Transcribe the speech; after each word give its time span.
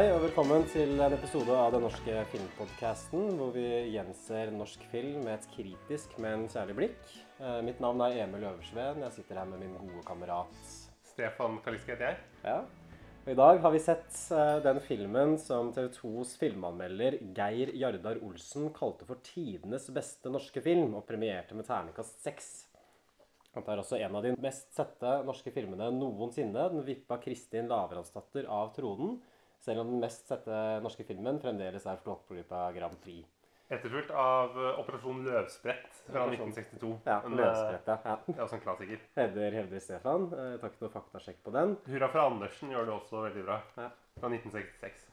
Hei 0.00 0.06
og 0.14 0.22
velkommen 0.22 0.62
til 0.72 0.94
en 1.04 1.12
episode 1.12 1.52
av 1.52 1.74
Den 1.74 1.82
norske 1.84 2.22
filmpodcasten, 2.32 3.34
hvor 3.36 3.50
vi 3.52 3.66
gjenser 3.92 4.48
norsk 4.54 4.86
film 4.88 5.26
med 5.26 5.34
et 5.34 5.48
kritisk, 5.52 6.14
men 6.24 6.46
kjærlig 6.48 6.76
blikk. 6.78 7.10
Eh, 7.36 7.58
Mitt 7.66 7.82
navn 7.84 8.00
er 8.06 8.14
Emil 8.22 8.46
Øversveen. 8.48 9.02
Jeg 9.04 9.12
sitter 9.12 9.42
her 9.42 9.50
med 9.50 9.60
min 9.60 9.74
gode 9.76 10.00
kamerat. 10.08 10.70
Stefan 11.04 11.58
Kaliske 11.60 11.92
heter 11.92 12.06
jeg. 12.06 12.22
Ja. 12.46 12.54
Og 13.26 13.28
I 13.28 13.34
dag 13.42 13.60
har 13.60 13.74
vi 13.74 13.82
sett 13.84 14.22
eh, 14.32 14.54
den 14.64 14.80
filmen 14.86 15.34
som 15.42 15.68
TV 15.76 15.90
2s 15.98 16.32
filmanmelder 16.40 17.18
Geir 17.36 17.74
Jardar 17.82 18.22
Olsen 18.24 18.70
kalte 18.72 19.04
for 19.04 19.20
tidenes 19.20 19.90
beste 19.92 20.32
norske 20.32 20.62
film, 20.64 20.94
og 20.94 21.04
premierte 21.10 21.52
med 21.58 21.68
terningkast 21.68 22.24
seks. 22.24 22.48
Det 23.52 23.66
er 23.68 23.84
også 23.84 24.00
en 24.00 24.16
av 24.16 24.24
de 24.24 24.32
mest 24.40 24.72
sette 24.72 25.12
norske 25.28 25.52
filmene 25.52 25.92
noensinne. 25.92 26.70
Den 26.72 26.88
vippa 26.88 27.20
Kristin 27.20 27.68
Lavransdatter 27.68 28.48
av 28.48 28.72
tronen, 28.72 29.18
selv 29.60 29.80
om 29.84 29.90
den 29.92 30.00
mest 30.00 30.28
sette 30.30 30.80
norske 30.84 31.04
filmen 31.04 31.40
fremdeles 31.42 31.84
er 31.86 31.96
Flåklypa 32.04 32.70
Grand 32.76 32.96
Prix. 33.04 33.26
Etterfulgt 33.70 34.10
av 34.10 34.56
eh, 34.58 34.78
Operasjon 34.82 35.20
Løvsprett 35.22 36.00
fra 36.08 36.24
1962. 36.26 36.88
Ja, 37.06 37.20
En, 37.28 37.36
eh. 37.38 37.44
Ja. 37.86 38.16
Det 38.26 38.34
er 38.34 38.42
også 38.42 38.56
en 38.58 38.64
klassiker. 38.64 38.98
Hevder, 39.14 39.54
hevder 39.60 39.78
Stefan. 39.84 40.24
Takk 40.64 40.74
for 40.80 40.90
faktasjekk 40.96 41.38
på 41.46 41.50
den. 41.54 41.76
Hurra 41.86 42.08
for 42.10 42.20
Andersen 42.24 42.72
gjør 42.74 42.84
det 42.88 42.94
også 42.96 43.16
veldig 43.28 43.44
bra. 43.46 43.60
Ja. 43.78 43.86
Fra 44.18 44.26
1966. 44.32 45.06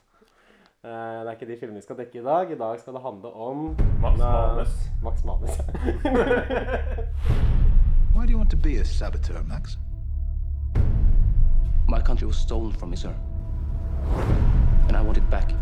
Eh, 0.82 0.90
Det 0.90 1.28
er 1.28 1.32
ikke 1.36 1.50
de 1.52 1.58
filmene 1.62 1.82
vi 1.82 1.86
skal 1.86 1.98
dekke 2.02 2.18
i 2.18 2.26
dag. 2.26 2.46
I 2.52 2.58
dag 2.64 2.80
skal 2.82 2.94
det 2.98 3.04
handle 3.06 3.30
om 3.46 3.58
Max 4.02 4.18
Manus. 4.24 4.74
Max 5.04 5.16
Manus. 5.28 5.54
Why 8.18 8.26
do 8.26 8.32
you 8.32 8.38
want 8.42 8.50
to 8.50 8.58
be 8.58 8.78
a 8.82 8.86
saboteur, 8.86 9.44
Max? 9.44 9.78
My 11.88 12.02
country 12.02 12.26
was 12.26 12.38
stolen 12.38 12.72
from 12.74 12.90
me, 12.90 12.96
sir. 12.98 13.14
And 14.88 14.96
I 14.96 15.02
want 15.02 15.18
it 15.18 15.30
back. 15.30 15.54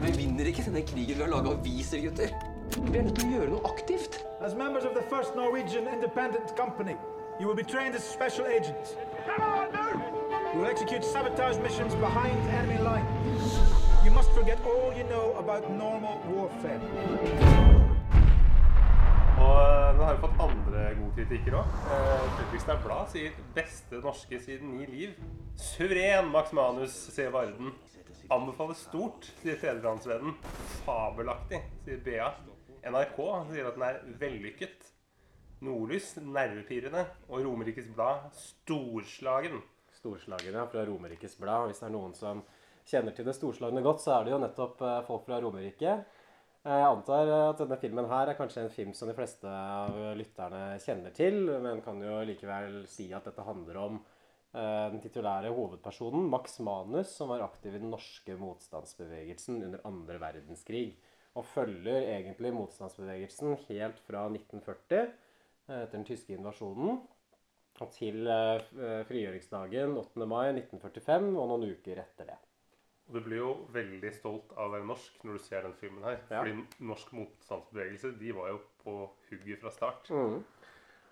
Vi 0.00 0.12
vinner 0.16 0.44
ikke 0.46 0.62
denne 0.62 0.82
krigen 0.86 1.18
ved 1.18 1.26
å 1.26 1.30
lage 1.36 1.52
aviser, 1.56 1.98
gutter. 2.04 2.32
Vi 2.76 2.98
er 2.98 3.02
nødt 3.06 3.16
til 3.18 3.28
å 3.28 3.32
gjøre 3.38 3.50
noe 3.50 3.64
aktivt. 3.72 4.22
As 4.40 4.54
members 4.54 4.84
of 4.84 4.94
the 4.94 5.02
First 5.10 5.34
Norwegian 5.34 5.88
Independent 5.88 6.54
Company, 6.56 6.96
you 7.40 7.46
will 7.48 7.56
be 7.56 7.64
trained 7.64 7.94
as 7.94 8.04
special 8.04 8.46
agents. 8.46 8.94
You 10.54 10.60
will 10.60 10.70
execute 10.70 11.04
sabotage 11.04 11.58
missions 11.58 11.94
behind 11.94 12.36
enemy 12.50 12.78
lines. 12.78 13.35
You 14.06 14.12
must 14.14 14.30
forget 14.30 14.58
all 14.64 14.92
you 14.96 15.02
know 15.08 15.34
about 15.34 15.68
normal 15.68 16.18
warfare. 16.30 16.80
Og 19.38 19.56
eh, 19.62 19.94
den 19.94 20.02
har 20.04 20.12
jo 20.12 20.20
fått 20.20 20.42
andre 20.44 20.82
gode 20.94 21.14
kritikker 21.16 21.56
òg. 21.58 21.72
Fredrikstad 22.36 22.84
Blad 22.84 23.08
sier 23.10 23.32
'beste 23.56 23.98
norske 24.04 24.38
siden 24.44 24.76
ni 24.76 24.86
liv'. 24.86 25.16
Suveren 25.58 26.30
Max 26.30 26.52
Manus, 26.54 26.94
sier 27.16 27.32
Varden. 27.34 27.72
Anbefales 28.30 28.84
stort, 28.86 29.26
sier 29.42 29.58
Fedrelandsvennen. 29.58 30.36
Fabelaktig, 30.84 31.64
sier 31.84 31.98
Bea. 32.04 32.28
NRK 32.86 33.18
sier 33.50 33.66
at 33.66 33.74
den 33.74 33.86
er 33.88 33.98
vellykket. 34.20 34.86
Nordlys 35.66 36.12
nervepirrende. 36.22 37.08
Og 37.26 37.42
Romerikes 37.42 37.90
Blad 37.96 38.30
storslagen. 38.38 39.64
Storslagen, 39.98 40.54
ja. 40.54 40.68
fra 40.70 40.86
Romerikes 40.86 41.34
Blad. 41.42 41.66
Hvis 41.72 41.82
det 41.82 41.90
er 41.90 41.96
noen 41.98 42.14
som 42.14 42.46
kjenner 42.86 43.14
til 43.16 43.26
det 43.26 43.34
storslagne 43.36 43.82
godt, 43.84 44.04
så 44.04 44.16
er 44.16 44.26
det 44.26 44.34
jo 44.34 44.42
nettopp 44.42 44.82
eh, 44.86 45.02
folk 45.08 45.26
fra 45.26 45.40
Romerike. 45.42 45.96
Jeg 46.66 46.82
antar 46.82 47.28
at 47.30 47.60
denne 47.60 47.76
filmen 47.78 48.08
her 48.10 48.32
er 48.32 48.34
kanskje 48.34 48.64
en 48.64 48.72
film 48.74 48.90
som 48.96 49.06
de 49.06 49.14
fleste 49.14 49.46
av 49.46 49.94
lytterne 50.18 50.80
kjenner 50.82 51.12
til, 51.14 51.44
men 51.62 51.78
kan 51.84 52.00
jo 52.02 52.16
likevel 52.26 52.80
si 52.90 53.06
at 53.14 53.28
dette 53.28 53.44
handler 53.46 53.78
om 53.84 54.00
eh, 54.00 54.86
den 54.90 54.98
titulære 55.04 55.52
hovedpersonen, 55.54 56.26
Max 56.32 56.58
Manus, 56.66 57.12
som 57.14 57.30
var 57.30 57.44
aktiv 57.46 57.76
i 57.76 57.82
den 57.84 57.92
norske 57.94 58.34
motstandsbevegelsen 58.40 59.60
under 59.68 59.84
andre 59.86 60.18
verdenskrig. 60.24 60.88
Og 61.38 61.46
følger 61.46 62.08
egentlig 62.16 62.50
motstandsbevegelsen 62.56 63.54
helt 63.68 64.02
fra 64.08 64.24
1940, 64.32 65.06
eh, 65.68 65.84
etter 65.84 65.94
den 65.94 66.08
tyske 66.08 66.34
invasjonen, 66.34 66.98
til 67.94 68.26
eh, 68.32 69.04
frigjøringsdagen 69.06 69.94
8. 70.00 70.26
mai 70.26 70.48
1945 70.50 71.30
og 71.36 71.50
noen 71.52 71.70
uker 71.76 72.02
etter 72.02 72.32
det. 72.32 72.40
Og 73.06 73.14
du 73.14 73.22
blir 73.22 73.38
jo 73.38 73.50
veldig 73.74 74.10
stolt 74.16 74.50
av 74.56 74.66
å 74.66 74.72
være 74.74 74.88
norsk 74.88 75.22
når 75.22 75.38
du 75.38 75.42
ser 75.44 75.62
den 75.62 75.76
filmen 75.78 76.02
her. 76.06 76.18
Ja. 76.26 76.40
Fordi 76.40 76.86
norsk 76.88 77.12
motstandsbevegelse 77.14 78.16
de 78.18 78.32
var 78.34 78.50
jo 78.50 78.60
på 78.82 78.98
hugget 79.30 79.62
fra 79.62 79.70
start. 79.74 80.10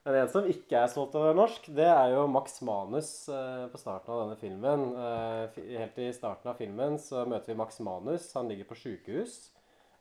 Men 0.05 0.19
en 0.21 0.29
som 0.29 0.45
ikke 0.45 0.83
er 0.83 0.91
stolt 0.93 1.15
av 1.17 1.23
å 1.23 1.29
være 1.31 1.39
norsk, 1.39 1.71
det 1.79 1.87
er 1.89 2.11
jo 2.13 2.27
Max 2.29 2.59
Manus 2.67 3.13
eh, 3.33 3.63
på 3.73 3.79
starten 3.81 4.13
av 4.13 4.19
denne 4.25 4.37
filmen. 4.37 4.83
Eh, 5.01 5.61
helt 5.79 6.01
i 6.03 6.11
starten 6.13 6.51
av 6.51 6.59
filmen 6.61 6.99
så 7.01 7.23
møter 7.31 7.55
vi 7.55 7.57
Max 7.63 7.81
Manus. 7.87 8.27
Han 8.37 8.51
ligger 8.51 8.69
på 8.69 8.77
sjukehus. 8.83 9.39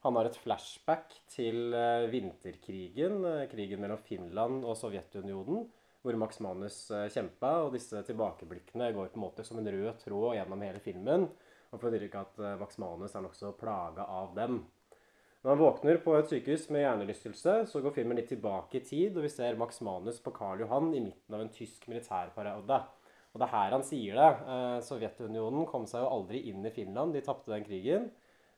Han 0.03 0.17
har 0.19 0.27
et 0.27 0.41
flashback 0.43 1.15
til 1.31 1.71
eh, 1.77 2.09
vinterkrigen, 2.11 3.21
krigen 3.53 3.85
mellom 3.85 4.01
Finland 4.03 4.67
og 4.67 4.75
Sovjetunionen, 4.81 5.69
hvor 6.03 6.19
Max 6.19 6.41
Manus 6.43 6.81
kjempa. 7.13 7.61
Og 7.63 7.77
disse 7.77 8.03
tilbakeblikkene 8.09 8.91
går 8.97 9.13
på 9.13 9.21
en 9.21 9.27
måte 9.29 9.47
som 9.47 9.61
en 9.61 9.71
rød 9.71 10.03
tråd 10.03 10.33
gjennom 10.41 10.67
hele 10.67 10.83
filmen. 10.83 11.29
Får 11.81 11.95
inntrykk 11.95 12.15
av 12.19 12.27
at 12.27 12.41
eh, 12.43 12.55
Max 12.61 12.79
Manus 12.81 13.15
er 13.15 13.23
nokså 13.25 13.53
plaga 13.57 14.05
av 14.05 14.33
dem. 14.37 14.59
Når 15.43 15.51
han 15.51 15.59
våkner 15.59 15.97
på 15.99 16.13
et 16.15 16.29
sykehus 16.29 16.69
med 16.71 16.85
hjernerystelse, 16.85 17.55
så 17.67 17.81
går 17.83 17.95
filmen 17.97 18.15
litt 18.19 18.29
tilbake 18.31 18.79
i 18.79 18.83
tid, 18.85 19.17
og 19.17 19.25
vi 19.25 19.31
ser 19.33 19.57
Max 19.59 19.81
Manus 19.83 20.21
på 20.23 20.31
Karl 20.35 20.61
Johan 20.63 20.93
i 20.93 21.01
midten 21.03 21.35
av 21.35 21.41
en 21.43 21.51
tysk 21.51 21.89
militærparade. 21.91 22.77
Og 23.33 23.41
det 23.41 23.47
er 23.47 23.55
her 23.55 23.73
han 23.75 23.83
sier 23.83 24.19
det. 24.19 24.29
Eh, 24.53 24.77
Sovjetunionen 24.85 25.65
kom 25.69 25.87
seg 25.89 26.05
jo 26.05 26.11
aldri 26.13 26.45
inn 26.51 26.63
i 26.63 26.71
Finland, 26.71 27.17
de 27.17 27.25
tapte 27.25 27.51
den 27.51 27.65
krigen. 27.65 28.07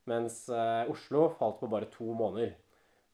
Mens 0.06 0.44
eh, 0.54 0.92
Oslo 0.92 1.30
falt 1.40 1.58
på 1.64 1.72
bare 1.72 1.90
to 1.94 2.12
måneder. 2.14 2.54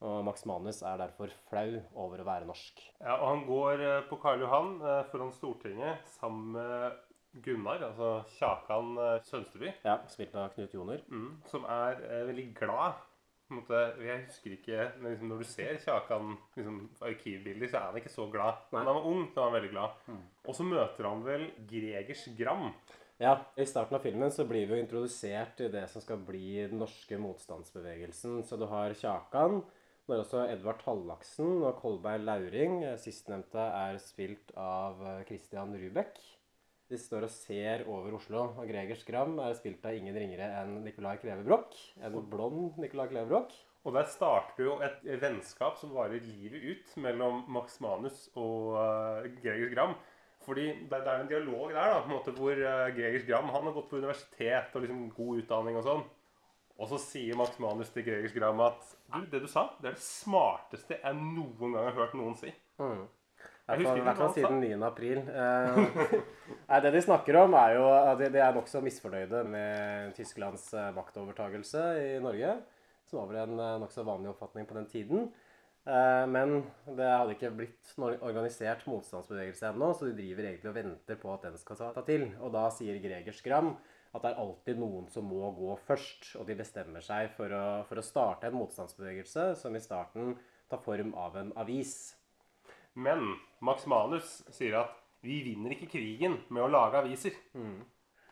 Og 0.02 0.24
Max 0.26 0.48
Manus 0.50 0.80
er 0.82 0.98
derfor 0.98 1.30
flau 1.46 1.78
over 1.94 2.24
å 2.24 2.26
være 2.26 2.48
norsk. 2.50 2.82
Ja, 3.04 3.20
og 3.20 3.28
han 3.28 3.44
går 3.46 3.84
på 4.10 4.18
Karl 4.24 4.42
Johan 4.42 4.72
foran 5.12 5.30
Stortinget 5.36 6.02
sammen 6.18 6.56
med 6.56 6.98
Gunnar, 7.34 7.80
altså 7.88 8.09
Kjakan 8.38 8.97
eh, 9.00 9.22
Sønsteby, 9.24 9.72
Ja, 9.86 9.97
Spilt 10.12 10.36
av 10.36 10.50
Knut 10.56 10.74
Joner. 10.75 11.02
mm, 11.08 11.30
som 11.47 11.64
er 11.69 12.02
eh, 12.09 12.25
veldig 12.28 12.47
glad. 12.59 13.00
Måte, 13.52 13.80
jeg 14.00 14.22
husker 14.30 14.53
ikke, 14.56 14.84
men 15.02 15.12
liksom, 15.12 15.28
Når 15.31 15.41
du 15.44 15.47
ser 15.47 15.80
Kjakan 15.84 16.38
liksom, 16.56 16.78
arkivbilder, 17.03 17.68
så 17.68 17.78
er 17.81 17.86
han 17.90 18.00
ikke 18.00 18.14
så 18.14 18.28
glad. 18.31 18.62
Nei. 18.72 18.80
Men 18.80 18.88
han 18.88 18.96
var 19.00 19.08
ung, 19.12 19.25
så 19.31 19.41
var 19.41 19.50
han 19.50 19.58
veldig 19.58 19.72
glad. 19.74 19.90
Og 20.47 20.56
så 20.56 20.64
møter 20.68 21.08
han 21.09 21.24
vel 21.25 21.44
Gregers 21.68 22.25
Gram. 22.38 22.70
Ja, 23.22 23.34
I 23.59 23.68
starten 23.70 23.96
av 24.00 24.02
filmen 24.02 24.31
så 24.34 24.47
blir 24.50 24.66
vi 24.70 24.78
jo 24.78 24.81
introdusert 24.81 25.59
i 25.62 25.68
det 25.70 25.84
som 25.91 26.02
skal 26.02 26.18
bli 26.25 26.64
den 26.72 26.80
norske 26.81 27.20
motstandsbevegelsen. 27.22 28.40
Så 28.47 28.58
du 28.58 28.66
har 28.72 28.96
Kjakan, 28.97 29.59
du 30.08 30.14
har 30.16 30.24
også 30.24 30.46
Edvard 30.50 30.80
Tallaksen 30.81 31.59
og 31.62 31.75
Kolberg 31.84 32.23
Lauring. 32.26 32.79
Sistnevnte 33.03 33.61
er 33.61 34.00
spilt 34.02 34.56
av 34.58 35.03
eh, 35.06 35.26
Christian 35.28 35.76
Rubek. 35.78 36.17
De 36.91 36.97
står 36.99 37.23
og 37.23 37.32
ser 37.32 37.85
over 37.88 38.17
Oslo, 38.17 38.49
og 38.59 38.67
Gregers 38.67 39.05
Gram 39.08 39.38
er 39.40 39.53
spilt 39.55 39.85
av 39.88 39.96
ingen 39.96 40.17
ringere 40.17 40.49
enn 40.59 40.82
Nicolai 40.84 41.14
Kleve 41.22 41.46
Broch. 41.47 41.78
En 42.03 42.17
blond 42.28 42.82
Nicolai 42.84 43.05
Kleve 43.08 43.29
Broch. 43.29 43.53
Og 43.88 43.96
der 43.96 44.09
starter 44.11 44.66
jo 44.66 44.73
et 44.84 45.05
vennskap 45.22 45.79
som 45.79 45.93
varer 45.96 46.20
livet 46.22 46.66
ut 46.67 46.97
mellom 47.02 47.46
Max 47.49 47.79
Manus 47.82 48.26
og 48.35 48.76
uh, 48.76 49.29
Gregers 49.40 49.72
Gram. 49.72 49.96
Fordi 50.43 50.67
det, 50.67 50.99
det 50.99 51.14
er 51.14 51.23
en 51.23 51.32
dialog 51.32 51.72
der 51.72 51.79
da, 51.79 52.02
på 52.02 52.11
en 52.11 52.16
måte, 52.17 52.35
hvor 52.35 52.59
uh, 52.59 52.91
Gregers 52.97 53.26
Gram 53.29 53.47
han 53.55 53.70
har 53.70 53.78
gått 53.78 53.90
på 53.90 54.02
universitet 54.02 54.76
og 54.76 54.84
liksom 54.84 55.08
god 55.16 55.41
utdanning 55.46 55.79
og 55.79 55.87
sånn. 55.87 56.03
Og 56.82 56.91
så 56.91 56.99
sier 57.05 57.40
Max 57.40 57.55
Manus 57.64 57.94
til 57.96 58.03
Gregers 58.09 58.35
Gram 58.35 58.61
at 58.67 58.84
du, 59.14 59.23
det 59.32 59.44
du 59.46 59.49
sa, 59.49 59.70
det 59.79 59.94
er 59.94 59.97
det 59.97 60.03
smarteste 60.03 60.99
jeg 60.99 61.23
noen 61.23 61.72
gang 61.72 61.87
har 61.87 61.97
hørt 62.03 62.20
noen 62.20 62.35
si. 62.41 62.52
I 63.79 64.03
hvert 64.06 64.20
fall 64.20 64.34
siden 64.35 64.59
9. 64.64 64.73
april. 64.88 65.22
Eh, 65.28 65.79
nei, 66.70 66.82
det 66.84 66.91
de 66.96 67.03
snakker 67.06 67.40
om, 67.44 67.56
er 67.59 67.78
jo 67.78 67.85
at 67.94 68.20
de, 68.22 68.32
de 68.34 68.41
er 68.44 68.58
nokså 68.58 68.82
misfornøyde 68.85 69.44
med 69.47 70.12
Tysklands 70.18 70.68
eh, 70.73 70.91
maktovertagelse 70.96 71.85
i 72.02 72.12
Norge. 72.23 72.58
Som 73.09 73.22
var 73.22 73.32
vel 73.32 73.41
en 73.46 73.56
eh, 73.59 73.79
nokså 73.84 74.06
vanlig 74.08 74.34
oppfatning 74.34 74.68
på 74.70 74.78
den 74.79 74.90
tiden. 74.91 75.32
Eh, 75.82 76.26
men 76.29 76.59
det 76.94 77.08
hadde 77.09 77.34
ikke 77.34 77.53
blitt 77.58 77.96
noen 77.97 78.20
organisert 78.22 78.84
motstandsbevegelse 78.90 79.72
ennå, 79.72 79.94
så 79.97 80.09
de 80.09 80.18
driver 80.20 80.52
egentlig 80.52 80.70
og 80.70 80.78
venter 80.78 81.18
på 81.22 81.32
at 81.34 81.47
den 81.47 81.58
skal 81.62 81.79
ta, 81.79 81.90
ta 81.96 82.06
til. 82.06 82.28
Og 82.44 82.53
da 82.53 82.68
sier 82.73 83.02
Greger 83.02 83.35
Skram 83.35 83.73
at 84.12 84.26
det 84.26 84.34
er 84.34 84.41
alltid 84.44 84.79
noen 84.82 85.08
som 85.12 85.28
må 85.32 85.50
gå 85.56 85.73
først, 85.88 86.34
og 86.38 86.47
de 86.50 86.58
bestemmer 86.59 87.03
seg 87.06 87.32
for 87.38 87.53
å, 87.56 87.66
for 87.88 88.02
å 88.02 88.06
starte 88.06 88.50
en 88.50 88.58
motstandsbevegelse 88.59 89.53
som 89.62 89.76
i 89.78 89.84
starten 89.84 90.35
tar 90.72 90.84
form 90.84 91.16
av 91.20 91.38
en 91.40 91.53
avis. 91.59 91.96
Men 92.99 93.35
Max 93.64 93.85
Manus 93.90 94.41
sier 94.52 94.79
at 94.82 94.97
vi 95.22 95.41
vinner 95.46 95.76
ikke 95.76 95.91
krigen 95.93 96.40
med 96.49 96.66
å 96.66 96.72
lage 96.72 97.02
aviser. 97.03 97.35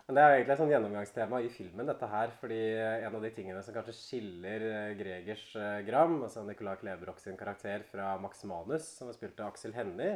Men 0.10 0.18
det 0.18 0.22
er 0.24 0.32
jo 0.32 0.38
egentlig 0.40 0.54
et 0.56 0.62
sånn 0.64 0.72
gjennomgangstema 0.74 1.40
i 1.46 1.50
filmen, 1.54 1.86
dette 1.86 2.08
her. 2.10 2.32
Fordi 2.42 2.58
en 2.82 3.14
av 3.14 3.22
de 3.22 3.30
tingene 3.36 3.62
som 3.62 3.76
kanskje 3.76 3.94
skiller 3.94 4.66
eh, 4.66 4.94
Gregers 4.98 5.44
eh, 5.54 5.84
Gram, 5.86 6.16
altså 6.26 6.42
Nicolai 6.48 6.80
Klebrok 6.82 7.22
sin 7.22 7.38
karakter, 7.38 7.86
fra 7.92 8.16
Max 8.18 8.42
Manus, 8.50 8.88
som 8.98 9.12
er 9.12 9.18
spilt 9.20 9.38
av 9.38 9.52
Aksel 9.52 9.76
Hennie, 9.78 10.16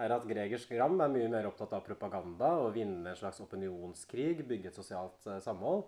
er 0.00 0.12
at 0.12 0.26
Gregers 0.28 0.66
Gram 0.68 1.00
er 1.00 1.12
mye 1.12 1.30
mer 1.32 1.48
opptatt 1.48 1.72
av 1.76 1.86
propaganda 1.88 2.52
og 2.66 2.74
vinne 2.76 3.14
en 3.14 3.16
slags 3.16 3.40
opinionskrig, 3.40 4.44
bygge 4.44 4.74
et 4.74 4.76
sosialt 4.76 5.32
eh, 5.32 5.40
samhold. 5.40 5.86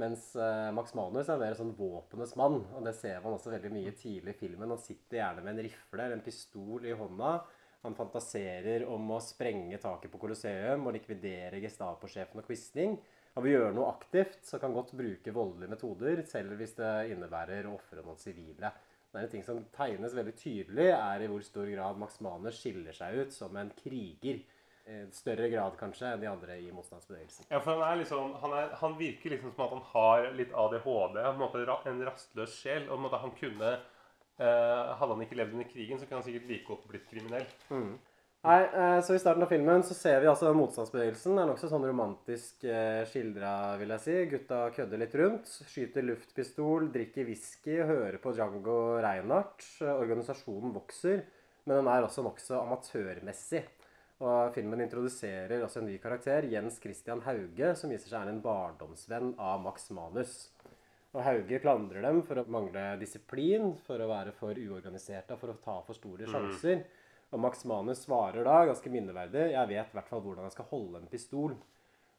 Mens 0.00 0.32
eh, 0.36 0.70
Max 0.74 0.94
Manus 0.98 1.28
er 1.30 1.38
mer 1.38 1.54
sånn 1.54 1.74
våpenes 1.78 2.32
mann, 2.38 2.64
og 2.74 2.86
det 2.86 2.96
ser 2.98 3.20
man 3.22 3.36
også 3.36 3.52
veldig 3.52 3.70
mye 3.70 3.92
tidlig 3.94 4.34
i 4.34 4.38
filmen. 4.40 4.72
Han 4.74 4.80
sitter 4.82 5.20
gjerne 5.20 5.44
med 5.44 5.54
en 5.54 5.66
rifle 5.68 6.00
eller 6.00 6.16
en 6.18 6.24
pistol 6.24 6.88
i 6.88 6.96
hånda. 6.98 7.34
Han 7.84 7.94
fantaserer 7.94 8.86
om 8.90 9.12
å 9.12 9.20
sprenge 9.22 9.78
taket 9.78 10.10
på 10.10 10.18
Colosseum 10.22 10.88
og 10.88 10.96
likvidere 10.96 11.60
Gestapo-sjefen 11.62 12.40
og 12.40 12.48
Quisling. 12.48 12.96
Han 13.34 13.44
vil 13.44 13.56
gjøre 13.56 13.74
noe 13.76 13.90
aktivt, 13.90 14.40
så 14.46 14.58
kan 14.62 14.74
godt 14.74 14.94
bruke 14.98 15.34
voldelige 15.34 15.74
metoder, 15.74 16.24
selv 16.26 16.56
hvis 16.58 16.74
det 16.78 16.92
innebærer 17.12 17.68
å 17.68 17.76
ofre 17.76 18.02
noen 18.02 18.18
sivile. 18.18 18.70
Det 19.10 19.20
er 19.20 19.26
en 19.28 19.30
ting 19.30 19.46
som 19.46 19.60
tegnes 19.74 20.14
veldig 20.16 20.34
tydelig, 20.38 20.88
er 20.90 21.22
i 21.22 21.30
hvor 21.30 21.42
stor 21.46 21.68
grad 21.70 21.98
Max 22.00 22.18
Manus 22.24 22.58
skiller 22.58 22.96
seg 22.96 23.20
ut 23.20 23.34
som 23.34 23.54
en 23.60 23.70
kriger. 23.78 24.40
I 24.84 24.98
større 25.16 25.48
grad 25.48 25.78
kanskje 25.80 26.10
enn 26.12 26.20
de 26.20 26.28
andre 26.28 26.58
i 26.60 26.66
motstandsbevegelsen. 26.74 27.46
Ja, 27.48 27.60
for 27.64 27.72
han, 27.72 27.84
er 27.86 28.00
liksom, 28.02 28.34
han, 28.42 28.56
er, 28.58 28.72
han 28.82 28.96
virker 28.98 29.32
liksom 29.32 29.54
som 29.54 29.64
at 29.64 29.72
han 29.72 29.84
har 29.94 30.26
litt 30.36 30.52
ADHD. 30.52 31.20
En, 31.22 31.38
måte, 31.40 31.62
en 31.88 32.02
rastløs 32.04 32.58
sjel. 32.58 32.90
Og 32.92 33.00
måte 33.00 33.20
han 33.22 33.32
kunne 33.38 33.70
eh, 33.78 34.90
Hadde 34.98 35.14
han 35.14 35.24
ikke 35.24 35.38
levd 35.40 35.56
under 35.56 35.70
krigen, 35.70 36.00
så 36.00 36.08
kunne 36.08 36.20
han 36.20 36.26
sikkert 36.26 36.50
like 36.50 36.68
godt 36.68 36.84
blitt 36.90 37.08
kriminell. 37.08 37.48
Nei, 38.44 38.58
eh, 38.76 38.98
så 39.00 39.14
I 39.16 39.20
starten 39.22 39.42
av 39.46 39.48
filmen 39.48 39.82
så 39.88 39.94
ser 39.96 40.18
vi 40.20 40.28
altså 40.28 40.50
motstandsbevegelsen. 40.52 41.38
Er 41.40 41.46
nokså 41.48 41.70
sånn 41.70 41.86
romantisk 41.88 42.66
eh, 42.68 43.00
skildra, 43.08 43.52
vil 43.80 43.94
jeg 43.94 44.04
si. 44.04 44.16
Gutta 44.34 44.58
kødder 44.74 45.00
litt 45.00 45.16
rundt. 45.16 45.48
Skyter 45.70 46.04
luftpistol, 46.04 46.90
drikker 46.92 47.24
whisky, 47.24 47.78
hører 47.80 48.18
på 48.20 48.34
Django 48.36 48.98
Reinhardt. 49.00 49.64
Eh, 49.80 49.94
organisasjonen 49.94 50.76
vokser, 50.76 51.24
men 51.64 51.80
den 51.80 51.88
er 51.88 52.04
også 52.04 52.26
nokså 52.26 52.60
amatørmessig. 52.60 53.64
Og 54.22 54.54
Filmen 54.54 54.84
introduserer 54.84 55.64
også 55.64 55.80
en 55.80 55.88
ny 55.90 55.96
karakter, 56.02 56.46
Jens 56.46 56.78
Christian 56.82 57.24
Hauge, 57.26 57.72
som 57.74 57.90
viser 57.90 58.12
seg 58.12 58.20
er 58.20 58.30
en 58.30 58.42
barndomsvenn 58.44 59.32
av 59.42 59.64
Max 59.64 59.88
Manus. 59.96 60.36
Og 61.14 61.22
Hauge 61.26 61.58
klandrer 61.62 62.02
dem 62.06 62.20
for 62.26 62.38
å 62.38 62.46
mangle 62.50 62.92
disiplin, 63.00 63.72
for 63.86 64.02
å 64.02 64.10
være 64.10 64.34
for 64.38 64.58
uorganiserte 64.58 65.38
for 65.38 65.50
å 65.50 65.58
ta 65.62 65.80
for 65.86 65.98
store 65.98 66.30
sjanser. 66.30 66.84
Og 67.34 67.42
Max 67.42 67.64
Manus 67.66 68.04
svarer 68.06 68.46
da, 68.46 68.60
ganske 68.68 68.90
minneverdig, 68.90 69.48
jeg 69.56 69.70
vet 69.70 69.90
i 69.90 69.98
hvert 69.98 70.10
fall 70.10 70.22
hvordan 70.22 70.46
jeg 70.46 70.54
skal 70.54 70.70
holde 70.70 71.00
en 71.00 71.10
pistol. 71.10 71.56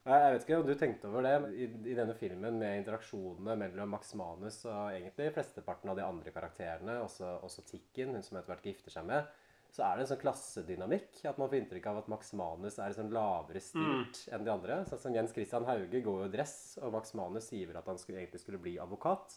Jeg 0.06 0.34
vet 0.36 0.44
ikke 0.44 0.58
om 0.60 0.68
du 0.68 0.76
tenkte 0.78 1.10
over 1.10 1.24
det 1.26 1.34
i, 1.58 1.68
i 1.90 1.96
denne 1.98 2.14
filmen 2.20 2.60
med 2.60 2.82
interaksjonene 2.82 3.56
mellom 3.58 3.96
Max 3.96 4.12
Manus 4.20 4.60
og 4.68 4.92
egentlig 4.92 5.32
flesteparten 5.34 5.90
av 5.90 5.98
de 5.98 6.04
andre 6.06 6.34
karakterene, 6.36 7.00
også, 7.02 7.40
også 7.48 7.64
Tikken, 7.72 8.14
hun 8.14 8.24
som 8.24 8.38
etter 8.38 8.54
hvert 8.54 8.68
gifter 8.70 8.94
seg 8.94 9.08
med, 9.08 9.32
så 9.76 9.84
er 9.84 9.98
det 9.98 10.06
en 10.06 10.10
sånn 10.14 10.22
klassedynamikk. 10.22 11.18
At 11.28 11.40
man 11.42 11.50
får 11.52 11.60
inntrykk 11.60 11.90
av 11.92 11.98
at 12.04 12.12
Max 12.12 12.32
Manus 12.40 12.78
er 12.80 12.96
sånn 12.96 13.12
lavere 13.16 13.60
stilt 13.64 14.22
enn 14.32 14.46
de 14.48 14.54
andre. 14.54 14.80
Sånn 14.88 15.02
som 15.02 15.18
Jens 15.18 15.36
Christian 15.36 15.68
Hauge 15.68 16.00
går 16.06 16.22
jo 16.24 16.30
i 16.30 16.32
dress, 16.32 16.56
og 16.80 16.94
Max 16.96 17.12
Manus 17.20 17.50
sier 17.52 17.76
at 17.76 17.90
han 17.92 18.00
skulle, 18.00 18.22
egentlig 18.22 18.44
skulle 18.46 18.62
bli 18.64 18.78
advokat. 18.80 19.36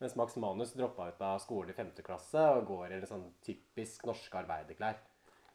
Mens 0.00 0.16
Max 0.16 0.38
Manus 0.40 0.72
droppa 0.74 1.10
ut 1.12 1.20
av 1.22 1.42
skolen 1.44 1.74
i 1.74 1.76
femte 1.76 2.04
klasse 2.06 2.40
og 2.56 2.64
går 2.70 2.94
i 2.94 2.96
en 2.96 3.10
sånn 3.10 3.26
typisk 3.44 4.08
norske 4.08 4.40
arbeiderklær. 4.40 4.96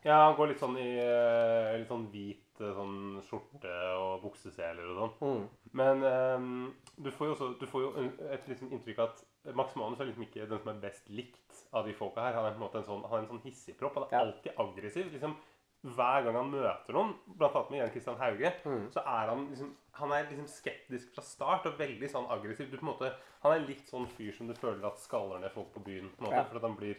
Ja, 0.05 0.29
han 0.29 0.37
går 0.37 0.53
litt 0.53 0.61
sånn 0.61 0.77
i 0.79 0.91
eh, 1.01 1.73
litt 1.81 1.89
sånn 1.89 2.05
hvit 2.13 2.61
eh, 2.61 2.75
sånn 2.77 3.17
skjorte 3.27 3.73
og 3.99 4.21
bukseseler 4.23 4.93
og 4.93 5.17
sånn. 5.19 5.41
Men 5.75 6.05
um, 6.05 6.53
du 6.95 7.09
får 7.11 7.27
jo 7.27 7.33
også 7.35 7.49
du 7.59 7.65
får 7.67 7.83
jo 7.83 8.05
et 8.29 8.47
liksom 8.47 8.71
inntrykk 8.77 9.01
av 9.03 9.09
at 9.09 9.57
Max 9.59 9.75
Manus 9.79 9.99
er 9.99 10.07
liksom 10.07 10.23
ikke 10.29 10.47
den 10.47 10.61
som 10.61 10.71
er 10.71 10.79
best 10.85 11.11
likt 11.11 11.48
av 11.73 11.85
de 11.85 11.93
folka 11.93 12.21
her. 12.21 12.33
Han 12.33 12.45
er 12.45 12.51
på 12.51 12.59
en 12.61 12.65
måte 12.67 12.77
en 12.77 12.83
sånn, 12.87 13.03
han 13.09 13.19
er 13.19 13.23
en 13.23 13.31
sånn 13.33 13.43
hissigpropp. 13.43 13.93
Han 13.95 14.03
er 14.03 14.09
Ja. 14.11 14.19
alltid 14.25 14.53
aggressiv. 14.57 15.11
liksom 15.11 15.35
hver 15.81 16.23
gang 16.25 16.35
han 16.35 16.51
møter 16.51 16.91
noen, 16.93 17.13
annet 17.39 17.69
med 17.71 17.79
Jan 17.79 17.89
Christian 17.91 18.17
Hauge, 18.17 18.51
så 18.91 18.99
er 18.99 19.27
han 19.29 19.47
liksom 19.49 19.75
Han 19.93 20.11
er 20.11 20.23
liksom 20.29 20.47
skeptisk 20.47 21.13
fra 21.15 21.21
start 21.23 21.65
og 21.65 21.77
veldig 21.77 22.07
sånn 22.09 22.27
aggressiv. 22.31 22.69
Du 22.71 22.77
på 22.77 22.83
en 22.87 22.93
måte 22.93 23.13
Han 23.43 23.51
er 23.53 23.65
litt 23.67 23.85
sånn 23.87 24.07
fyr 24.07 24.31
som 24.33 24.47
du 24.47 24.53
føler 24.53 24.85
at 24.87 24.97
skaller 24.97 25.39
ned 25.39 25.51
folk 25.51 25.73
på 25.73 25.83
byen. 25.83 26.09
på 26.17 26.21
en 26.21 26.25
måte, 26.27 26.35
Ja. 26.35 26.43
For 26.43 26.55
at 26.57 26.61
han 26.61 26.75
blir 26.75 26.95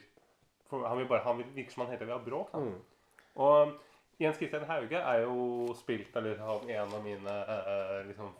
for 0.68 0.86
Han 0.88 0.98
vil 0.98 1.06
bare, 1.08 1.22
han 1.24 1.38
virker 1.42 1.70
som 1.72 1.86
han 1.86 1.90
hele 1.90 1.98
tiden 1.98 2.08
vil 2.08 2.18
ha 2.18 2.24
bråk. 2.24 2.52
da. 2.52 2.58
Og 3.36 3.74
Jens 4.20 4.36
Christian 4.36 4.64
Hauge 4.64 4.92
er 5.00 5.22
jo 5.24 5.72
spilt 5.74 6.14
eller 6.16 6.34
en 6.36 6.92
av 6.94 7.02
mine 7.02 7.26
eh, 7.26 8.04
liksom, 8.06 8.32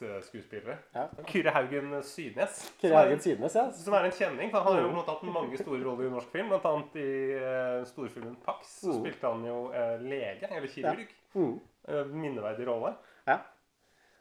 favorittskuespillere. 0.00 0.76
Ja. 0.94 1.06
Kyrre 1.30 1.54
Haugen 1.54 1.94
Sydnes. 2.06 2.60
Kyrre 2.80 3.00
Haugen 3.02 3.22
Sydnes, 3.24 3.56
ja. 3.58 3.64
som 3.78 3.96
er 3.98 4.08
en 4.08 4.14
kjenning. 4.18 4.52
for 4.52 4.66
Han 4.66 4.76
har 4.76 4.82
jo 4.82 4.90
på 4.90 4.94
en 4.94 5.00
måte 5.00 5.16
hatt 5.16 5.34
mange 5.36 5.60
store 5.60 5.80
roller 5.84 6.08
i 6.08 6.12
norsk 6.12 6.30
film. 6.34 6.52
Blant 6.52 6.68
annet 6.70 7.00
i 7.00 7.08
uh, 7.38 7.80
storfilmen 7.88 8.36
Pax 8.44 8.76
så 8.82 8.98
spilte 9.00 9.32
han 9.32 9.44
jo 9.48 9.58
uh, 9.72 9.96
lege, 10.02 10.50
eller 10.50 10.70
kirurg. 10.72 11.18
Mm. 11.34 11.58
Uh, 11.88 12.04
minneverdig 12.12 12.68
rolle. 12.68 12.94
Ja. 13.28 13.40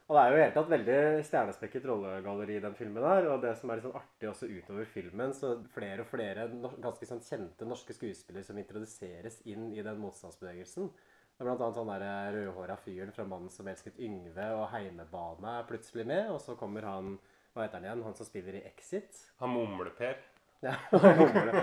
Og 0.09 0.17
det 0.17 0.21
er 0.23 0.33
jo 0.33 0.41
helt 0.43 0.57
tatt 0.57 0.71
veldig 0.71 0.97
stjernespekket 1.25 1.85
rollegalleri 1.87 2.57
i 2.59 2.63
den 2.63 2.75
filmen 2.75 3.05
her. 3.07 3.29
Og 3.31 3.41
det 3.41 3.53
som 3.59 3.71
er 3.71 3.79
litt 3.79 3.87
sånn 3.87 3.95
artig 3.97 4.29
også 4.29 4.49
utover 4.51 4.89
filmen, 4.89 5.31
så 5.33 5.55
flere 5.73 6.03
og 6.03 6.09
flere 6.11 6.49
ganske 6.83 7.07
sånn 7.07 7.23
kjente 7.23 7.67
norske 7.67 7.95
skuespillere 7.95 8.45
som 8.45 8.59
introduseres 8.59 9.39
inn 9.49 9.71
i 9.71 9.85
den 9.85 10.01
motstandsbevegelsen. 10.03 10.91
Det 11.33 11.41
er 11.41 11.47
blant 11.49 11.63
annet 11.65 11.79
han 11.81 11.89
der 12.03 12.35
rødhåra 12.37 12.75
fyren 12.77 13.11
fra 13.11 13.23
'Mannen 13.25 13.49
som 13.49 13.67
elsket 13.67 13.97
Yngve' 13.97 14.53
og 14.53 14.69
'Heimebane' 14.69 15.59
er 15.59 15.65
plutselig 15.67 16.05
med. 16.07 16.29
Og 16.31 16.39
så 16.41 16.55
kommer 16.55 16.81
han 16.85 17.19
Hva 17.53 17.61
heter 17.65 17.77
han 17.79 17.85
igjen? 17.85 18.03
Han 18.03 18.13
som 18.15 18.25
spiller 18.25 18.53
i 18.53 18.61
'Exit'. 18.61 19.31
Han 19.39 19.49
Mumleper. 19.49 20.15
Ja, 20.63 20.75
mumle- 20.91 21.53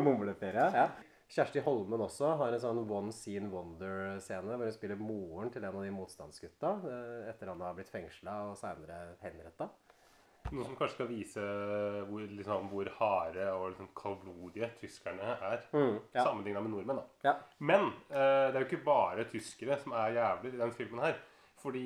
Mumleper, 0.00 0.54
ja. 0.62 0.70
ja. 0.74 0.88
Kjersti 1.28 1.60
Holmen 1.60 2.00
også 2.00 2.30
har 2.40 2.54
en 2.56 2.60
sånn 2.62 2.78
one 2.88 3.12
scene 3.12 3.50
wonder-scene 3.52 4.54
hvor 4.56 4.64
hun 4.64 4.72
spiller 4.72 4.96
moren 4.96 5.50
til 5.52 5.60
en 5.64 5.74
av 5.76 5.82
de 5.84 5.90
motstandsgutta 5.92 6.70
eh, 6.88 7.28
etter 7.28 7.50
han 7.52 7.60
har 7.60 7.74
blitt 7.76 7.90
fengsla 7.92 8.38
og 8.48 8.56
seinere 8.56 9.10
henretta. 9.20 9.68
Noe 10.52 10.64
som 10.64 10.76
kanskje 10.78 10.94
skal 10.96 11.08
vise 11.10 11.46
hvor, 12.08 12.22
liksom, 12.32 12.68
hvor 12.72 12.90
harde 12.98 13.48
og 13.52 13.70
liksom, 13.72 13.88
kaldblodige 13.98 14.70
tyskerne 14.80 15.34
er. 15.36 15.64
ja. 15.72 16.22
Sammenligna 16.24 16.62
med 16.64 16.72
nordmenn. 16.76 17.00
da. 17.02 17.30
Ja. 17.30 17.34
Men 17.58 17.90
eh, 18.10 18.46
det 18.48 18.54
er 18.56 18.62
jo 18.62 18.68
ikke 18.70 18.84
bare 18.86 19.26
tyskere 19.32 19.76
som 19.82 19.92
er 19.98 20.14
jævler 20.16 20.54
i 20.54 20.62
den 20.62 20.72
filmen 20.78 21.04
her. 21.04 21.18
Fordi 21.58 21.84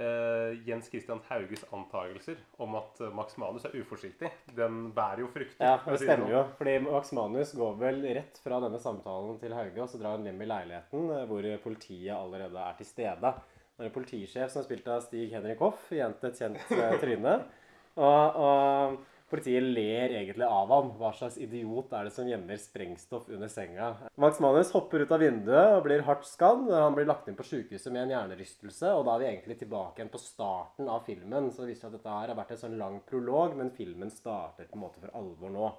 eh, 0.00 0.56
Jens 0.68 0.88
Christian 0.88 1.20
Hauges 1.28 1.64
antagelser 1.76 2.40
om 2.62 2.74
at 2.78 3.00
Max 3.14 3.36
Manus 3.42 3.64
er 3.68 3.74
uforsiktig, 3.80 4.30
den 4.56 4.92
bærer 4.96 5.24
jo 5.24 5.30
frukter. 5.34 5.60
Ja, 5.66 5.76
det 5.84 6.00
stemmer 6.00 6.24
sånn. 6.26 6.34
jo. 6.36 6.42
Fordi 6.60 6.76
Max 6.86 7.12
Manus 7.18 7.54
går 7.58 7.78
vel 7.84 8.02
rett 8.16 8.38
fra 8.44 8.60
denne 8.64 8.80
samtalen 8.80 9.38
til 9.42 9.54
Hauge, 9.58 9.80
og 9.82 9.90
så 9.92 10.00
drar 10.00 10.16
han 10.16 10.28
hjem 10.30 10.40
i 10.46 10.50
leiligheten 10.50 11.10
eh, 11.18 11.24
hvor 11.30 11.50
politiet 11.66 12.14
allerede 12.16 12.64
er 12.70 12.78
til 12.80 12.88
stede. 12.88 13.34
Det 13.80 13.86
er 13.86 13.88
en 13.88 13.94
politisjef 13.94 14.50
som 14.52 14.60
er 14.60 14.66
spilt 14.68 14.88
av 14.92 15.00
Stig 15.04 15.30
Henrik 15.32 15.60
Hoff, 15.64 15.86
igjen 15.92 16.12
et 16.20 16.36
kjent 16.36 16.60
eh, 16.76 16.96
tryne. 17.00 17.38
Og, 17.98 18.36
og 18.38 18.98
politiet 19.30 19.62
ler 19.62 20.14
egentlig 20.18 20.46
av 20.46 20.70
ham. 20.74 20.92
Hva 20.98 21.10
slags 21.16 21.38
idiot 21.42 21.92
er 21.96 22.06
det 22.06 22.14
som 22.14 22.28
gjemmer 22.28 22.60
sprengstoff 22.60 23.28
under 23.30 23.50
senga? 23.50 23.92
Max 24.20 24.40
Manus 24.42 24.72
hopper 24.74 25.04
ut 25.04 25.14
av 25.14 25.22
vinduet 25.22 25.76
og 25.76 25.84
blir 25.86 26.06
hardt 26.06 26.26
skadd. 26.28 26.66
Han 26.70 26.96
blir 26.96 27.08
lagt 27.10 27.30
inn 27.30 27.38
på 27.38 27.46
sykehuset 27.46 27.92
med 27.94 28.06
en 28.06 28.16
hjernerystelse, 28.16 28.94
og 28.94 29.06
da 29.06 29.14
er 29.14 29.22
vi 29.22 29.30
egentlig 29.32 29.60
tilbake 29.62 30.00
igjen 30.02 30.12
på 30.12 30.22
starten 30.22 30.90
av 30.90 31.06
filmen. 31.06 31.50
Så 31.50 31.64
det 31.64 31.72
viser 31.72 31.86
seg 31.86 31.92
at 31.92 32.00
dette 32.00 32.16
her 32.16 32.32
har 32.32 32.40
vært 32.40 32.56
en 32.56 32.64
sånn 32.64 32.80
lang 32.80 32.98
prolog, 33.10 33.54
men 33.58 33.74
filmen 33.76 34.12
starter 34.14 34.70
på 34.70 34.78
en 34.78 34.84
måte 34.86 35.02
for 35.02 35.14
alvor 35.18 35.54
nå. 35.54 35.70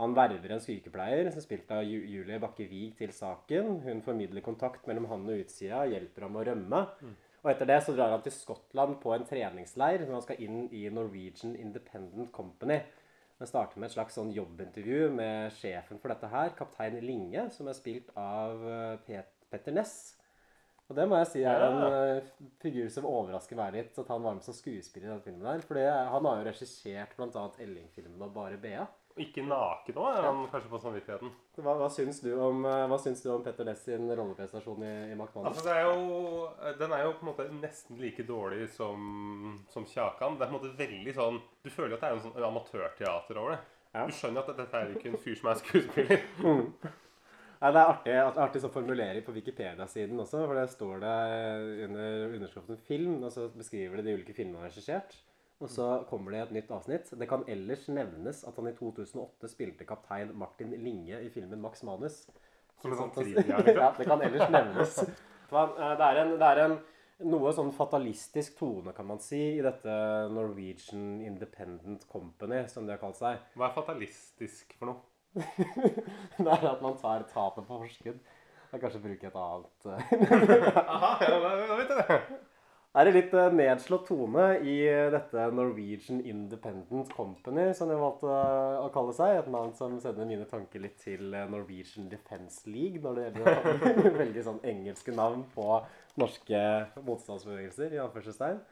Han 0.00 0.14
verver 0.16 0.50
en 0.50 0.62
sykepleier, 0.62 1.28
som 1.30 1.38
spilte 1.38 1.68
spilt 1.68 1.76
av 1.76 1.84
Julie 1.86 2.40
Bakke 2.42 2.66
Wiig, 2.66 2.96
til 2.98 3.12
saken. 3.14 3.76
Hun 3.84 4.02
formidler 4.02 4.42
kontakt 4.42 4.88
mellom 4.90 5.06
han 5.12 5.28
og 5.30 5.44
utsida, 5.44 5.84
hjelper 5.86 6.26
ham 6.26 6.40
å 6.40 6.42
rømme. 6.48 6.80
Og 7.44 7.50
etter 7.52 7.68
det 7.68 7.76
så 7.84 7.92
drar 7.92 8.14
han 8.14 8.22
til 8.24 8.32
Skottland 8.32 8.96
på 9.02 9.12
en 9.12 9.26
treningsleir, 9.28 10.02
hvor 10.02 10.16
han 10.16 10.24
skal 10.24 10.40
inn 10.40 10.62
i 10.72 10.86
Norwegian 10.88 11.52
Independent 11.60 12.32
Company. 12.32 12.80
Det 13.36 13.48
starter 13.50 13.76
med 13.76 13.90
et 13.90 13.96
slags 13.98 14.16
sånn 14.16 14.32
jobbintervju 14.32 15.10
med 15.12 15.52
sjefen 15.58 16.00
for 16.00 16.12
dette 16.14 16.30
her, 16.32 16.54
kaptein 16.56 16.96
Linge, 17.04 17.50
som 17.52 17.68
er 17.68 17.76
spilt 17.76 18.08
av 18.16 18.62
eh, 18.64 19.00
Pet 19.04 19.32
Petter 19.52 19.76
Ness. 19.76 20.14
Og 20.88 20.96
det 20.96 21.04
må 21.08 21.18
jeg 21.20 21.30
si 21.34 21.42
er 21.48 21.66
en 21.66 21.82
eh, 21.84 22.32
figur 22.62 22.88
som 22.92 23.08
overrasker 23.10 23.60
meg 23.60 23.76
litt, 23.76 23.98
at 24.00 24.12
han 24.12 24.24
var 24.24 24.38
med 24.38 24.46
som 24.46 24.56
skuespiller 24.56 25.10
i 25.10 25.12
denne 25.12 25.24
filmen 25.26 25.44
der. 25.44 25.64
For 25.68 25.80
han 25.80 26.30
har 26.30 26.40
jo 26.40 26.48
regissert 26.48 27.12
bl.a. 27.18 27.44
Elling-filmen 27.66 28.24
og 28.24 28.32
Bare 28.36 28.60
Bea. 28.60 28.86
Ikke 29.14 29.44
naken 29.46 29.98
òg, 30.02 30.08
er 30.10 30.24
han 30.26 30.40
kanskje 30.50 30.70
på 30.72 30.78
samvittigheten. 30.82 31.30
Hva, 31.60 31.76
hva, 31.78 31.86
syns 31.92 32.16
du 32.24 32.32
om, 32.34 32.64
eh, 32.66 32.86
hva 32.90 32.96
syns 32.98 33.20
du 33.22 33.28
om 33.30 33.44
Petter 33.44 33.68
Ness 33.68 33.84
sin 33.86 34.08
rolleprestasjon 34.10 34.82
i, 34.82 34.94
i 35.12 35.14
McMahon? 35.14 35.46
Altså, 35.52 35.62
det 35.68 35.76
er 35.76 35.84
jo, 35.86 36.48
den 36.80 36.94
er 36.96 37.04
jo 37.04 37.12
på 37.20 37.22
en 37.22 37.30
måte 37.30 37.46
nesten 37.60 38.00
like 38.02 38.26
dårlig 38.26 38.66
som, 38.74 39.60
som 39.70 39.86
Kjakan. 39.86 40.34
Det 40.40 40.48
er 40.48 40.50
på 40.50 40.56
en 40.56 40.58
måte 40.58 40.74
veldig 40.80 41.14
sånn 41.14 41.38
Du 41.62 41.70
føler 41.70 41.94
jo 41.94 42.00
at 42.00 42.02
det 42.02 42.10
er 42.10 42.16
en 42.18 42.24
sånn 42.24 42.48
amatørteater 42.50 43.38
over 43.38 43.54
det. 43.54 43.60
Ja. 43.94 44.08
Du 44.10 44.18
skjønner 44.18 44.42
at 44.42 44.58
dette 44.58 44.80
er 44.80 44.90
jo 44.90 44.98
ikke 44.98 45.12
en 45.12 45.22
fyr 45.22 45.38
som 45.38 45.50
er 45.52 45.60
skuespiller. 45.62 46.24
Nei, 47.64 47.70
det 47.70 47.80
er 47.80 47.92
artig, 47.92 48.16
artig 48.42 48.60
sånn 48.64 48.72
formulering 48.74 49.22
på 49.24 49.32
Wikipedia-siden 49.36 50.18
også, 50.20 50.42
for 50.42 50.58
der 50.58 50.66
står 50.68 50.98
det 51.00 51.14
under 51.86 52.34
underskriften 52.34 52.82
'film', 52.82 53.22
og 53.22 53.30
så 53.32 53.46
beskriver 53.54 54.02
det 54.02 54.08
de 54.08 54.16
ulike 54.18 54.34
filmene 54.36 54.58
han 54.58 54.66
har 54.66 54.74
regissert. 54.74 55.14
Og 55.62 55.70
så 55.70 55.84
kommer 56.10 56.34
det 56.34 56.40
et 56.42 56.54
nytt 56.56 56.72
avsnitt. 56.74 57.12
Det 57.18 57.28
kan 57.30 57.44
ellers 57.48 57.86
nevnes 57.88 58.42
at 58.48 58.56
han 58.58 58.68
i 58.68 58.74
2008 58.76 59.48
spilte 59.52 59.86
kaptein 59.88 60.32
Martin 60.36 60.74
Linge 60.82 61.20
i 61.22 61.30
filmen 61.30 61.60
'Max 61.62 61.84
Manus'. 61.86 62.24
Som 62.82 62.92
en 62.92 62.98
sånn 62.98 63.14
trivia, 63.14 63.60
ja, 63.80 63.92
det 63.96 64.04
kan 64.08 64.20
ellers 64.20 64.50
nevnes. 64.50 64.98
Eh, 64.98 65.14
Det 65.94 66.08
er 66.10 66.20
en, 66.24 66.34
det 66.40 66.48
er 66.50 66.60
en 66.64 66.74
noe 67.30 67.52
sånn 67.54 67.70
fatalistisk 67.72 68.58
tone, 68.58 68.92
kan 68.92 69.06
man 69.06 69.20
si, 69.22 69.38
i 69.58 69.62
dette 69.62 69.94
Norwegian 70.34 71.20
Independent 71.22 72.08
Company, 72.10 72.64
som 72.68 72.84
de 72.84 72.92
har 72.96 72.98
kalt 73.00 73.16
seg. 73.16 73.38
Hva 73.54 73.70
er 73.70 73.76
fatalistisk 73.78 74.74
for 74.80 74.90
noe? 74.90 75.00
Det 76.38 76.50
er 76.50 76.66
at 76.74 76.82
man 76.82 76.98
tar 76.98 77.22
tapet 77.30 77.66
på 77.66 77.78
forskudd. 77.84 78.18
Jeg 78.18 78.80
kan 78.80 78.82
kanskje 78.82 79.00
bruke 79.04 79.28
et 79.30 79.36
annet 79.38 79.86
eh, 79.86 80.82
Aha, 80.96 81.10
ja, 81.22 81.38
da, 81.38 81.54
da 81.70 81.78
vet 81.78 81.92
jeg 81.94 81.98
det. 82.02 82.38
Er 82.94 83.08
det 83.08 83.12
litt 83.16 83.32
eh, 83.34 83.48
nedslått 83.50 84.04
tone 84.06 84.44
i 84.70 84.74
eh, 84.86 85.08
dette 85.10 85.48
Norwegian 85.50 86.20
Independent 86.30 87.08
Company, 87.16 87.72
som 87.74 87.88
de 87.90 87.96
valgte 87.98 88.28
å- 88.30 88.84
å 88.84 88.90
kalle 88.94 89.14
seg. 89.16 89.38
Et 89.40 89.48
navn 89.50 89.72
som 89.74 89.96
sender 89.98 90.28
mine 90.28 90.46
tanker 90.46 90.78
litt 90.84 91.00
til 91.02 91.34
eh, 91.34 91.48
Norwegian 91.50 92.06
Defence 92.12 92.62
League, 92.70 93.02
når 93.02 93.18
det 93.18 93.24
gjelder 93.24 93.50
å 93.50 94.14
velge 94.20 94.44
sånn 94.46 94.60
engelske 94.62 95.14
navn 95.16 95.42
på 95.56 95.66
norske 96.22 96.60
motstandsbevegelser, 97.02 97.96
i 97.96 98.02
anførselstegn. 98.04 98.62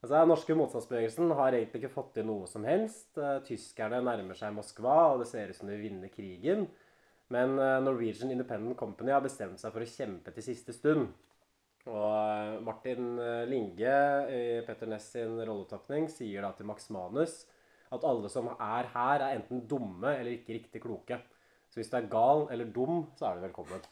Altså, 0.00 0.22
norske 0.28 0.56
motstandsbevegelsen 0.56 1.36
har 1.36 1.52
egentlig 1.58 1.82
ikke 1.82 1.92
fått 1.98 2.14
til 2.16 2.26
noe 2.30 2.48
som 2.48 2.64
helst. 2.64 3.10
Eh, 3.20 3.38
Tyskerne 3.44 4.00
nærmer 4.08 4.40
seg 4.40 4.56
Moskva, 4.56 4.96
og 5.12 5.20
det 5.20 5.28
ser 5.34 5.52
ut 5.52 5.60
som 5.60 5.68
de 5.68 5.76
vinner 5.84 6.08
krigen. 6.16 6.64
Men 7.28 7.58
eh, 7.60 7.76
Norwegian 7.84 8.32
Independent 8.32 8.80
Company 8.80 9.12
har 9.12 9.20
bestemt 9.24 9.60
seg 9.60 9.76
for 9.76 9.84
å 9.84 9.92
kjempe 9.98 10.32
til 10.32 10.48
siste 10.48 10.72
stund. 10.72 11.10
Og 11.86 12.06
eh, 12.12 12.56
Martin 12.66 13.18
eh, 13.22 13.44
Linge 13.50 13.98
i 14.32 14.40
Petter 14.66 14.90
Ness 14.90 15.12
sin 15.14 15.36
rolletapning 15.38 16.08
sier 16.12 16.42
da 16.42 16.50
til 16.56 16.68
Max 16.68 16.90
Manus 16.94 17.44
at 17.94 18.06
alle 18.06 18.30
som 18.30 18.48
er 18.52 18.88
her, 18.94 19.22
er 19.22 19.36
enten 19.36 19.62
dumme 19.70 20.16
eller 20.16 20.34
ikke 20.34 20.56
riktig 20.56 20.82
kloke. 20.82 21.20
Så 21.70 21.80
hvis 21.80 21.92
du 21.92 21.98
er 21.98 22.08
gal 22.10 22.48
eller 22.50 22.72
dum, 22.74 23.04
så 23.18 23.28
er 23.28 23.38
du 23.38 23.46
velkommen. 23.46 23.84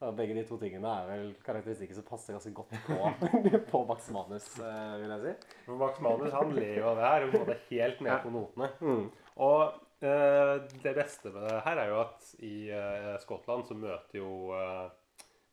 Og 0.00 0.14
begge 0.16 0.32
de 0.38 0.46
to 0.48 0.56
tingene 0.56 0.88
er 0.88 1.08
vel 1.10 1.26
karakteristikker 1.44 1.98
som 1.98 2.06
passer 2.08 2.32
ganske 2.32 2.52
godt 2.56 2.72
på, 2.86 2.96
på 3.72 3.82
Max 3.88 4.08
Manus, 4.14 4.46
eh, 4.56 4.94
vil 5.02 5.12
jeg 5.12 5.24
si. 5.26 5.34
For 5.66 5.82
Max 5.82 6.00
Manus 6.04 6.32
han 6.32 6.54
ler 6.56 6.78
jo 6.78 6.88
av 6.88 7.00
det 7.00 7.10
her 7.10 7.26
og 7.26 7.34
på 7.34 7.40
en 7.40 7.44
måte 7.44 7.58
helt 7.66 8.00
ned 8.06 8.24
på 8.24 8.32
notene. 8.32 8.70
Mm. 8.80 9.04
Og 9.44 10.06
eh, 10.08 10.54
det 10.86 10.94
beste 10.96 11.34
med 11.34 11.44
det 11.44 11.60
her 11.66 11.82
er 11.82 11.92
jo 11.92 12.00
at 12.06 12.32
i 12.48 12.54
eh, 12.72 13.12
Skottland 13.20 13.68
så 13.68 13.76
møter 13.76 14.22
jo 14.22 14.32
eh, 14.56 14.88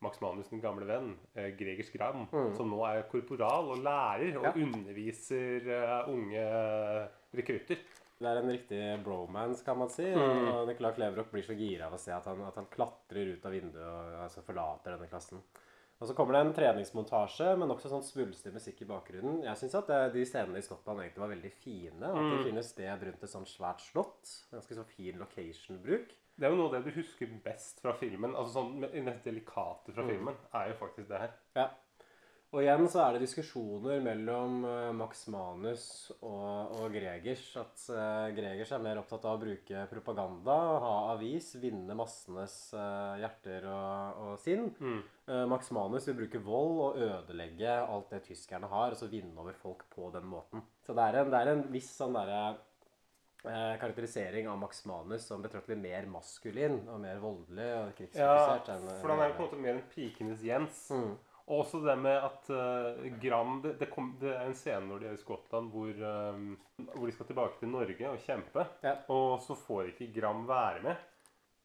Max 0.00 0.20
Manus 0.22 0.48
den 0.52 0.60
gamle 0.62 0.86
venn, 0.86 1.16
eh, 1.34 1.50
Gregers 1.58 1.90
Gram, 1.90 2.26
som 2.54 2.70
nå 2.70 2.82
er 2.86 3.02
korporal 3.10 3.72
og 3.74 3.78
lærer 3.82 4.36
og 4.38 4.44
Mm. 4.44 4.58
Ja. 4.58 4.66
underviser 4.66 5.66
uh, 5.66 6.08
unge 6.12 6.44
rekrutter. 7.34 7.78
Det 8.18 8.26
er 8.26 8.40
en 8.40 8.50
riktig 8.50 8.80
bromance, 9.04 9.62
kan 9.64 9.78
man 9.78 9.88
si. 9.90 10.02
Mm. 10.10 10.48
Og 10.50 10.66
Nicolai 10.66 10.92
Kleverok 10.96 11.30
blir 11.30 11.44
så 11.46 11.54
gira 11.54 11.86
av 11.86 11.94
å 11.94 11.98
se 12.02 12.10
at 12.14 12.24
han, 12.26 12.40
at 12.42 12.56
han 12.58 12.66
klatrer 12.66 13.34
ut 13.36 13.44
av 13.46 13.52
vinduet 13.54 13.84
og 13.86 14.22
altså 14.24 14.42
forlater 14.42 14.96
denne 14.96 15.08
klassen. 15.10 15.42
Og 16.00 16.06
så 16.06 16.14
kommer 16.14 16.34
det 16.34 16.40
en 16.46 16.54
treningsmontasje 16.54 17.56
med 17.58 17.68
nokså 17.70 17.90
sånn 17.90 18.04
svulstig 18.06 18.52
musikk 18.54 18.82
i 18.82 18.86
bakgrunnen. 18.90 19.40
Jeg 19.42 19.56
syns 19.58 19.74
at 19.74 19.86
det, 19.90 20.00
de 20.14 20.24
scenene 20.26 20.58
i 20.58 20.62
Skottland 20.66 21.00
egentlig 21.02 21.22
var 21.24 21.32
veldig 21.34 21.52
fine. 21.58 22.02
At 22.06 22.14
Mm. 22.14 22.30
de 22.36 22.44
finner 22.44 22.62
sted 22.62 23.02
rundt 23.02 23.22
et 23.22 23.30
sånt 23.30 23.48
svært 23.50 23.80
slott. 23.82 24.22
Ganske 24.52 24.74
så 24.78 24.84
fin 24.86 25.18
location-bruk. 25.18 26.10
Det 26.38 26.46
er 26.46 26.54
jo 26.54 26.60
noe 26.60 26.70
av 26.70 26.78
det 26.78 26.92
du 26.92 27.00
husker 27.00 27.30
best 27.44 27.80
fra 27.82 27.92
filmen. 27.98 28.34
altså 28.38 28.60
sånn 28.60 28.80
Det 28.80 29.22
delikate 29.24 29.90
Mm. 29.90 29.94
fra 29.94 30.06
filmen 30.06 30.36
er 30.54 30.68
jo 30.70 30.74
faktisk 30.86 31.08
det 31.08 31.18
her. 31.26 31.32
Ja. 31.56 31.68
Og 32.50 32.62
igjen 32.62 32.86
så 32.88 33.02
er 33.04 33.12
det 33.12 33.26
diskusjoner 33.26 33.98
mellom 34.00 34.62
eh, 34.64 34.92
Max 34.96 35.26
Manus 35.28 35.82
og, 36.22 36.78
og 36.80 36.94
Gregers. 36.94 37.42
At 37.60 37.82
eh, 37.92 38.30
Gregers 38.38 38.70
er 38.72 38.78
mer 38.80 38.96
opptatt 39.02 39.26
av 39.28 39.36
å 39.36 39.42
bruke 39.42 39.82
propaganda, 39.90 40.54
ha 40.80 40.94
avis, 41.12 41.50
vinne 41.60 41.92
massenes 41.98 42.54
eh, 42.72 43.18
hjerter 43.20 43.66
og, 43.68 44.22
og 44.30 44.38
sinn. 44.40 44.70
Mm. 44.80 45.02
Max 45.50 45.68
Manus 45.76 46.06
vil 46.08 46.16
bruke 46.22 46.40
vold 46.40 46.78
og 46.86 46.96
ødelegge 47.04 47.68
alt 47.84 48.08
det 48.14 48.22
tyskerne 48.30 48.70
har, 48.72 48.94
og 48.94 48.96
så 48.96 49.10
vinne 49.12 49.36
over 49.36 49.52
folk 49.52 49.84
på 49.92 50.08
den 50.14 50.24
måten. 50.24 50.62
Så 50.86 50.96
det 50.96 51.04
er 51.04 51.20
en, 51.20 51.30
det 51.34 51.42
er 51.42 51.52
en 51.52 51.66
viss 51.74 51.90
sånn 51.98 52.16
derre 52.16 52.54
karakterisering 53.42 54.48
av 54.48 54.58
Max 54.58 54.84
Manus 54.86 55.26
som 55.26 55.42
betraktelig 55.42 55.78
mer 55.78 56.06
maskulin 56.10 56.80
og 56.88 57.00
mer 57.00 57.20
voldelig 57.22 57.68
og 57.76 57.86
Ja, 57.86 57.92
krigsfokusert. 57.96 58.68
enn- 58.74 59.00
for 59.00 59.08
han 59.08 59.20
er 59.20 59.28
jo 59.30 59.34
på 59.38 59.42
en 59.44 59.48
måte 59.48 59.60
mer 59.62 59.74
enn 59.74 59.82
pikenes 59.94 60.42
Jens. 60.42 60.90
Mm. 60.90 61.16
Og 61.48 61.64
også 61.64 61.80
det 61.82 61.94
med 61.98 62.16
at 62.22 62.50
uh, 62.50 63.18
Gram 63.22 63.62
det, 63.62 63.78
det, 63.78 63.90
kom, 63.90 64.10
det 64.20 64.34
er 64.34 64.46
en 64.46 64.54
scene 64.54 64.84
når 64.84 65.00
de 65.00 65.06
er 65.08 65.14
i 65.16 65.22
Skottland 65.22 65.70
hvor, 65.72 65.88
um, 66.34 66.58
hvor 66.94 67.06
de 67.06 67.12
skal 67.12 67.26
tilbake 67.30 67.58
til 67.58 67.68
Norge 67.72 68.10
og 68.10 68.18
kjempe. 68.20 68.66
Ja. 68.84 68.96
Og 69.08 69.40
så 69.40 69.56
får 69.56 69.94
ikke 69.94 70.12
Gram 70.20 70.44
være 70.46 70.82
med. 70.82 70.96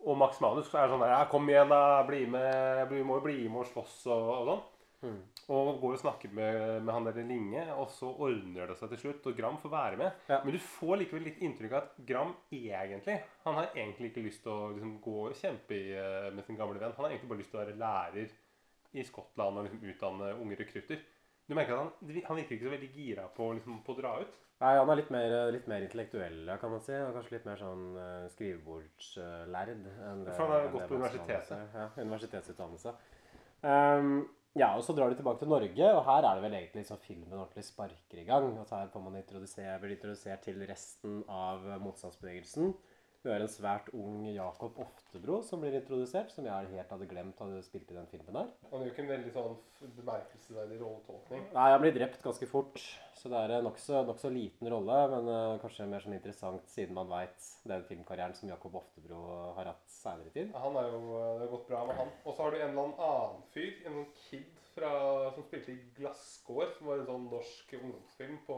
Og 0.05 0.17
Max 0.17 0.39
Manus 0.39 0.71
er 0.73 0.87
sånn 0.87 0.99
der, 1.03 1.11
ja, 1.11 1.25
'Kom 1.25 1.47
igjen, 1.49 1.67
da. 1.69 2.03
Bli 2.03 2.25
med. 2.25 2.89
Vi 2.89 3.03
må 3.03 3.15
jo 3.19 3.21
bli 3.27 3.47
med 3.47 3.61
og 3.61 3.67
slåss', 3.67 4.07
og, 4.07 4.29
og 4.29 4.47
sånn. 4.47 4.63
Mm. 5.09 5.21
Og 5.51 5.79
går 5.81 5.97
og 5.97 5.99
snakker 5.99 6.31
med, 6.31 6.83
med 6.85 6.93
han 6.93 7.07
der 7.07 7.17
Linge, 7.27 7.63
og 7.75 7.89
så 7.91 8.07
ordner 8.11 8.69
det 8.69 8.77
seg 8.79 8.93
til 8.93 9.01
slutt. 9.01 9.25
Og 9.27 9.35
Gram 9.37 9.57
får 9.59 9.73
være 9.73 9.99
med. 9.99 10.21
Ja. 10.31 10.39
Men 10.45 10.55
du 10.55 10.59
får 10.63 11.01
likevel 11.01 11.27
litt 11.27 11.41
inntrykk 11.43 11.73
av 11.73 11.81
at 11.81 11.97
Gram 12.07 12.31
egentlig 12.53 13.17
Han 13.43 13.57
har 13.59 13.73
egentlig 13.73 14.11
ikke 14.11 14.23
lyst 14.27 14.43
til 14.45 14.53
å 14.53 14.69
liksom, 14.75 14.93
gå 15.03 15.17
og 15.25 15.35
kjempe 15.39 15.75
i, 15.75 15.89
eh, 15.97 16.29
med 16.35 16.47
sin 16.47 16.59
gamle 16.59 16.79
venn. 16.79 16.95
Han 16.95 17.07
har 17.07 17.15
egentlig 17.15 17.33
bare 17.33 17.43
lyst 17.43 17.51
til 17.51 17.59
å 17.59 17.63
være 17.65 17.81
lærer 17.81 18.37
i 18.93 19.03
Skottland 19.03 19.59
og 19.59 19.67
liksom, 19.67 19.83
utdanne 19.89 20.31
unge 20.37 20.59
rekrutter. 20.61 21.03
Du 21.43 21.57
merker 21.57 21.75
at 21.75 21.83
han, 21.83 22.21
han 22.29 22.39
virker 22.39 22.55
ikke 22.55 22.69
så 22.69 22.75
veldig 22.77 22.91
gira 22.95 23.27
på, 23.35 23.49
liksom, 23.57 23.81
på 23.83 23.95
å 23.95 23.99
dra 23.99 24.13
ut. 24.23 24.39
Nei, 24.63 24.77
han 24.77 24.89
er 24.93 24.95
litt 24.95 25.09
mer, 25.11 25.33
litt 25.51 25.65
mer 25.67 25.83
intellektuell, 25.83 26.45
kan 26.61 26.71
man 26.71 26.83
si. 26.85 26.93
Er 26.95 27.11
kanskje 27.11 27.33
litt 27.35 27.47
mer 27.49 27.59
sånn 27.59 27.81
uh, 27.97 28.27
skrivebordslærd. 28.31 29.73
For 30.29 30.39
han 30.39 30.53
har 30.53 30.69
gått 30.71 30.87
på 30.87 30.99
universitetet. 31.01 31.51
Er. 31.57 31.73
Ja, 31.75 31.87
universitetsutdannelse. 32.05 32.93
Um, 33.63 34.13
ja, 34.53 34.71
og 34.77 34.83
så 34.85 34.93
drar 34.93 35.09
de 35.09 35.17
tilbake 35.17 35.41
til 35.41 35.49
Norge, 35.49 35.91
og 35.97 36.03
her 36.05 36.25
er 36.29 36.37
det 36.37 36.45
vel 36.45 36.57
egentlig 36.59 36.85
så 36.85 36.97
filmen 37.01 37.39
ordentlig 37.39 37.65
sparker 37.65 38.19
i 38.21 38.25
gang. 38.27 38.51
At 38.61 38.73
her 38.75 38.91
får 38.93 39.05
man 39.05 39.17
introdusere, 39.17 39.79
blir 39.81 39.95
introdusert 39.95 40.43
til 40.45 40.61
resten 40.69 41.23
av 41.31 41.65
motstandsbevegelsen. 41.81 42.75
Vi 43.23 43.31
har 43.31 43.39
en 43.39 43.47
svært 43.47 43.87
ung 43.95 44.25
Jakob 44.27 44.75
Oftebro 44.83 45.37
som 45.47 45.61
blir 45.63 45.77
introdusert, 45.77 46.33
som 46.33 46.43
jeg 46.43 46.71
helt 46.73 46.89
hadde 46.91 47.05
glemt 47.07 47.39
hadde 47.39 47.61
spilt 47.63 47.93
i 47.93 47.95
den 47.95 48.09
filmen 48.11 48.35
her. 48.35 48.49
Han 48.67 48.83
gjør 48.83 48.89
ikke 48.91 49.03
en 49.05 49.11
veldig 49.13 49.31
sånn 49.31 49.53
bemerkelsesverdig 49.95 50.79
rolletolkning. 50.81 51.45
Nei, 51.55 51.67
han 51.71 51.79
blir 51.85 51.95
drept 51.95 52.19
ganske 52.25 52.49
fort, 52.51 52.81
så 53.15 53.31
det 53.31 53.39
er 53.39 53.53
en 53.55 53.69
nokså 53.69 54.01
nok 54.09 54.25
liten 54.35 54.69
rolle, 54.75 54.97
men 55.15 55.31
uh, 55.31 55.55
kanskje 55.63 55.87
mer 55.87 56.03
sånn 56.03 56.17
interessant 56.17 56.67
siden 56.73 56.99
man 56.99 57.07
veit 57.13 57.47
den 57.71 57.87
filmkarrieren 57.87 58.35
som 58.35 58.51
Jakob 58.51 58.75
Oftebro 58.81 59.23
har 59.55 59.71
hatt 59.71 59.92
seinere 60.03 60.33
tid. 60.35 60.51
Ja, 60.53 60.63
Han 60.65 60.77
er 60.79 60.89
jo, 60.91 61.01
Det 61.13 61.45
har 61.45 61.53
gått 61.55 61.67
bra 61.69 61.85
med 61.89 62.01
han. 62.01 62.11
Og 62.23 62.35
så 62.35 62.43
har 62.43 62.51
du 62.51 62.57
en 62.59 62.69
eller 62.69 62.97
annen 63.07 63.43
fyr, 63.55 63.73
en 63.85 63.99
sånn 63.99 64.11
kid 64.25 64.59
fra, 64.73 64.91
som 65.35 65.45
spilte 65.45 65.71
i 65.73 65.79
'Glasskår', 65.97 66.73
som 66.77 66.87
var 66.89 66.99
en 66.99 67.09
sånn 67.11 67.29
norsk 67.31 67.73
ungdomsfilm 67.79 68.37
på, 68.47 68.57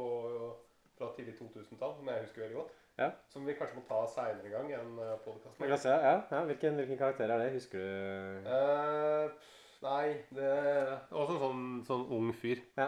fra 0.97 1.11
tidlig 1.17 1.35
2000-tall, 1.39 1.95
som 1.97 2.07
jeg 2.11 2.25
husker 2.25 2.45
veldig 2.45 2.59
godt. 2.61 2.81
Ja. 2.97 3.09
Som 3.27 3.45
vi 3.45 3.53
kanskje 3.59 3.75
må 3.75 3.83
ta 3.89 4.05
seinere 4.07 4.45
en 4.47 4.51
gang 4.53 4.69
i 4.71 4.75
en 4.77 4.93
Men 4.95 5.17
podkast. 5.25 5.59
la 5.59 5.99
ja, 5.99 6.13
ja, 6.31 6.43
hvilken, 6.47 6.77
hvilken 6.79 6.97
karakter 6.97 7.29
er 7.29 7.41
det? 7.43 7.49
Husker 7.57 7.79
du 7.79 8.47
Eh, 8.47 9.31
nei, 9.83 10.05
det 10.31 10.45
er 10.45 10.93
også 11.11 11.35
en 11.35 11.41
sånn, 11.43 11.65
sånn 11.89 12.05
ung 12.15 12.31
fyr. 12.33 12.63
Ja. 12.77 12.87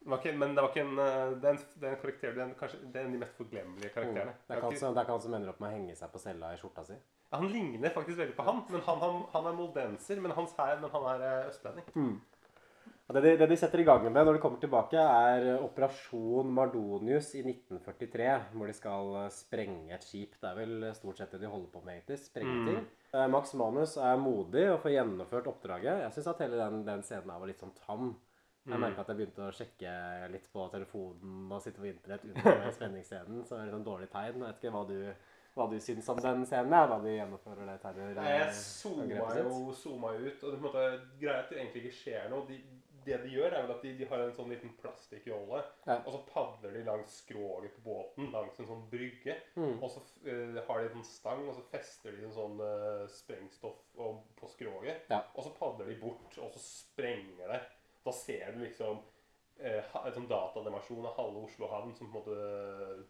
Det 0.00 0.12
var 0.12 0.22
ikke, 0.22 0.38
men 0.38 0.54
det 0.54 0.62
var 0.62 0.70
ikke 0.70 0.86
en 0.86 0.98
eh, 1.02 1.34
Det 1.42 1.48
er 1.50 1.54
en, 1.56 1.62
det 1.80 1.88
er 1.88 1.94
en 1.96 2.00
karakter 2.00 2.32
Det 2.32 2.38
er 2.40 2.44
en, 2.46 2.54
kanskje 2.54 2.80
det 2.92 3.00
er 3.00 3.04
en 3.04 3.10
av 3.10 3.12
de 3.12 3.22
mest 3.24 3.36
forglemmelige 3.36 3.92
karakterene. 3.92 4.32
Mm. 4.32 4.42
Det 4.46 4.54
er 4.54 4.60
ikke 4.62 5.12
han 5.12 5.20
som 5.26 5.34
ender 5.34 5.52
opp 5.52 5.60
med 5.60 5.68
å 5.68 5.76
henge 5.76 5.96
seg 5.98 6.12
på 6.12 6.22
cella 6.22 6.52
i 6.54 6.60
skjorta 6.60 6.84
si. 6.86 6.98
Ja, 7.30 7.40
han 7.40 7.50
ligner 7.50 7.90
faktisk 7.94 8.20
veldig 8.20 8.36
på 8.36 8.46
han, 8.46 8.62
men 8.70 8.82
han, 8.86 9.02
han, 9.02 9.20
han 9.32 9.50
er 9.50 9.58
moldenser. 9.58 10.20
Men, 10.22 10.34
hans 10.36 10.54
her, 10.58 10.78
men 10.82 10.92
han 10.92 11.06
er 11.14 11.24
eh, 11.26 11.48
østlending. 11.50 11.88
Mm. 11.96 12.20
det, 13.16 13.22
de, 13.24 13.32
det 13.40 13.48
de 13.50 13.58
setter 13.58 13.82
i 13.82 13.86
gang 13.86 14.06
med 14.06 14.28
når 14.28 14.38
de 14.38 14.42
kommer 14.44 14.62
tilbake, 14.62 15.00
er 15.00 15.48
eh, 15.54 15.64
Operasjon 15.64 16.52
Mardonius 16.54 17.32
i 17.34 17.42
1943. 17.42 18.28
Hvor 18.54 18.70
de 18.70 18.76
skal 18.78 19.16
eh, 19.24 19.32
sprenge 19.34 19.96
et 19.98 20.06
skip. 20.06 20.38
Det 20.38 20.52
er 20.52 20.60
vel 20.60 20.86
stort 20.98 21.18
sett 21.22 21.34
det 21.34 21.42
de 21.42 21.50
holder 21.50 21.72
på 21.74 21.82
med, 21.82 21.98
egentlig. 21.98 22.22
Sprenge 22.22 22.62
ting. 22.70 22.86
Eh, 23.10 23.26
Max 23.32 23.56
Manus 23.58 23.96
er 23.98 24.22
modig 24.22 24.68
og 24.70 24.80
får 24.84 24.94
gjennomført 24.94 25.50
oppdraget. 25.50 26.06
Jeg 26.06 26.14
syns 26.14 26.30
at 26.30 26.46
hele 26.46 26.62
den, 26.62 26.84
den 26.86 27.04
scenen 27.06 27.34
her 27.34 27.42
var 27.42 27.50
litt 27.50 27.62
sånn 27.62 27.74
tam. 27.82 28.14
Jeg 28.66 28.82
merka 28.82 29.04
at 29.04 29.10
jeg 29.12 29.18
begynte 29.20 29.44
å 29.46 29.54
sjekke 29.54 29.90
litt 30.32 30.46
på 30.50 30.64
telefonen 30.72 31.52
og 31.54 31.60
sitte 31.62 31.78
på 31.78 31.86
internett 31.86 32.24
under 32.26 32.70
spenningsscenen. 32.76 33.44
Så 33.46 33.54
det 33.54 33.60
er 33.60 33.68
litt 33.68 33.76
sånn 33.76 33.86
dårlig 33.86 34.08
tegn. 34.10 34.40
Jeg 34.42 34.46
vet 34.48 34.58
ikke 34.64 34.72
hva 34.74 34.82
du 34.88 34.96
hva 35.56 35.66
du 35.70 35.78
syns 35.80 36.08
om 36.12 36.18
den 36.20 36.42
scenen, 36.44 36.74
ja, 36.76 36.86
da 36.90 36.98
de 37.00 37.14
gjennomfører 37.14 37.68
det 37.70 37.76
terror... 37.80 38.10
Nei, 38.18 38.32
jeg 38.34 38.48
eh, 38.50 38.56
zooma 38.60 39.30
jo 39.38 39.76
zooma 39.76 40.10
ut, 40.18 40.42
og 40.42 40.50
det, 40.52 40.58
måte, 40.60 40.82
greia 41.16 41.38
er 41.38 41.46
at 41.46 41.52
det 41.52 41.62
egentlig 41.62 41.86
ikke 41.86 42.00
skjer 42.02 42.28
noe. 42.32 42.44
De, 42.50 42.58
det 43.06 43.16
de 43.22 43.30
gjør, 43.30 43.54
er 43.54 43.64
vel 43.64 43.72
at 43.72 43.86
de, 43.86 43.94
de 43.96 44.08
har 44.10 44.24
en 44.24 44.34
sånn 44.36 44.52
liten 44.52 44.74
plastikkjolle, 44.82 45.62
Ja. 45.86 45.96
og 46.02 46.10
så 46.12 46.20
padler 46.28 46.76
de 46.76 46.84
langs 46.84 47.16
skroget 47.22 47.72
på 47.78 47.84
båten, 47.86 48.28
langs 48.34 48.60
en 48.60 48.68
sånn 48.68 48.84
brygge. 48.92 49.38
Mm. 49.56 49.76
Og 49.78 49.88
så 49.94 50.04
uh, 50.26 50.60
har 50.68 50.82
de 50.82 50.90
en 50.90 50.96
sånn 50.98 51.08
stang, 51.08 51.44
og 51.46 51.56
så 51.56 51.64
fester 51.70 52.16
de 52.16 52.26
en 52.26 52.36
sånn 52.36 52.60
uh, 52.60 53.06
sprengstoff 53.08 53.80
på 53.96 54.52
skroget. 54.52 55.06
Ja. 55.12 55.22
Og 55.32 55.46
så 55.46 55.54
padler 55.56 55.92
de 55.92 56.00
bort, 56.02 56.36
og 56.36 56.52
så 56.52 56.64
sprenger 56.66 57.54
det. 57.54 57.62
Da 58.04 58.12
ser 58.14 58.52
du 58.52 58.64
liksom 58.66 59.00
uh, 59.00 60.00
en 60.04 60.16
sånn 60.18 60.28
datanimasjon 60.30 61.06
av 61.06 61.16
halve 61.22 61.46
Oslo 61.46 61.70
havn 61.72 61.94
som 61.96 62.10
på 62.10 62.20
en 62.20 62.20
måte 62.20 63.06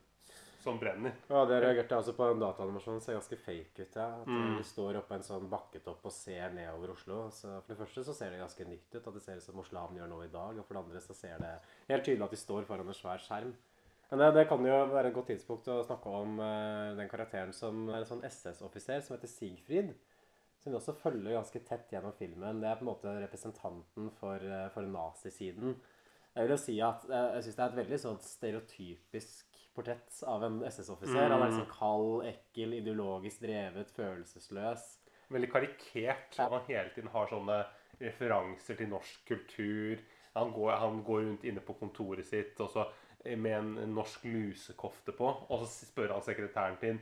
som 0.66 0.80
brenner. 0.82 1.14
Ja, 1.30 1.44
det 1.46 1.60
reagerte 1.62 1.94
jeg 1.94 2.02
også 2.02 2.14
på. 2.18 2.26
En 2.34 2.42
dataanimasjon 2.42 2.98
ser 3.04 3.16
ganske 3.20 3.38
fake 3.38 3.84
ut. 3.86 3.94
ja. 3.96 4.08
At 4.20 4.26
Mm. 4.26 4.56
Du 4.58 4.64
står 4.66 4.98
oppe 4.98 5.14
en 5.14 5.24
sånn 5.26 5.46
bakketopp 5.50 6.04
og 6.04 6.12
ser 6.12 6.50
nedover 6.56 6.92
Oslo. 6.96 7.20
Så 7.30 7.54
for 7.62 7.70
det 7.72 7.78
første 7.80 8.04
så 8.08 8.14
ser 8.18 8.34
det 8.34 8.42
ganske 8.42 8.66
nytt 8.66 8.94
ut, 8.98 9.06
at 9.06 9.14
det 9.14 9.22
ser 9.22 9.38
ut 9.38 9.46
som 9.46 9.62
Oslo 9.62 9.80
havn 9.80 9.96
gjør 10.00 10.10
nå 10.10 10.20
i 10.24 10.32
dag. 10.32 10.58
Og 10.58 10.66
for 10.66 10.74
det 10.74 10.82
andre 10.84 11.00
så 11.04 11.14
ser 11.16 11.38
det 11.42 11.54
helt 11.88 12.04
tydelig 12.04 12.26
at 12.26 12.34
de 12.36 12.42
står 12.42 12.66
foran 12.68 12.88
en 12.90 12.98
svær 12.98 13.22
skjerm. 13.22 13.54
Men 14.10 14.20
det, 14.22 14.28
det 14.36 14.48
kan 14.48 14.62
jo 14.62 14.74
være 14.92 15.08
et 15.10 15.14
godt 15.16 15.32
tidspunkt 15.32 15.66
å 15.72 15.80
snakke 15.82 16.10
om 16.14 16.36
uh, 16.38 16.94
den 16.98 17.08
karakteren 17.10 17.52
som 17.54 17.88
er 17.88 18.04
en 18.04 18.06
sånn 18.06 18.22
SS-offiser 18.26 19.00
som 19.02 19.16
heter 19.16 19.32
Sigfrid. 19.32 19.94
Som 20.62 20.72
vi 20.72 20.78
også 20.78 20.94
følger 20.98 21.34
ganske 21.34 21.62
tett 21.66 21.90
gjennom 21.94 22.14
filmen. 22.18 22.60
Det 22.62 22.68
er 22.70 22.78
på 22.78 22.86
en 22.86 22.90
måte 22.92 23.14
representanten 23.22 24.10
for, 24.20 24.38
uh, 24.42 24.68
for 24.74 24.86
nazisiden. 24.86 25.74
Jeg 26.36 26.44
vil 26.44 26.52
jo 26.52 26.60
si 26.60 26.76
at 26.84 27.04
uh, 27.10 27.34
jeg 27.38 27.46
syns 27.46 27.58
det 27.58 27.64
er 27.64 27.70
et 27.72 27.80
veldig 27.80 27.98
sånn 28.02 28.18
stereotypisk 28.22 29.45
portrett 29.76 30.20
av 30.26 30.44
en 30.46 30.60
SS-offiser. 30.66 31.28
Han 31.30 31.36
er 31.36 31.50
liksom 31.50 31.68
kald, 31.70 32.26
ekkel, 32.30 32.76
ideologisk 32.80 33.42
drevet, 33.44 33.92
følelsesløs. 33.96 34.86
veldig 35.28 35.50
karikert. 35.52 36.38
Ja. 36.38 36.48
Han 36.50 36.64
hele 36.68 36.92
tiden 36.94 37.10
har 37.12 37.28
sånne 37.30 37.62
referanser 38.00 38.78
til 38.78 38.90
norsk 38.92 39.26
kultur. 39.28 40.02
Han 40.36 40.52
går, 40.52 40.70
han 40.82 41.02
går 41.04 41.22
rundt 41.24 41.44
inne 41.48 41.64
på 41.64 41.76
kontoret 41.80 42.26
sitt 42.28 42.60
og 42.60 42.70
så 42.72 42.84
eh, 43.24 43.38
med 43.38 43.58
en, 43.58 43.70
en 43.84 43.94
norsk 43.96 44.24
lusekofte 44.28 45.14
på. 45.16 45.30
Og 45.48 45.64
så 45.64 45.88
spør 45.88 46.16
han 46.16 46.24
sekretæren 46.26 46.80
sin 46.80 47.00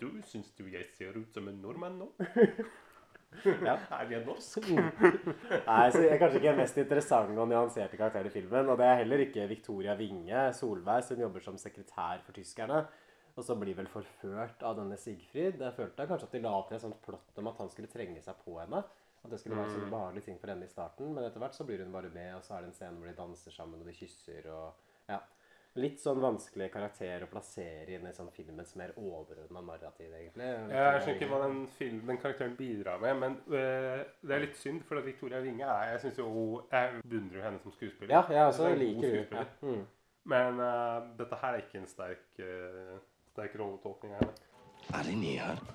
Du, 0.00 0.08
syns 0.26 0.50
du 0.58 0.66
jeg 0.66 0.88
ser 0.96 1.14
ut 1.16 1.32
som 1.32 1.48
en 1.48 1.60
nordmann 1.62 2.00
nå? 2.00 2.10
Ja. 3.64 3.76
Er 3.98 4.10
jeg 4.10 4.24
norsk? 4.26 4.68
Nei, 5.68 5.86
så 5.92 6.02
jeg 6.02 6.12
er 6.14 6.20
kanskje 6.20 6.40
ikke 6.40 6.50
den 6.50 6.60
mest 6.62 6.78
interessante 6.80 7.40
og 7.40 7.48
nyanserte 7.50 7.98
karakteren 8.00 8.30
i 8.30 8.34
filmen. 8.34 8.70
Og 8.72 8.78
det 8.80 8.88
er 8.88 9.00
heller 9.02 9.24
ikke 9.24 9.48
Victoria 9.50 9.96
Winge 9.98 10.46
Solberg, 10.56 11.04
som 11.06 11.20
jobber 11.20 11.44
som 11.44 11.58
sekretær 11.60 12.22
for 12.26 12.36
tyskerne. 12.36 12.84
Og 13.34 13.42
så 13.42 13.56
blir 13.58 13.74
vel 13.74 13.90
forført 13.90 14.62
av 14.62 14.76
denne 14.78 14.96
Sigfrid. 15.00 15.58
Jeg 15.58 15.74
følte 15.76 16.06
kanskje 16.06 16.28
at 16.28 16.36
de 16.36 16.42
la 16.44 16.52
opp 16.54 16.68
til 16.70 16.78
et 16.78 16.84
sånt 16.84 17.00
plott 17.02 17.40
om 17.42 17.50
at 17.50 17.62
han 17.64 17.72
skulle 17.72 17.90
trenge 17.90 18.22
seg 18.22 18.38
på 18.44 18.58
henne. 18.60 18.84
At 19.24 19.32
det 19.32 19.40
skulle 19.40 19.56
være 19.56 19.72
en 19.72 19.78
sånn 19.78 19.94
behagelig 19.94 20.22
ting 20.26 20.38
for 20.38 20.52
henne 20.52 20.68
i 20.68 20.70
starten. 20.70 21.10
Men 21.16 21.26
etter 21.26 21.42
hvert 21.42 21.56
så 21.56 21.66
blir 21.66 21.82
hun 21.82 21.94
bare 21.94 22.12
med, 22.14 22.36
og 22.36 22.44
så 22.46 22.54
er 22.54 22.62
det 22.64 22.70
en 22.70 22.76
scene 22.76 23.00
hvor 23.00 23.10
de 23.10 23.16
danser 23.18 23.54
sammen 23.56 23.80
og 23.82 23.88
de 23.88 23.96
kysser. 23.96 24.46
og 24.52 25.10
ja. 25.10 25.18
Litt 25.74 25.98
sånn 25.98 26.20
vanskelig 26.22 26.68
karakter 26.70 27.24
å 27.26 27.28
plassere 27.32 27.96
inn 27.96 28.04
i 28.06 28.12
sånn 28.14 28.28
filmens 28.30 28.76
mer 28.78 28.92
overordna 28.94 29.58
narrativ, 29.58 30.12
egentlig. 30.14 30.46
Jeg 30.70 31.00
skjønner 31.02 31.16
ikke 31.16 31.28
hva 31.32 31.40
den, 31.42 31.56
film, 31.78 31.96
den 32.06 32.20
karakteren 32.22 32.54
bidrar 32.58 33.00
med, 33.02 33.16
men 33.18 33.34
øh, 33.50 34.04
det 34.22 34.36
er 34.36 34.44
litt 34.44 34.60
synd, 34.60 34.84
for 34.86 35.00
at 35.00 35.08
Victoria 35.08 35.42
Winge 35.42 35.66
er 35.66 35.90
Jeg 35.96 36.04
synes 36.04 36.20
jo 36.22 36.28
Jeg 36.70 37.02
beundrer 37.02 37.40
jo 37.40 37.44
henne 37.48 37.62
som 37.64 37.74
skuespiller. 37.74 38.14
Ja, 38.14 38.22
jeg 38.30 38.52
også 38.52 38.68
god 38.70 38.84
liker 38.84 39.18
hun. 39.18 39.34
Ja. 39.34 39.44
Mm. 39.66 39.82
Men 40.34 40.62
øh, 40.68 41.10
dette 41.18 41.40
her 41.42 41.58
er 41.58 41.66
ikke 41.66 41.82
en 41.82 41.90
sterk, 41.90 42.24
øh, 42.38 42.94
sterk 43.32 43.58
rolletolkning. 43.58 44.14
Er 44.94 45.02
det 45.10 45.18
nye 45.18 45.42
her? 45.42 45.66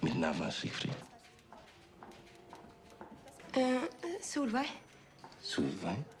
Mitt 0.00 0.20
navn 0.20 0.48
er 0.48 0.50
Sigfrid. 0.50 0.96
Uh, 3.56 3.84
Solveig. 4.22 4.68
Solveig. 5.40 6.15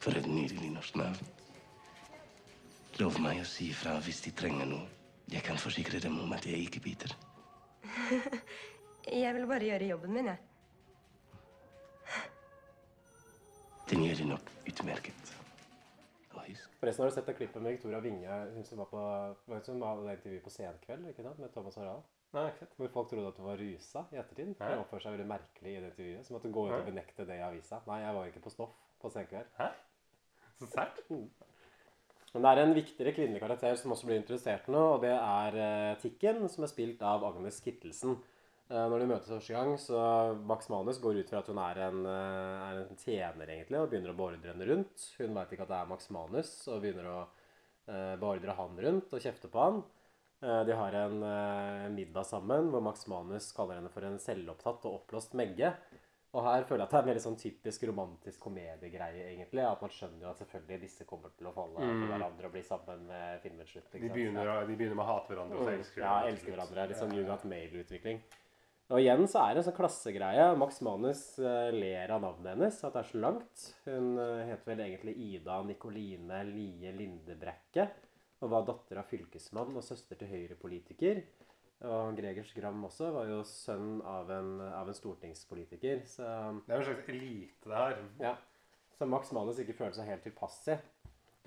For 0.00 0.16
et 0.16 0.26
nydelig 0.26 0.70
norsk 0.72 0.96
navn. 0.96 1.30
Lov 3.00 3.18
meg 3.22 3.42
å 3.42 3.48
si 3.48 3.70
ifra 3.72 3.98
hvis 4.04 4.22
de 4.26 4.32
trenger 4.36 4.68
noe. 4.68 4.86
Jeg 5.30 5.44
kan 5.46 5.60
forsikre 5.60 6.00
dem 6.02 6.18
om 6.20 6.32
at 6.34 6.46
jeg 6.48 6.66
ikke 6.66 6.82
biter. 6.84 7.12
Jeg 9.10 9.32
vil 9.34 9.46
bare 9.48 9.64
gjøre 9.64 9.86
jobben 9.88 10.12
min, 10.12 10.26
jeg. 10.28 10.38
Den 13.90 14.04
gjør 14.04 14.18
de 14.20 14.26
nok 14.28 14.50
utmerket. 14.68 15.32
Forresten, 16.80 17.02
har 17.02 17.10
du 17.10 17.14
sett 17.14 17.26
det 17.28 17.34
klippet 17.36 17.62
med 17.62 17.74
Victoria 17.74 17.98
Winge 18.00 18.36
hun 18.54 18.64
som 18.64 18.80
var 18.80 18.86
på 18.92 19.00
var 19.00 19.58
hun 19.58 19.64
som 19.66 19.82
hadde 19.84 20.14
intervju 20.14 20.38
på 20.44 20.52
Senkveld 20.54 21.08
ikke 21.10 21.24
sant, 21.26 21.40
med 21.42 21.52
Thomas 21.52 21.76
Harald? 21.80 22.06
Nei, 22.36 22.44
ikke 22.52 22.62
sant. 22.62 22.76
Hvor 22.78 22.92
folk 22.94 23.10
trodde 23.10 23.32
at 23.32 23.40
hun 23.40 23.48
var 23.48 23.60
rusa 23.60 24.04
i 24.14 24.20
ettertid. 24.20 24.54
For 24.56 24.64
Hæ? 24.64 24.76
Hun 24.76 24.84
oppførte 24.84 25.04
seg 25.04 25.16
veldig 25.16 25.26
merkelig 25.32 25.72
i 25.72 25.80
det 25.82 25.90
intervjuet. 25.90 26.26
Som 26.28 26.38
at 26.38 26.46
hun 26.46 26.54
går 26.54 26.70
ut 26.70 26.76
og 26.78 26.88
benekter 26.88 27.28
det 27.28 27.36
i 27.40 27.44
avisa. 27.44 27.80
Nei, 27.90 27.98
jeg 28.04 28.16
var 28.16 28.30
ikke 28.30 28.42
på 28.46 28.52
stoff 28.54 28.76
på 29.02 29.10
Senkveld. 29.12 29.50
Hæ? 29.58 29.68
Sært. 30.68 31.00
Men 32.30 32.44
det 32.44 32.50
er 32.50 32.60
en 32.62 32.76
viktigere 32.76 33.14
kvinnelig 33.14 33.40
karakter 33.42 33.78
som 33.78 33.94
også 33.94 34.06
blir 34.06 34.20
introdusert 34.20 34.68
nå, 34.70 34.82
og 34.94 35.00
det 35.02 35.14
er 35.14 35.56
eh, 35.58 35.96
Tikken, 36.02 36.44
som 36.52 36.66
er 36.66 36.70
spilt 36.70 37.00
av 37.02 37.24
Agnes 37.26 37.58
Kittelsen. 37.64 38.14
Eh, 38.70 38.84
når 38.92 39.02
de 39.02 39.08
møtes 39.10 39.32
første 39.32 39.56
gang, 39.56 39.72
så 39.82 40.02
Max 40.46 40.70
Manus 40.70 41.00
går 41.02 41.18
ut 41.18 41.32
fra 41.32 41.40
at 41.42 41.50
hun 41.50 41.58
er 41.58 41.80
en, 41.88 42.04
eh, 42.06 42.66
er 42.68 42.82
en 42.84 43.00
tjener, 43.02 43.50
egentlig, 43.50 43.80
og 43.80 43.90
begynner 43.90 44.14
å 44.14 44.18
beordre 44.20 44.52
henne 44.52 44.68
rundt. 44.68 45.08
Hun 45.18 45.34
veit 45.34 45.56
ikke 45.56 45.66
at 45.66 45.72
det 45.72 45.80
er 45.80 45.90
Max 45.90 46.10
Manus, 46.14 46.52
og 46.70 46.82
begynner 46.84 47.12
å 47.14 47.20
beordre 47.90 48.54
han 48.54 48.76
rundt 48.78 49.14
og 49.16 49.22
kjefte 49.24 49.48
på 49.50 49.58
han. 49.58 49.80
De 50.38 50.74
har 50.78 50.94
en 50.94 51.16
middag 51.90 52.22
sammen 52.28 52.68
hvor 52.70 52.84
Max 52.84 53.02
Manus 53.10 53.48
kaller 53.56 53.80
henne 53.80 53.90
for 53.90 54.06
en 54.06 54.20
selvopptatt 54.22 54.86
og 54.86 55.00
oppblåst 55.00 55.34
megge. 55.34 55.72
Og 56.32 56.44
her 56.46 56.62
føler 56.62 56.84
jeg 56.84 56.86
at 56.86 56.90
det 56.92 56.98
er 56.98 57.02
en 57.02 57.08
veldig 57.10 57.22
sånn 57.24 57.38
typisk 57.40 57.84
romantisk 57.90 58.38
komediegreie, 58.44 59.24
egentlig. 59.32 59.64
At 59.66 59.80
man 59.82 59.90
skjønner 59.90 60.20
jo 60.22 60.28
at 60.30 60.38
selvfølgelig 60.38 60.80
disse 60.84 61.06
kommer 61.08 61.32
til 61.36 61.48
å 61.50 61.54
falle 61.56 61.74
for 61.80 62.06
hverandre 62.12 62.46
og 62.46 62.52
bli 62.54 62.62
sammen 62.62 63.00
med 63.08 63.40
filmens 63.42 63.72
slutt. 63.72 63.88
De 63.96 64.08
begynner, 64.14 64.46
å- 64.46 64.66
de 64.68 64.76
begynner 64.76 64.94
med 64.94 65.04
å 65.04 65.08
hate 65.10 65.32
hverandre 65.34 65.58
og 65.58 65.64
så 65.66 65.72
elsker 65.74 66.02
hverandre. 66.04 66.22
Ja, 66.22 66.30
elsker 66.30 66.52
hverandre. 66.54 66.86
Litt 66.92 67.00
sånn 67.02 67.16
Jugat 67.18 67.44
Mail-utvikling. 67.50 68.20
Og 68.90 68.98
igjen 68.98 69.26
så 69.30 69.42
er 69.42 69.54
det 69.54 69.64
en 69.64 69.72
sånn 69.72 69.76
klassegreie. 69.80 70.46
Max 70.58 70.80
Manus 70.82 71.38
eh, 71.38 71.70
ler 71.74 72.10
av 72.10 72.22
navnet 72.22 72.54
hennes, 72.54 72.78
at 72.84 72.92
det 72.92 73.02
er 73.04 73.10
så 73.10 73.20
langt. 73.22 73.66
Hun 73.86 74.18
eh, 74.18 74.46
heter 74.50 74.66
vel 74.70 74.78
egentlig 74.86 75.16
Ida 75.16 75.62
Nikoline 75.66 76.44
Lie 76.46 76.90
Lindebrekke. 76.94 77.88
Og 78.42 78.50
var 78.50 78.62
datter 78.64 78.98
av 78.98 79.04
fylkesmann 79.10 79.74
og 79.76 79.82
søster 79.84 80.16
til 80.16 80.28
høyrepolitiker. 80.28 81.22
Og 81.88 82.16
Gregers 82.18 82.52
Gram 82.52 82.82
også 82.84 83.08
var 83.14 83.28
jo 83.30 83.40
sønn 83.48 84.02
av 84.04 84.28
en, 84.34 84.50
av 84.60 84.88
en 84.90 84.96
stortingspolitiker. 84.96 86.02
Så 86.04 86.26
Det 86.66 86.74
er 86.74 86.80
jo 86.80 86.84
en 86.84 86.88
slags 86.90 87.08
elite 87.08 87.70
det 87.70 87.82
her. 87.84 88.00
ja. 88.20 88.34
Så 88.98 89.06
Max 89.08 89.30
Manus 89.32 89.56
ikke 89.62 89.72
føler 89.78 89.94
seg 89.96 90.10
helt 90.10 90.26
tilpass 90.26 90.58
i. 90.68 90.74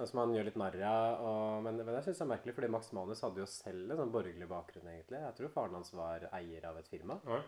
Og 0.02 0.08
som 0.10 0.24
han 0.24 0.32
gjør 0.34 0.48
litt 0.48 0.56
narr 0.58 0.78
av. 0.90 1.60
Men, 1.62 1.78
men 1.86 1.94
jeg 2.00 2.08
synes 2.08 2.18
det 2.18 2.26
er 2.26 2.32
merkelig, 2.32 2.56
fordi 2.58 2.70
Max 2.74 2.88
Manus 2.98 3.22
hadde 3.22 3.44
jo 3.44 3.50
selv 3.50 3.94
en 3.94 4.00
sånn 4.00 4.14
borgerlig 4.16 4.48
bakgrunn, 4.50 4.88
egentlig. 4.90 5.20
Jeg 5.22 5.38
tror 5.38 5.52
faren 5.54 5.78
hans 5.78 5.94
var 5.94 6.26
eier 6.34 6.66
av 6.66 6.80
et 6.82 6.90
firma. 6.90 7.20
Ja. 7.30 7.44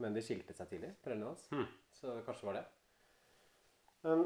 Men 0.00 0.16
de 0.16 0.22
skilte 0.24 0.56
seg 0.56 0.70
tidlig, 0.70 0.94
foreldrene 1.04 1.34
hans. 1.34 1.44
Hmm. 1.52 1.68
Så 1.98 2.14
kanskje 2.24 2.48
var 2.48 2.56
det. 2.56 2.64
Men, 4.08 4.24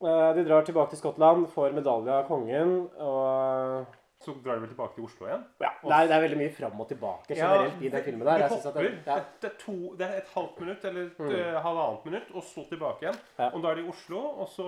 eh, 0.00 0.30
de 0.40 0.46
drar 0.48 0.64
tilbake 0.64 0.94
til 0.94 1.02
Skottland, 1.02 1.50
får 1.52 1.76
medalje 1.76 2.16
av 2.16 2.24
kongen, 2.32 2.72
og 2.96 3.99
Så 4.20 4.34
drar 4.44 4.58
de 4.58 4.60
vel 4.66 4.68
tilbake 4.74 4.94
til 4.98 5.04
Oslo 5.06 5.26
igjen? 5.26 5.44
ja, 5.64 5.70
det, 5.82 5.90
er, 5.96 6.06
det 6.10 6.14
er 6.16 6.22
veldig 6.26 6.38
mye 6.42 6.52
fram 6.52 6.80
og 6.84 6.88
tilbake 6.90 7.34
generelt 7.34 7.80
i 7.80 7.88
den 7.88 8.02
filmen 8.04 8.26
der. 8.26 8.34
De 8.34 8.42
Jeg 8.44 8.52
at 8.52 8.64
hopper. 8.66 8.82
det, 8.82 8.90
ja, 9.06 9.14
det, 9.40 9.48
er 9.50 9.54
to, 9.62 9.76
det 9.96 10.06
er 10.06 10.16
et 10.20 10.32
halvt 10.34 10.58
minutt 10.60 10.84
eller 10.84 11.06
et 11.06 11.20
mm. 11.24 11.60
halvannet 11.64 12.04
minutt, 12.10 12.34
og 12.36 12.42
så 12.44 12.64
tilbake 12.68 13.06
igjen. 13.06 13.20
Ja. 13.38 13.48
Og 13.54 13.62
da 13.64 13.70
er 13.70 13.80
de 13.80 13.86
i 13.86 13.88
Oslo, 13.94 14.20
og 14.44 14.48
så 14.52 14.66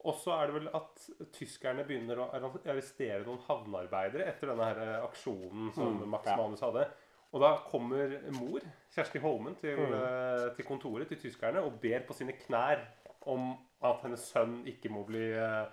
og 0.00 0.14
så 0.16 0.32
er 0.32 0.46
det 0.48 0.54
vel 0.54 0.68
at 0.72 1.02
tyskerne 1.36 1.82
begynner 1.84 2.22
å 2.22 2.28
arrestere 2.32 3.18
noen 3.26 3.42
havnearbeidere 3.44 4.30
etter 4.30 4.48
denne 4.48 4.64
her 4.70 4.78
eh, 4.80 5.02
aksjonen 5.04 5.74
som 5.76 5.98
Mm, 5.98 6.06
Max 6.14 6.30
ja. 6.30 6.36
Manus 6.40 6.62
hadde. 6.64 6.86
Og 7.34 7.42
da 7.44 7.50
kommer 7.68 8.14
mor, 8.38 8.64
Kjersti 8.94 9.20
Holmen, 9.20 9.58
til, 9.60 9.76
Mm. 9.76 9.92
eh, 9.98 10.46
til 10.56 10.64
kontoret 10.64 11.08
til 11.12 11.20
tyskerne 11.20 11.60
og 11.60 11.76
ber 11.82 12.00
på 12.08 12.16
sine 12.16 12.32
knær 12.46 12.80
om 13.28 13.52
at 13.84 14.00
hennes 14.06 14.24
sønn 14.32 14.62
ikke 14.66 14.88
må 14.88 15.04
bli, 15.06 15.26
eh, 15.36 15.66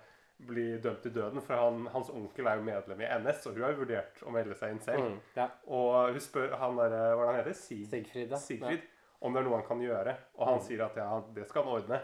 bli 0.46 0.78
dømt 0.82 1.00
til 1.02 1.14
døden. 1.14 1.40
For 1.42 1.54
han, 1.58 1.86
hans 1.92 2.10
onkel 2.14 2.46
er 2.46 2.54
jo 2.60 2.62
medlem 2.62 3.00
i 3.00 3.08
NS, 3.18 3.46
og 3.46 3.52
hun 3.56 3.62
har 3.66 3.72
jo 3.74 3.80
vurdert 3.82 4.22
å 4.22 4.30
melde 4.34 4.54
seg 4.58 4.70
inn 4.76 4.80
selv. 4.84 5.02
mm, 5.02 5.16
ja. 5.36 5.48
Og 5.66 6.12
hun 6.12 6.20
spør 6.20 6.54
han 6.60 6.76
der, 6.78 6.94
hva 7.18 7.26
han 7.32 7.40
heter? 7.40 7.56
Sig 7.58 7.86
Sigfrid, 7.90 8.30
ja. 8.30 8.36
Sigfrid. 8.36 8.86
Om 9.20 9.34
det 9.34 9.40
er 9.40 9.48
noe 9.48 9.58
han 9.58 9.66
kan 9.66 9.80
gjøre. 9.82 10.14
Og 10.38 10.46
han 10.46 10.60
sier 10.62 10.84
at 10.84 10.96
ja, 10.96 11.08
det 11.34 11.48
skal 11.48 11.64
han 11.66 11.72
ordne. 11.80 12.00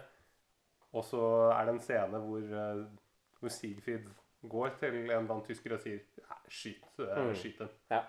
Og 0.95 1.05
så 1.07 1.21
er 1.55 1.65
det 1.69 1.75
en 1.77 1.81
scene 1.83 2.19
hvor, 2.23 2.43
eh, 2.43 2.83
hvor 3.41 3.49
Sigfrid 3.55 4.09
går 4.51 4.75
til 4.79 4.95
en 4.95 5.05
eller 5.05 5.19
annen 5.23 5.45
tysker 5.47 5.77
og 5.77 5.81
sier 5.81 6.03
ja, 6.19 6.37
skyt, 6.49 6.85
eh, 7.01 7.17
Mm. 7.23 7.35
skyt 7.35 7.59
dem. 7.63 7.69
Ja. 7.91 8.03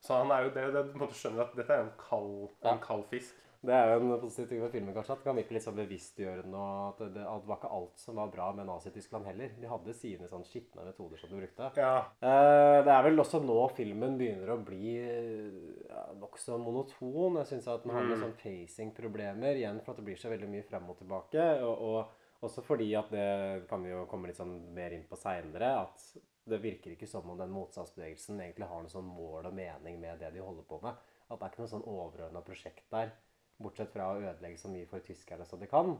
Så 0.00 0.14
han 0.16 0.30
er 0.32 0.42
jo 0.46 0.50
det, 0.54 0.66
det 0.74 0.82
du 0.86 0.98
skjønner 0.98 1.14
skjønne 1.14 1.40
at 1.44 1.56
dette 1.56 1.72
er 1.76 1.82
en 1.84 1.92
kald, 2.00 2.50
en 2.64 2.78
kald 2.82 3.04
fisk. 3.10 3.34
Det 3.60 3.74
er 3.76 3.90
jo 3.90 3.96
en 4.00 4.20
positiv 4.22 4.46
ting 4.48 4.62
med 4.62 4.72
filmen, 4.72 4.94
kanskje. 4.96 5.12
At 5.12 5.20
det 5.20 5.26
kan 5.28 5.36
virke 5.36 5.52
litt 5.52 5.64
sånn 5.66 5.76
bevisstgjørende. 5.76 6.60
Og 6.60 6.86
at 6.86 7.02
det, 7.16 7.24
at 7.28 7.42
det 7.42 7.50
var 7.50 7.58
ikke 7.60 7.72
alt 7.76 8.00
som 8.00 8.16
var 8.16 8.30
bra 8.32 8.46
med 8.56 8.68
Nazi-Tyskland 8.70 9.28
heller. 9.28 9.52
De 9.60 9.68
hadde 9.68 9.96
sine 9.98 10.30
sånn 10.30 10.46
skitne 10.48 10.86
metoder 10.86 11.20
som 11.20 11.32
de 11.32 11.42
brukte. 11.42 11.68
Ja. 11.76 11.92
Eh, 12.24 12.78
det 12.86 12.94
er 12.94 13.04
vel 13.04 13.20
også 13.20 13.42
nå 13.44 13.58
filmen 13.76 14.16
begynner 14.20 14.54
å 14.54 14.60
bli 14.64 14.94
ja, 14.96 16.06
nokså 16.22 16.56
monoton. 16.62 17.36
Jeg 17.42 17.50
syns 17.52 17.68
at 17.68 17.84
den 17.84 17.92
har 17.96 18.08
noen 18.08 18.24
sånn 18.24 18.40
pacing-problemer 18.40 19.60
igjen 19.60 19.84
for 19.84 19.92
at 19.92 20.00
det 20.00 20.08
blir 20.08 20.24
så 20.24 20.32
veldig 20.32 20.48
mye 20.56 20.64
frem 20.70 20.88
og 20.88 20.96
tilbake. 21.02 21.46
Og, 21.66 21.84
og 21.90 22.48
også 22.48 22.64
fordi 22.64 22.88
at 22.96 23.12
det 23.12 23.28
kan 23.68 23.84
vi 23.84 23.92
jo 23.92 24.06
komme 24.08 24.30
litt 24.30 24.40
sånn 24.40 24.56
mer 24.72 24.96
inn 24.96 25.04
på 25.08 25.20
seinere, 25.20 25.74
at 25.84 26.04
det 26.48 26.58
virker 26.62 26.94
ikke 26.94 27.08
som 27.08 27.28
om 27.28 27.38
den 27.38 27.52
motstandsbevegelsen 27.52 28.40
egentlig 28.40 28.68
har 28.70 28.80
noe 28.82 28.92
sånn 28.92 29.04
mål 29.06 29.50
og 29.50 29.56
mening 29.56 30.00
med 30.00 30.22
det 30.22 30.32
de 30.34 30.44
holder 30.44 30.64
på 30.64 30.80
med. 30.82 30.96
At 31.28 31.36
det 31.36 31.44
er 31.44 31.52
ikke 31.52 31.62
noe 31.62 31.74
sånn 31.74 31.84
overordna 31.86 32.40
prosjekt 32.42 32.86
der, 32.90 33.12
bortsett 33.60 33.92
fra 33.92 34.10
å 34.12 34.20
ødelegge 34.20 34.58
så 34.60 34.70
mye 34.72 34.88
for 34.90 35.04
tyskerne 35.04 35.46
som 35.48 35.60
de 35.60 35.68
kan. 35.70 35.94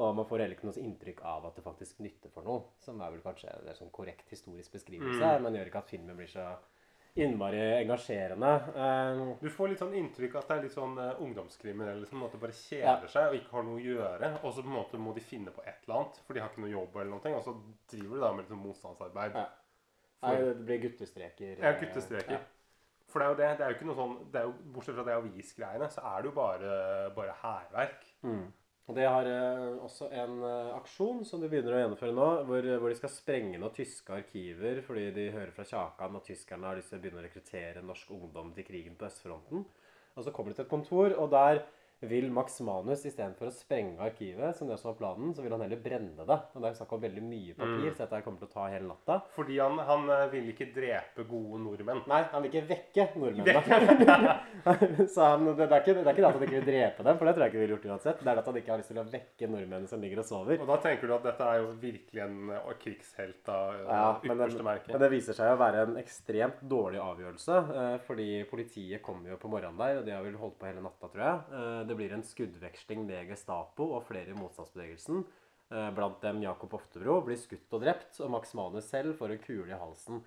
Og 0.00 0.14
man 0.16 0.24
får 0.24 0.40
heller 0.40 0.56
ikke 0.56 0.68
noe 0.70 0.80
inntrykk 0.80 1.18
av 1.28 1.46
at 1.50 1.56
det 1.58 1.64
faktisk 1.66 1.98
nytter 2.00 2.30
for 2.32 2.46
noe, 2.48 2.62
som 2.80 3.00
er 3.04 3.10
vel 3.12 3.24
kanskje 3.24 3.50
en 3.52 3.76
sånn 3.76 3.90
korrekt 3.92 4.30
historisk 4.32 4.72
beskrivelse, 4.78 5.32
men 5.44 5.58
gjør 5.58 5.68
ikke 5.68 5.82
at 5.82 5.90
filmen 5.92 6.16
blir 6.16 6.30
så 6.32 6.46
innmari 7.20 7.58
engasjerende. 7.82 8.52
Um, 8.72 9.34
Du 9.42 9.50
får 9.52 9.68
litt 9.68 9.82
sånn 9.82 9.92
inntrykk 9.98 10.38
at 10.40 10.48
det 10.48 10.54
er 10.56 10.62
litt 10.64 10.72
sånn 10.76 10.94
uh, 10.96 11.20
ungdomskriminelle 11.20 12.06
som 12.08 12.16
på 12.16 12.22
en 12.22 12.24
måte 12.24 12.40
bare 12.40 12.56
kjeder 12.56 13.10
seg 13.12 13.28
og 13.28 13.36
ikke 13.36 13.52
har 13.58 13.66
noe 13.68 13.76
å 13.76 13.84
gjøre. 13.84 14.30
Og 14.40 14.54
så 14.54 14.64
på 14.64 14.72
en 14.72 14.78
måte 14.78 15.00
må 15.02 15.12
de 15.12 15.20
finne 15.20 15.52
på 15.52 15.60
et 15.66 15.84
eller 15.84 15.98
annet, 15.98 16.22
for 16.24 16.32
de 16.32 16.40
har 16.40 16.48
ikke 16.48 16.64
noe 16.64 16.72
jobb 16.72 16.96
eller 16.96 17.12
noe. 17.12 17.34
Og 17.36 17.44
så 17.44 17.54
driver 17.92 18.16
de 18.16 18.24
da 18.24 18.32
med 18.32 18.46
litt 18.46 18.54
sånn 18.54 18.64
motstandsarbeid. 18.64 19.36
Ja. 19.42 19.44
Nei, 20.22 20.34
det 20.40 20.64
blir 20.64 20.82
guttestreker. 20.86 21.52
Ja, 21.58 21.68
eh, 21.68 21.80
guttestreker. 21.82 22.38
ja. 22.38 22.42
For 23.12 23.20
det 23.20 23.26
er 23.26 23.34
jo 23.34 23.38
det. 23.42 23.50
Det 23.58 23.64
er 23.64 23.70
jo 23.72 23.76
ikke 23.76 23.90
noe 23.90 23.98
sånn 24.00 24.16
jo, 24.40 24.56
Bortsett 24.72 24.96
fra 24.96 25.04
det 25.06 25.14
avisgreiene, 25.20 25.88
så 25.92 26.04
er 26.08 26.22
det 26.22 26.30
jo 26.30 26.34
bare, 26.36 26.74
bare 27.16 27.38
hærverk. 27.42 28.06
Og 28.90 28.96
Det 28.98 29.04
har 29.06 29.28
eh, 29.30 29.76
også 29.84 30.08
en 30.10 30.40
eh, 30.42 30.72
aksjon 30.74 31.20
som 31.24 31.40
de 31.40 31.48
begynner 31.52 31.76
å 31.76 31.82
gjennomføre 31.84 32.16
nå, 32.16 32.30
hvor, 32.48 32.66
hvor 32.82 32.90
de 32.90 32.98
skal 32.98 33.12
sprenge 33.14 33.60
noen 33.60 33.74
tyske 33.76 34.16
arkiver 34.16 34.80
fordi 34.82 35.04
de 35.14 35.28
hører 35.30 35.52
fra 35.54 35.64
Kjakan 35.68 36.18
at 36.18 36.26
tyskerne 36.26 36.66
har 36.66 36.80
lyst 36.80 36.90
til 36.90 36.98
å 36.98 37.04
begynne 37.04 37.22
å 37.22 37.26
rekruttere 37.28 37.84
norsk 37.86 38.10
ungdom 38.16 38.50
til 38.56 38.66
krigen 38.66 38.98
på 38.98 39.06
østfronten. 39.06 39.62
Og 40.16 40.26
Så 40.26 40.34
kommer 40.34 40.50
de 40.50 40.58
til 40.58 40.66
et 40.66 40.72
kontor, 40.72 41.14
og 41.14 41.30
der 41.32 41.62
vil 42.08 42.30
Max 42.34 42.58
Manus 42.66 43.04
istedenfor 43.06 43.48
å 43.48 43.54
sprenge 43.54 44.00
arkivet, 44.02 44.56
som 44.56 44.68
det 44.70 44.78
som 44.80 44.90
var 44.90 44.98
planen, 44.98 45.32
så 45.34 45.44
vil 45.44 45.54
han 45.54 45.62
heller 45.64 45.80
brenne 45.82 46.26
det. 46.26 46.38
Og 46.52 46.62
Det 46.62 46.70
er 46.70 46.78
snakk 46.78 46.94
om 46.96 47.02
veldig 47.02 47.22
mye 47.24 47.54
papir, 47.58 47.92
så 47.92 48.04
dette 48.04 48.20
kommer 48.26 48.42
til 48.42 48.48
å 48.48 48.52
ta 48.52 48.66
hele 48.72 48.88
natta. 48.88 49.18
Fordi 49.36 49.58
han, 49.62 49.78
han 49.88 50.10
eh, 50.10 50.24
vil 50.32 50.50
ikke 50.52 50.68
drepe 50.74 51.26
gode 51.30 51.60
nordmenn. 51.62 52.02
Nei, 52.10 52.22
han 52.32 52.44
vil 52.44 52.50
ikke 52.52 52.64
vekke 52.72 53.06
nordmennene. 53.22 54.34
så 55.14 55.28
han, 55.32 55.46
det, 55.52 55.68
det, 55.68 55.68
er 55.68 55.84
ikke, 55.84 55.96
det 55.98 56.06
er 56.06 56.12
ikke 56.12 56.24
det 56.24 56.28
at 56.30 56.38
han 56.38 56.46
ikke 56.48 56.58
vil 56.58 56.68
drepe 56.70 57.06
dem, 57.08 57.20
for 57.20 57.28
det 57.30 57.36
tror 57.36 57.46
jeg 57.46 57.52
ikke 57.52 57.60
vi 57.60 57.64
ville 57.66 57.76
gjort 57.76 57.88
uansett. 57.92 58.22
Det 58.22 58.32
er 58.34 58.42
at 58.42 58.50
han 58.50 58.60
ikke 58.62 58.74
har 58.74 58.82
lyst 58.82 58.92
til 58.94 59.02
å 59.02 59.06
vekke 59.14 59.50
nordmennene 59.54 59.92
som 59.92 60.02
ligger 60.02 60.24
og 60.24 60.28
sover. 60.28 60.62
Og 60.62 60.72
da 60.72 60.80
tenker 60.88 61.10
du 61.10 61.16
at 61.18 61.28
dette 61.30 61.50
er 61.52 61.62
jo 61.62 61.70
virkelig 61.82 62.24
en 62.26 62.54
eh, 62.56 62.74
krigshelt 62.82 63.52
av 63.52 63.76
eh, 63.76 63.86
Ja, 63.86 64.04
men, 64.26 64.36
ypperste 64.36 64.62
det, 64.62 64.68
merke. 64.70 64.92
men 64.94 65.04
det 65.06 65.12
viser 65.14 65.38
seg 65.38 65.54
å 65.54 65.60
være 65.60 65.86
en 65.86 65.98
ekstremt 66.02 66.62
dårlig 66.72 67.02
avgjørelse. 67.02 67.60
Fordi 68.06 68.28
politiet 68.50 69.02
kommer 69.04 69.32
jo 69.32 69.38
på 69.40 69.50
morgenen 69.50 69.78
der, 69.78 70.00
og 70.00 70.06
de 70.06 70.14
har 70.14 70.24
vel 70.24 70.38
holdt 70.40 70.58
på 70.60 70.68
hele 70.68 70.82
natta, 70.84 71.08
tror 71.12 71.24
jeg. 71.24 71.52
Eh, 71.52 71.80
det 71.92 71.98
blir 72.00 72.12
en 72.16 72.24
skuddveksling 72.24 73.04
med 73.04 73.28
Gestapo 73.30 73.92
og 73.98 74.06
flere 74.08 74.32
i 74.32 74.36
motstandsbevegelsen. 74.36 75.24
Eh, 75.72 75.88
blant 75.96 76.22
dem 76.24 76.40
Jakob 76.44 76.74
Oftebro 76.78 77.20
blir 77.26 77.40
skutt 77.40 77.76
og 77.76 77.84
drept, 77.84 78.16
og 78.24 78.32
Max 78.32 78.54
Manus 78.56 78.88
selv 78.88 79.18
får 79.18 79.34
en 79.34 79.42
kule 79.44 79.68
i 79.68 79.80
halsen. 79.80 80.22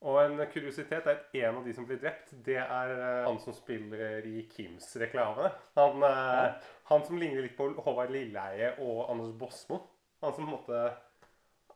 Og 0.00 0.16
en 0.22 0.40
kuriositet 0.48 1.08
er 1.08 1.18
at 1.18 1.34
en 1.42 1.58
av 1.60 1.66
de 1.66 1.74
som 1.76 1.84
blir 1.88 2.00
drept, 2.00 2.32
det 2.46 2.56
er 2.62 2.94
eh, 2.94 3.26
han 3.26 3.40
som 3.42 3.56
spiller 3.56 4.24
i 4.28 4.46
Kims 4.52 4.92
reklame. 5.00 5.50
Han, 5.76 6.04
ja. 6.04 6.50
han 6.92 7.04
som 7.08 7.20
ligner 7.20 7.44
litt 7.44 7.56
på 7.58 7.72
Håvard 7.84 8.12
Lilleheie 8.12 8.74
og 8.84 9.06
Anders 9.12 9.36
Bosmo. 9.40 9.82
Han 10.24 10.36
som 10.36 10.44
på 10.44 10.50
en 10.50 10.56
måte 10.58 10.82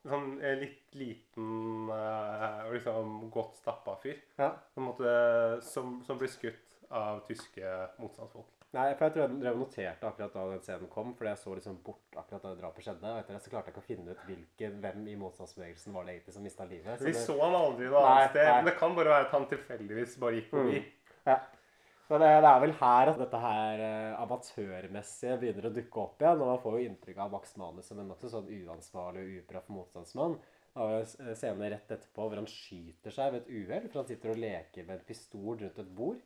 Sånn 0.04 0.34
eh, 0.44 0.58
litt 0.60 0.96
liten 1.00 1.88
eh, 1.88 2.58
og 2.66 2.74
liksom 2.74 3.14
godt 3.32 3.56
stappa 3.56 3.96
fyr. 4.02 4.18
Ja. 4.36 4.50
Som, 4.76 6.02
som 6.04 6.20
blir 6.20 6.28
skutt 6.28 6.74
av 6.92 7.22
tyske 7.28 7.70
motstandsfolk. 8.02 8.53
Nei, 8.74 8.88
for 8.98 9.06
jeg 9.06 9.14
tror 9.14 9.22
jeg 9.24 9.40
drev 9.40 9.54
og 9.54 9.60
noterte 9.62 10.08
akkurat 10.08 10.32
da 10.34 10.44
den 10.50 10.62
scenen 10.66 10.88
kom, 10.90 11.12
fordi 11.14 11.30
jeg 11.30 11.38
så 11.44 11.52
liksom 11.54 11.76
bort 11.86 12.16
akkurat 12.18 12.42
da 12.42 12.54
drapet 12.58 12.82
skjedde. 12.88 13.06
Og 13.12 13.20
etter 13.22 13.36
det 13.36 13.42
så 13.44 13.52
klarte 13.52 13.70
jeg 13.70 13.74
ikke 13.76 13.84
å 13.84 13.88
finne 13.88 14.14
ut 14.16 14.24
hvilken, 14.26 14.78
hvem 14.82 15.04
i 15.12 15.16
motstandsbevegelsen 15.20 15.94
var 15.94 16.04
det 16.08 16.16
egentlig 16.16 16.34
som 16.34 16.42
mista 16.48 16.66
livet. 16.66 16.98
Så 16.98 17.04
Vi 17.06 17.12
det- 17.12 17.22
så 17.26 17.36
han 17.40 17.54
aldri 17.54 17.86
noe 17.92 18.02
annet 18.04 18.30
sted. 18.34 18.48
Men 18.54 18.64
det 18.70 18.76
kan 18.80 18.94
bare 18.96 19.12
være 19.14 19.26
at 19.28 19.36
han 19.36 19.46
tilfeldigvis 19.46 20.18
bare 20.18 20.40
gikk 20.40 20.50
forbi. 20.50 20.80
Ja. 21.26 21.38
Så 22.04 22.18
det, 22.20 22.28
det 22.44 22.50
er 22.50 22.60
vel 22.60 22.72
her 22.82 23.08
at 23.14 23.18
dette 23.18 23.38
her 23.40 23.80
eh, 23.80 24.16
amatørmessige 24.20 25.38
begynner 25.40 25.70
å 25.70 25.74
dukke 25.74 26.02
opp 26.02 26.20
igjen. 26.20 26.42
Og 26.42 26.50
man 26.50 26.58
får 26.60 26.74
jo 26.78 26.88
inntrykk 26.90 27.18
av 27.24 27.30
Max 27.32 27.56
Manus 27.56 27.86
som 27.88 28.00
en 28.02 28.10
nokså 28.10 28.28
sånn 28.32 28.50
uansvarlig 28.50 29.22
og 29.24 29.38
uproff 29.44 29.70
motstandsmann. 29.72 30.36
Det 30.74 30.84
en 30.98 31.04
scene 31.06 31.34
scenen 31.38 31.70
rett 31.70 31.92
etterpå 31.94 32.24
hvor 32.26 32.40
han 32.40 32.48
skyter 32.50 33.14
seg 33.14 33.30
ved 33.30 33.44
et 33.44 33.50
uhell. 33.52 33.84
For 33.90 34.00
han 34.00 34.08
sitter 34.08 34.32
og 34.32 34.40
leker 34.42 34.88
med 34.88 34.96
en 34.96 35.04
pistol 35.06 35.60
rundt 35.60 35.78
et 35.78 35.92
bord. 36.00 36.18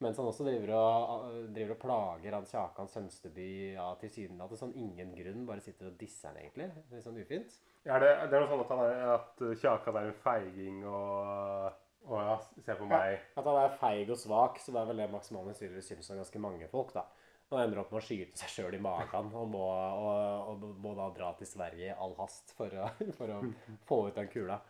Mens 0.00 0.20
han 0.20 0.30
også 0.30 0.46
driver 0.46 0.72
og, 0.78 1.26
driver 1.52 1.74
og 1.76 1.82
plager 1.82 2.36
han 2.38 2.48
Kjakan 2.48 2.88
Sønsteby 2.88 3.50
ja, 3.74 3.90
tilsynelatende 4.00 4.62
sånn 4.62 4.72
ingen 4.80 5.12
grunn. 5.18 5.44
Bare 5.48 5.64
sitter 5.64 5.90
og 5.90 6.00
disser 6.00 6.32
han 6.32 6.40
egentlig. 6.40 6.70
Litt 6.94 7.04
sånn 7.04 7.20
ufint. 7.20 7.60
Ja, 7.84 8.00
det, 8.00 8.08
det 8.28 8.36
er 8.36 8.42
noe 8.42 8.50
sånn 8.50 8.64
at, 8.64 8.72
han 8.72 8.82
er, 8.86 9.14
at 9.18 9.46
Kjakan 9.60 10.00
er 10.00 10.10
en 10.10 10.18
feiging 10.24 10.82
og, 10.88 11.78
å 12.08 12.24
ja, 12.24 12.36
se 12.64 12.76
på 12.76 12.88
meg. 12.88 13.18
Ja, 13.18 13.40
At 13.40 13.48
han 13.52 13.62
er 13.66 13.78
feig 13.80 14.12
og 14.12 14.20
svak, 14.20 14.60
så 14.64 14.72
det 14.72 14.80
er 14.80 14.90
vel 14.94 15.04
det 15.04 15.10
Max 15.12 15.32
Manus 15.36 15.60
syns 15.60 16.08
om 16.12 16.20
ganske 16.20 16.42
mange 16.42 16.68
folk, 16.72 16.96
da. 16.96 17.04
Og 17.50 17.58
ender 17.58 17.80
opp 17.82 17.90
med 17.90 17.98
å 17.98 18.06
skyte 18.06 18.38
seg 18.38 18.52
sjøl 18.52 18.76
i 18.76 18.82
magen 18.82 19.32
og 19.34 19.48
må, 19.50 19.64
og, 19.66 20.50
og 20.52 20.66
må 20.78 20.92
da 20.94 21.08
dra 21.16 21.32
til 21.38 21.48
Sverige 21.50 21.88
i 21.88 21.96
all 21.96 22.14
hast 22.20 22.54
for 22.54 22.76
å, 22.78 22.90
for 23.18 23.32
å 23.34 23.40
få 23.88 24.04
ut 24.06 24.20
den 24.20 24.30
kula. 24.30 24.60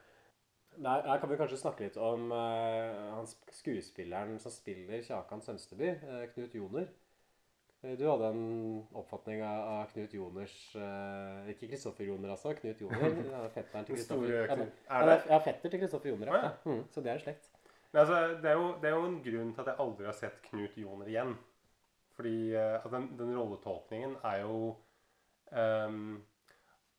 Der, 0.80 1.04
her 1.04 1.18
kan 1.20 1.28
vi 1.28 1.36
kanskje 1.36 1.58
snakke 1.60 1.84
litt 1.84 1.98
om 2.00 2.30
uh, 2.32 3.16
han 3.18 3.28
skuespilleren 3.52 4.38
som 4.40 4.52
spiller 4.54 5.02
Kjakan 5.04 5.42
Sønsteby, 5.44 5.90
uh, 6.06 6.24
Knut 6.32 6.56
Joner. 6.56 6.86
Eh, 7.82 7.98
Du 7.98 8.06
hadde 8.06 8.30
en 8.32 8.46
oppfatning 8.96 9.42
av, 9.44 9.60
av 9.74 9.92
Knut 9.92 10.12
Joners 10.12 10.56
Ikke 11.48 11.68
Kristoffer 11.68 12.04
Joner, 12.08 12.32
altså. 12.32 12.54
Knut 12.56 12.80
Joner. 12.80 13.06
er 13.42 13.52
Fetteren 13.54 13.88
til 13.88 13.98
Kristoffer. 13.98 14.34
Ja, 14.34 14.46
ja, 14.46 14.68
er 15.00 15.10
det? 15.10 15.20
ja, 15.32 15.42
fetter 15.44 15.72
til 15.72 15.84
Kristoffer 15.84 16.12
Joner, 16.14 16.32
Å, 16.32 16.42
ja. 16.44 16.50
Mm, 16.64 16.82
så 16.92 17.04
det 17.04 17.12
er 17.12 17.24
slekt. 17.24 17.52
Men 17.90 18.04
altså, 18.04 18.18
det, 18.40 18.50
er 18.52 18.60
jo, 18.60 18.66
det 18.80 18.88
er 18.88 18.96
jo 18.96 19.06
en 19.08 19.22
grunn 19.24 19.54
til 19.54 19.64
at 19.64 19.72
jeg 19.72 19.82
aldri 19.84 20.08
har 20.08 20.16
sett 20.16 20.44
Knut 20.48 20.76
Joner 20.80 21.08
igjen. 21.12 21.36
Fordi 22.20 22.52
altså, 22.52 22.88
at 22.90 22.92
den, 22.92 23.06
den 23.18 23.32
rolletolkningen 23.38 24.16
er 24.28 24.42
jo 24.42 24.56
um, 25.56 26.18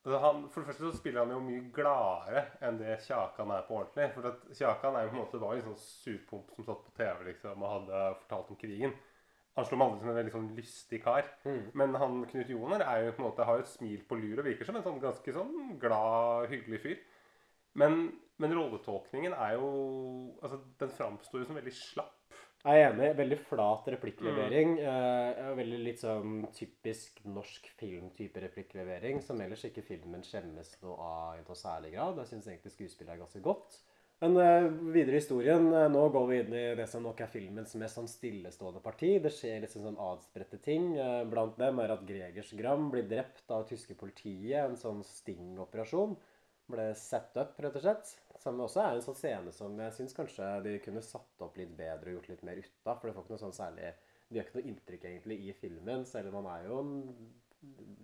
altså 0.02 0.18
han, 0.18 0.48
For 0.50 0.60
det 0.60 0.66
første 0.66 0.88
så 0.88 0.98
spiller 0.98 1.22
han 1.22 1.30
jo 1.30 1.44
mye 1.44 1.68
gladere 1.74 2.42
enn 2.66 2.80
det 2.80 2.96
Kjakan 3.06 3.52
er 3.54 3.62
på 3.68 3.76
ordentlig. 3.78 4.08
For 4.16 4.26
at 4.32 4.42
Kjakan 4.58 4.98
er 4.98 5.06
jo 5.06 5.12
på 5.12 5.16
en 5.16 5.22
måte 5.22 5.42
var 5.44 5.54
en 5.54 5.64
sånn 5.68 5.78
surpomp 5.84 6.50
som 6.56 6.66
satt 6.66 6.82
på 6.88 6.94
TV 6.96 7.28
liksom, 7.28 7.62
og 7.62 7.74
hadde 7.76 8.00
fortalt 8.24 8.50
om 8.50 8.58
krigen. 8.64 8.96
Han 9.52 9.68
slo 9.68 9.78
meg 9.78 9.90
aldri 9.92 10.00
som 10.00 10.10
en 10.10 10.18
veldig 10.18 10.32
sånn 10.34 10.50
lystig 10.56 11.02
kar. 11.04 11.28
Men 11.78 11.94
han 12.00 12.22
Knut 12.30 12.50
Joner 12.50 12.82
er 12.86 13.04
jo 13.04 13.12
på 13.14 13.22
en 13.22 13.28
måte, 13.28 13.46
har 13.46 13.60
jo 13.60 13.66
et 13.66 13.70
smil 13.70 14.02
på 14.08 14.18
lur 14.18 14.40
og 14.40 14.48
virker 14.48 14.66
som 14.66 14.78
en 14.80 14.86
sånn 14.86 14.98
ganske 15.02 15.34
sånn 15.36 15.76
glad, 15.82 16.48
hyggelig 16.50 16.80
fyr. 16.82 17.02
Men, 17.78 18.00
men 18.42 18.56
rolletolkningen 18.56 19.36
er 19.36 19.54
jo 19.54 19.68
altså 20.42 20.58
Den 20.80 20.90
framstår 20.92 21.44
jo 21.44 21.46
som 21.46 21.60
veldig 21.60 21.74
slapp. 21.76 22.18
Jeg 22.62 22.78
er 22.78 22.92
enig. 22.92 23.08
Veldig 23.18 23.38
flat 23.48 23.88
replikklevering. 23.96 24.76
Mm. 24.78 25.54
veldig 25.58 25.78
litt 25.82 26.02
sånn 26.02 26.44
typisk 26.54 27.18
norsk 27.26 27.66
filmtype 27.80 28.42
replikklevering, 28.44 29.18
som 29.24 29.40
ellers 29.42 29.64
ikke 29.66 29.82
filmen 29.86 30.22
skjemmes 30.26 30.76
noe 30.84 30.98
av 31.08 31.40
i 31.40 31.42
noe 31.42 31.58
særlig 31.58 31.96
grad. 31.96 32.20
Jeg 32.22 32.30
syns 32.30 32.46
egentlig 32.52 32.76
skuespillet 32.76 33.16
er 33.16 33.24
ganske 33.24 33.42
godt. 33.42 33.80
Men 34.22 34.36
eh, 34.38 34.68
videre 34.94 35.16
i 35.16 35.18
historien. 35.18 35.64
eh, 35.74 35.88
nå 35.90 36.04
går 36.14 36.26
vi 36.28 36.36
inn 36.44 36.52
i 36.54 36.66
det 36.78 36.86
som 36.90 37.02
nok 37.02 37.24
er 37.24 37.30
filmens 37.32 37.74
mest 37.80 37.98
sånn 37.98 38.10
stillestående 38.10 38.82
parti. 38.84 39.16
Det 39.18 39.32
skjer 39.34 39.64
litt 39.64 39.72
sånn, 39.74 39.88
sånn 39.88 39.98
adspredte 39.98 40.60
ting. 40.62 40.92
Eh, 40.94 41.22
blant 41.30 41.58
dem 41.58 41.80
er 41.82 41.96
at 41.96 42.04
Gregers 42.06 42.52
Gram 42.58 42.86
blir 42.92 43.08
drept 43.10 43.50
av 43.50 43.66
tyske 43.66 43.96
politiet. 43.98 44.60
En 44.62 44.78
sånn 44.78 45.02
stingoperasjon. 45.08 46.14
Ble 46.70 46.92
satt 46.98 47.36
opp, 47.40 47.58
rett 47.60 47.78
og 47.78 47.84
slett. 47.84 48.14
Som 48.42 48.60
også 48.62 48.82
er 48.82 48.96
en 48.96 49.04
sånn 49.04 49.18
scene 49.18 49.52
som 49.54 49.76
jeg 49.78 49.94
syns 49.96 50.16
kanskje 50.16 50.48
de 50.64 50.78
kunne 50.82 51.02
satt 51.04 51.44
opp 51.44 51.58
litt 51.60 51.74
bedre 51.78 52.10
og 52.10 52.18
gjort 52.18 52.32
litt 52.32 52.42
mer 52.46 52.58
ut 52.62 52.88
av. 52.88 52.98
For 52.98 53.08
det 53.08 53.14
får 53.16 53.26
ikke 53.26 53.34
noe 53.36 53.44
sånn 53.44 53.60
særlig 53.60 53.92
De 54.28 54.38
gjør 54.38 54.48
ikke 54.48 54.58
noe 54.58 54.70
inntrykk 54.72 55.06
egentlig 55.10 55.38
i 55.46 55.54
filmen, 55.60 56.04
selv 56.08 56.32
om 56.32 56.40
han 56.40 56.50
er 56.54 56.68
jo 56.68 56.82
den 56.82 57.32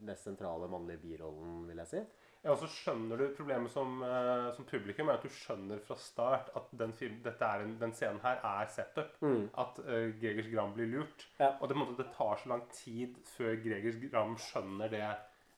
mest 0.06 0.26
sentrale 0.28 0.68
mannlige 0.70 1.02
birollen, 1.02 1.62
vil 1.66 1.80
jeg 1.82 1.90
si. 1.90 2.02
Ja, 2.44 2.52
og 2.52 2.60
så 2.60 2.68
skjønner 2.70 3.18
du 3.18 3.24
Problemet 3.34 3.72
som, 3.72 3.98
uh, 4.04 4.48
som 4.54 4.66
publikum 4.68 5.08
er 5.10 5.18
at 5.18 5.24
du 5.26 5.32
skjønner 5.34 5.80
fra 5.82 5.96
start 5.98 6.52
at 6.58 6.68
den, 6.78 6.92
film, 6.94 7.16
dette 7.24 7.44
er 7.44 7.64
en, 7.64 7.74
den 7.80 7.94
scenen 7.98 8.22
her 8.22 8.38
er 8.46 8.68
setup. 8.70 9.16
At 9.58 9.80
uh, 9.82 10.12
Gregers 10.20 10.50
Gram 10.52 10.74
blir 10.76 10.90
lurt. 10.92 11.26
Ja. 11.40 11.56
Og 11.58 11.68
det, 11.70 11.78
måte, 11.80 11.98
det 11.98 12.12
tar 12.14 12.38
så 12.38 12.52
lang 12.54 12.62
tid 12.74 13.18
før 13.34 13.58
Gregers 13.64 13.98
Gram 14.04 14.36
skjønner 14.38 14.94
det. 14.94 15.08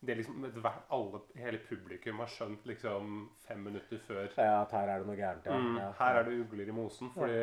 Det 0.07 0.17
liksom, 0.17 0.45
alle, 0.91 1.19
Hele 1.37 1.59
publikum 1.69 2.19
har 2.23 2.31
skjønt 2.33 2.65
liksom 2.67 3.29
fem 3.47 3.59
minutter 3.69 3.99
før. 4.07 4.31
Ja, 4.39 4.63
at 4.63 4.73
her 4.73 4.89
er 4.95 4.99
det 5.03 5.07
noe 5.11 5.17
gærent, 5.19 5.45
ja. 5.45 5.59
Mm, 5.59 5.77
her 5.99 6.21
er 6.21 6.23
det 6.31 6.39
ugler 6.41 6.69
i 6.73 6.73
mosen. 6.73 7.11
Fordi 7.13 7.43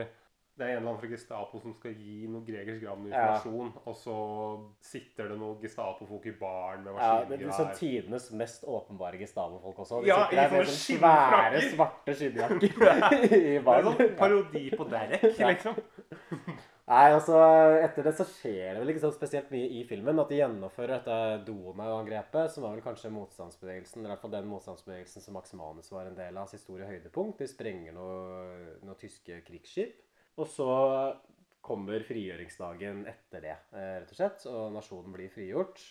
det 0.57 0.65
er 0.65 0.71
en 0.71 0.77
eller 0.79 0.89
annen 0.89 0.97
fra 1.03 1.07
Gestapo 1.11 1.59
som 1.61 1.73
skal 1.77 1.93
gi 1.93 2.25
noe 2.33 2.41
Gregers 2.41 2.79
Gram 2.81 3.03
informasjon, 3.05 3.67
ja. 3.75 3.81
og 3.91 3.95
så 3.99 4.15
sitter 4.81 5.27
det 5.29 5.35
noen 5.37 5.59
Gestapo-folk 5.61 6.25
i 6.25 6.33
baren 6.39 6.81
med 6.87 6.97
Ja, 6.97 7.11
men 7.29 7.75
tidenes 7.77 8.31
mest 8.33 8.65
åpenbare 8.65 9.19
Gestapo-folk 9.21 9.83
også. 9.85 10.01
De 10.01 10.09
Ja, 10.09 10.23
sitter 10.25 10.41
der 10.41 10.47
i 10.47 10.57
med 10.57 10.71
sånne 10.71 10.97
svære, 10.97 11.61
svarte 11.75 12.15
skinnjakker 12.17 12.65
i 13.27 13.29
det 13.29 13.53
er 13.59 13.61
baren. 13.69 13.91
sånn 13.93 14.15
parodi 14.17 14.63
på 14.73 14.89
Derek, 14.89 15.27
Ja. 15.37 15.51
liksom. 15.53 15.77
Nei, 16.87 17.09
altså, 17.11 17.35
etter 17.83 18.05
det 18.07 18.13
så 18.15 18.23
skjer 18.23 18.77
det 18.77 18.79
vel 18.79 18.93
ikke 18.93 19.01
så 19.03 19.09
spesielt 19.11 19.49
mye 19.51 19.67
i 19.75 19.81
filmen. 19.89 20.21
At 20.23 20.29
de 20.31 20.37
gjennomfører 20.39 20.93
dette 21.01 21.17
Donau-angrepet, 21.49 22.53
som 22.53 22.63
var 22.63 22.77
vel 22.77 22.83
kanskje 22.85 23.11
motstandsbevegelsen, 23.11 23.99
eller 23.99 24.13
i 24.13 24.13
hvert 24.13 24.23
fall 24.23 24.35
den 24.37 24.47
motstandsbevegelsen 24.47 25.25
som 25.25 25.35
Max 25.35 25.51
Manus 25.59 25.91
var 25.91 26.07
en 26.07 26.15
del 26.15 26.39
av 26.39 26.47
sitt 26.47 26.63
store 26.63 26.87
høydepunkt. 26.87 27.41
De 27.43 27.49
sprenger 27.51 27.97
noen 27.97 28.85
noe 28.87 28.99
tyske 29.01 29.41
krigsskip. 29.49 29.99
Og 30.39 30.47
så 30.47 30.69
kommer 31.67 32.07
frigjøringsdagen 32.07 33.03
etter 33.11 33.43
det, 33.43 33.57
eh, 33.75 33.93
rett 33.99 34.15
og 34.15 34.21
slett. 34.21 34.47
Og 34.47 34.71
nasjonen 34.77 35.11
blir 35.11 35.33
frigjort. 35.33 35.83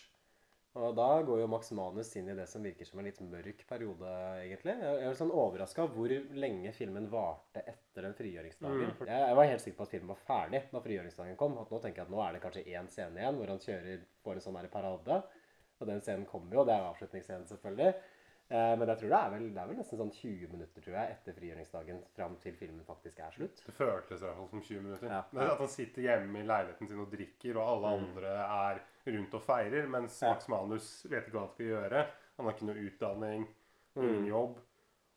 Og 0.76 0.92
da 0.96 1.06
går 1.24 1.40
jo 1.40 1.48
Max 1.48 1.70
Manus 1.72 2.10
inn 2.20 2.26
i 2.28 2.34
det 2.36 2.44
som 2.50 2.64
virker 2.64 2.84
som 2.84 3.00
en 3.00 3.06
litt 3.08 3.20
mørk 3.24 3.62
periode, 3.68 4.10
egentlig. 4.42 4.74
Jeg 4.82 5.06
er 5.08 5.16
sånn 5.16 5.32
overraska 5.32 5.86
hvor 5.94 6.12
lenge 6.36 6.72
filmen 6.76 7.08
varte 7.12 7.62
etter 7.62 8.04
den 8.04 8.16
frigjøringsdagen. 8.18 8.92
Mm. 8.92 9.06
Jeg, 9.08 9.22
jeg 9.22 9.38
var 9.38 9.48
helt 9.50 9.64
sikker 9.64 9.78
på 9.78 9.86
at 9.86 9.94
filmen 9.94 10.12
var 10.12 10.20
ferdig 10.26 10.60
da 10.74 10.82
frigjøringsdagen 10.84 11.40
kom. 11.40 11.56
At 11.62 11.72
nå 11.72 11.80
tenker 11.80 12.02
jeg 12.02 12.10
at 12.10 12.12
nå 12.12 12.20
er 12.20 12.36
det 12.36 12.42
kanskje 12.44 12.66
én 12.76 12.90
scene 12.92 13.22
igjen 13.22 13.40
hvor 13.40 13.54
han 13.54 13.64
kjører 13.64 14.04
får 14.26 14.36
en 14.36 14.46
sånn 14.48 14.60
her 14.60 14.70
parade. 14.74 15.18
Og 15.76 15.88
den 15.88 16.04
scenen 16.04 16.28
kommer 16.28 16.56
jo, 16.56 16.62
og 16.62 16.68
det 16.68 16.76
er 16.76 16.90
avslutningsscenen, 16.90 17.48
selvfølgelig. 17.48 17.94
Eh, 18.48 18.72
men 18.78 18.86
jeg 18.92 18.98
tror 19.00 19.10
det 19.10 19.18
er, 19.18 19.30
vel, 19.32 19.46
det 19.54 19.58
er 19.62 19.66
vel 19.72 19.78
nesten 19.80 19.98
sånn 19.98 20.12
20 20.14 20.50
minutter 20.52 20.84
tror 20.84 20.94
jeg, 20.94 21.14
etter 21.16 21.34
frigjøringsdagen 21.34 21.96
fram 22.14 22.36
til 22.44 22.54
filmen 22.54 22.84
faktisk 22.86 23.18
er 23.26 23.32
slutt. 23.34 23.62
Det 23.66 23.74
føltes 23.74 24.20
i 24.22 24.24
hvert 24.28 24.36
fall 24.38 24.50
som 24.52 24.62
20 24.62 24.84
minutter. 24.84 25.10
Ja. 25.10 25.22
Er 25.34 25.50
At 25.56 25.62
han 25.64 25.72
sitter 25.72 26.02
hjemme 26.06 26.38
i 26.44 26.46
leiligheten 26.46 26.88
sin 26.92 27.02
og 27.02 27.10
drikker, 27.10 27.58
og 27.58 27.72
alle 27.72 27.94
andre 27.98 28.36
er 28.44 28.80
rundt 29.16 29.34
og 29.34 29.42
feirer, 29.42 29.88
mens 29.90 30.20
Ja. 30.22 30.30
Max 30.34 30.46
Manus 30.52 30.90
vet 31.10 31.26
ikke 31.26 31.38
hva 31.40 31.46
han 31.48 31.54
skal 31.56 31.66
gjøre. 31.72 32.06
Han 32.36 32.46
har 32.46 32.54
ikke 32.54 32.68
noe 32.70 32.86
utdanning, 32.86 33.46
ingen 33.96 34.26
jobb. 34.30 34.58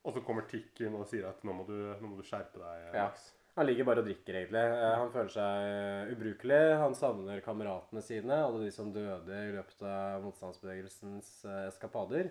Og 0.07 0.13
så 0.15 0.21
kommer 0.25 0.47
Tikken 0.49 0.95
og 0.95 1.05
sier 1.11 1.27
at 1.29 1.43
nå 1.43 1.53
må 1.53 1.67
du, 1.67 1.75
nå 2.01 2.07
må 2.07 2.17
du 2.17 2.23
skjerpe 2.25 2.57
deg, 2.57 2.93
Ja. 2.95 3.05
Max. 3.09 3.33
Han 3.57 3.65
ligger 3.67 3.83
bare 3.83 3.99
og 3.99 4.05
drikker, 4.07 4.33
egentlig. 4.39 4.61
Eh, 4.71 4.95
Han 4.95 5.09
føler 5.11 5.29
seg 5.33 6.11
ubrukelig. 6.15 6.77
Han 6.79 6.93
savner 6.95 7.41
kameratene 7.43 8.01
sine, 8.01 8.31
alle 8.45 8.61
de 8.63 8.71
som 8.71 8.93
døde 8.93 9.27
i 9.49 9.51
løpet 9.51 9.81
av 9.83 10.23
motstandsbevegelsens 10.23 11.43
eh, 11.45 11.65
eskapader. 11.67 12.29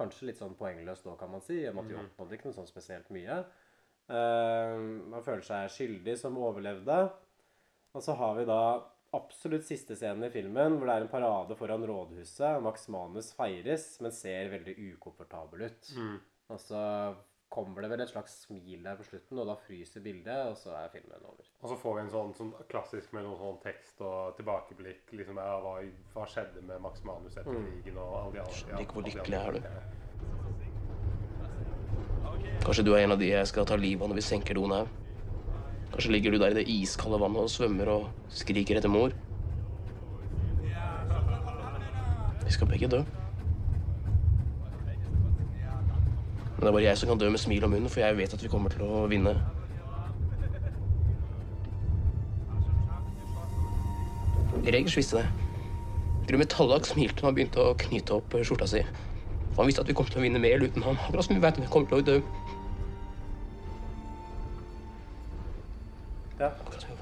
Kanskje 0.00 0.30
litt 0.30 0.40
sånn 0.40 0.56
poengløst 0.58 1.04
nå, 1.04 1.16
kan 1.20 1.30
man 1.32 1.44
si, 1.44 1.60
Man 1.76 1.88
mm. 1.88 2.06
oppnådde 2.06 2.38
ikke 2.38 2.48
noe 2.48 2.56
sånn 2.56 2.70
spesielt 2.70 3.10
mye. 3.14 3.42
Uh, 4.10 4.78
man 5.12 5.22
føler 5.26 5.44
seg 5.46 5.68
skyldig 5.74 6.16
som 6.18 6.38
overlevde. 6.40 7.02
Og 7.94 8.04
så 8.06 8.16
har 8.18 8.38
vi 8.38 8.46
da 8.48 8.62
absolutt 9.16 9.66
siste 9.66 9.96
scenen 9.98 10.28
i 10.28 10.32
filmen, 10.32 10.76
hvor 10.78 10.86
det 10.86 10.96
er 10.96 11.04
en 11.04 11.12
parade 11.12 11.56
foran 11.58 11.86
rådhuset. 11.86 12.60
Max 12.62 12.86
Manus 12.92 13.32
feires, 13.34 13.86
men 14.02 14.14
ser 14.14 14.52
veldig 14.52 14.76
ukomfortabel 14.92 15.66
ut. 15.66 15.90
Mm. 15.96 16.18
så 16.62 16.82
kommer 17.50 17.82
det 17.82 17.88
vel 17.90 18.00
et 18.04 18.10
slags 18.12 18.34
smil 18.44 18.84
der 18.84 18.94
på 18.98 19.04
slutten, 19.08 19.38
og 19.42 19.48
da 19.48 19.56
fryser 19.58 20.02
bildet, 20.04 20.40
og 20.52 20.56
så 20.58 20.70
er 20.78 20.92
filmen 20.92 21.24
over. 21.26 21.44
Og 21.60 21.72
så 21.72 21.76
får 21.82 21.96
vi 21.96 22.02
en 22.04 22.12
sånn, 22.12 22.34
sånn 22.38 22.52
klassisk 22.70 23.14
med 23.16 23.26
noen 23.26 23.40
sånn 23.40 23.58
tekst 23.64 24.02
og 24.06 24.36
tilbakeblikk. 24.38 25.10
liksom, 25.18 25.40
ja, 25.42 25.56
hva, 25.64 25.72
hva 26.14 26.24
skjedde 26.30 26.62
med 26.68 26.78
Max 26.84 27.02
Manus 27.04 27.34
etter 27.34 27.50
krigen 27.50 27.98
og 27.98 28.10
alle 28.20 28.32
de 28.36 28.42
andre 28.44 28.58
Skjønner 28.60 28.84
ikke 28.84 28.94
hvor 28.98 29.06
lykkelig 29.08 29.38
er 29.40 29.50
du. 29.58 29.60
Kanskje 32.60 32.86
du 32.86 32.92
er 32.94 33.02
en 33.02 33.16
av 33.16 33.20
de 33.20 33.32
jeg 33.32 33.46
skal 33.50 33.66
ta 33.66 33.76
livet 33.80 34.04
av 34.04 34.12
når 34.12 34.20
vi 34.20 34.26
senker 34.30 34.54
Donau? 34.54 34.84
Kanskje 35.90 36.14
ligger 36.14 36.30
du 36.30 36.38
der 36.38 36.54
i 36.54 36.60
det 36.60 36.68
iskalde 36.70 37.18
vannet 37.18 37.48
og 37.48 37.50
svømmer 37.50 37.90
og 37.90 38.30
skriker 38.30 38.78
etter 38.78 38.92
mor? 38.92 39.10
Vi 42.46 42.54
skal 42.54 42.70
begge 42.70 42.90
dø. 42.94 43.02
Men 46.60 46.66
det 46.66 46.68
er 46.68 46.74
bare 46.76 46.88
jeg 46.90 46.98
som 47.00 47.08
kan 47.08 47.20
dø 47.20 47.28
med 47.32 47.40
smil 47.40 47.64
om 47.64 47.70
munnen, 47.72 47.88
for 47.88 48.02
jeg 48.02 48.16
vet 48.18 48.34
at 48.36 48.42
vi 48.44 48.48
kommer 48.52 48.68
til 48.68 48.82
å 48.84 49.06
vinne. 49.08 49.32
Regers 54.66 54.98
visste 54.98 55.22
det. 55.22 55.30
Til 56.26 56.36
og 56.36 56.84
smilte 56.84 57.22
da 57.22 57.30
han 57.30 57.38
begynte 57.38 57.64
å 57.64 57.72
knyte 57.80 58.18
opp 58.18 58.36
skjorta 58.44 58.68
si. 58.68 58.82
Han 59.56 59.70
visste 59.70 59.86
at 59.86 59.88
vi 59.88 59.96
kom 59.96 60.04
til 60.10 60.20
å 60.20 60.26
vinne 60.26 60.42
mer 60.42 60.60
uten 60.60 60.84
ham, 60.84 61.00
Akkurat 61.00 61.24
som 61.24 61.38
vi 61.38 61.40
vet 61.40 61.62
vi 61.64 61.70
kommer 61.72 61.88
til 61.88 62.02
å 62.02 62.04
dø. 62.10 62.18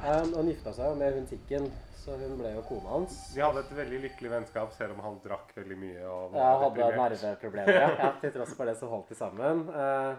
Han, 0.02 0.32
han 0.34 0.48
gifta 0.50 0.72
seg 0.76 0.96
med 1.00 1.14
hun 1.18 1.26
Tikken, 1.28 1.66
så 1.98 2.14
hun 2.20 2.36
ble 2.38 2.52
jo 2.54 2.62
kona 2.68 2.92
hans. 2.94 3.16
De 3.34 3.42
hadde 3.42 3.64
et 3.64 3.72
veldig 3.80 3.98
lykkelig 4.06 4.30
vennskap, 4.32 4.72
selv 4.76 4.94
om 4.96 5.02
han 5.04 5.18
drakk 5.24 5.50
veldig 5.56 5.78
mye. 5.80 6.02
og 6.06 6.32
var 6.32 6.40
Ja, 6.40 6.50
hadde 6.62 6.78
deprimert. 6.78 7.16
nerveproblemer, 7.22 7.80
ja. 7.82 7.88
ja. 8.04 8.10
Til 8.22 8.32
tross 8.36 8.54
for 8.56 8.70
det 8.70 8.76
så 8.80 8.88
holdt 8.92 9.10
de 9.12 9.18
sammen. 9.18 9.64
Eh, 9.68 10.14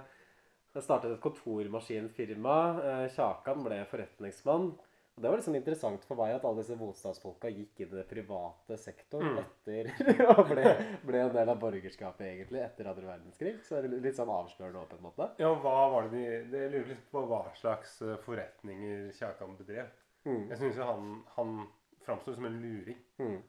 det 0.75 0.83
startet 0.85 1.15
et 1.15 1.21
kontormaskinfirma. 1.23 2.57
Eh, 2.83 3.05
Kjakan 3.15 3.63
ble 3.65 3.79
forretningsmann. 3.89 4.69
Og 5.19 5.23
det 5.23 5.31
var 5.33 5.41
liksom 5.41 5.55
interessant 5.57 6.05
for 6.07 6.15
meg 6.15 6.31
at 6.31 6.45
alle 6.47 6.61
disse 6.61 6.77
motstandsfolka 6.79 7.49
gikk 7.51 7.81
inn 7.83 7.89
i 7.91 7.97
det 7.97 8.05
private 8.07 8.77
sektoren 8.79 9.41
etter 9.41 9.89
og 10.31 10.45
ble, 10.47 10.63
ble 11.03 11.23
en 11.25 11.33
del 11.33 11.51
av 11.51 11.57
borgerskapet 11.59 12.23
egentlig 12.23 12.61
etter 12.63 12.87
andre 12.87 13.09
verdenskrig. 13.09 13.57
Så 13.67 13.81
det 13.83 13.89
er 13.89 14.05
litt 14.05 14.15
sånn 14.15 14.31
avslørende 14.31 14.85
på 14.87 14.95
en 14.95 15.03
måte. 15.09 15.27
Ja, 15.43 15.49
hva 15.59 15.75
var 15.91 16.07
det 16.07 16.21
de 16.23 16.37
Det 16.53 16.61
lurer 16.71 16.87
litt 16.93 17.03
på 17.11 17.25
hva 17.27 17.41
slags 17.59 17.97
eh, 18.05 18.15
forretninger 18.23 19.09
Kjakan 19.19 19.59
bedrev. 19.59 19.91
Mm. 20.23 20.45
Jeg 20.53 20.61
syns 20.61 20.79
jo 20.79 20.87
han, 20.87 21.11
han 21.35 21.53
framstår 22.07 22.39
som 22.39 22.47
en 22.47 22.59
luring. 22.63 23.03
Mm. 23.19 23.41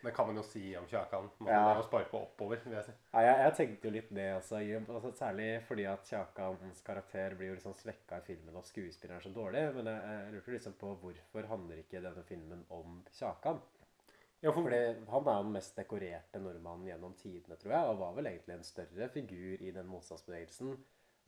Det 0.00 0.12
kan 0.16 0.26
man 0.26 0.38
jo 0.40 0.42
si 0.46 0.62
om 0.78 0.86
Kjakan. 0.88 1.30
Man 1.38 1.52
Ja. 1.52 1.74
ja. 1.74 1.82
sparke 1.84 2.16
oppover, 2.16 2.60
vil 2.64 2.76
jeg 2.78 2.84
si. 2.86 2.92
Ja, 3.12 3.24
jeg, 3.26 3.40
jeg 3.44 3.56
tenkte 3.58 3.88
jo 3.88 3.92
litt 3.96 4.14
det, 4.16 4.28
også. 4.36 4.60
altså. 4.94 5.10
Særlig 5.18 5.48
fordi 5.68 5.84
at 5.90 6.06
Kjakans 6.08 6.80
karakter 6.86 7.36
blir 7.36 7.52
jo 7.52 7.58
liksom 7.58 7.74
svekka 7.76 8.20
i 8.22 8.26
filmen 8.30 8.56
og 8.56 8.64
skuespilleren 8.68 9.20
er 9.20 9.26
så 9.26 9.34
dårlig. 9.34 9.66
Men 9.76 9.90
jeg, 9.92 10.14
jeg 10.14 10.32
lurte 10.36 10.56
liksom 10.56 10.78
på 10.80 10.94
hvorfor 11.02 11.50
handler 11.52 11.82
ikke 11.82 12.00
denne 12.06 12.24
filmen 12.28 12.64
om 12.70 13.02
Kjakan? 13.18 13.60
Ja, 14.40 14.54
for, 14.54 14.62
Fordi 14.64 14.80
han 15.12 15.26
er 15.28 15.36
jo 15.36 15.44
den 15.44 15.52
mest 15.52 15.76
dekorerte 15.76 16.40
nordmannen 16.40 16.86
gjennom 16.88 17.12
tidene, 17.20 17.58
tror 17.60 17.74
jeg. 17.74 17.90
Og 17.90 18.00
var 18.00 18.14
vel 18.16 18.30
egentlig 18.30 18.56
en 18.56 18.64
større 18.64 19.10
figur 19.12 19.60
i 19.60 19.74
den 19.76 19.90
motstandsbevegelsen. 19.90 20.78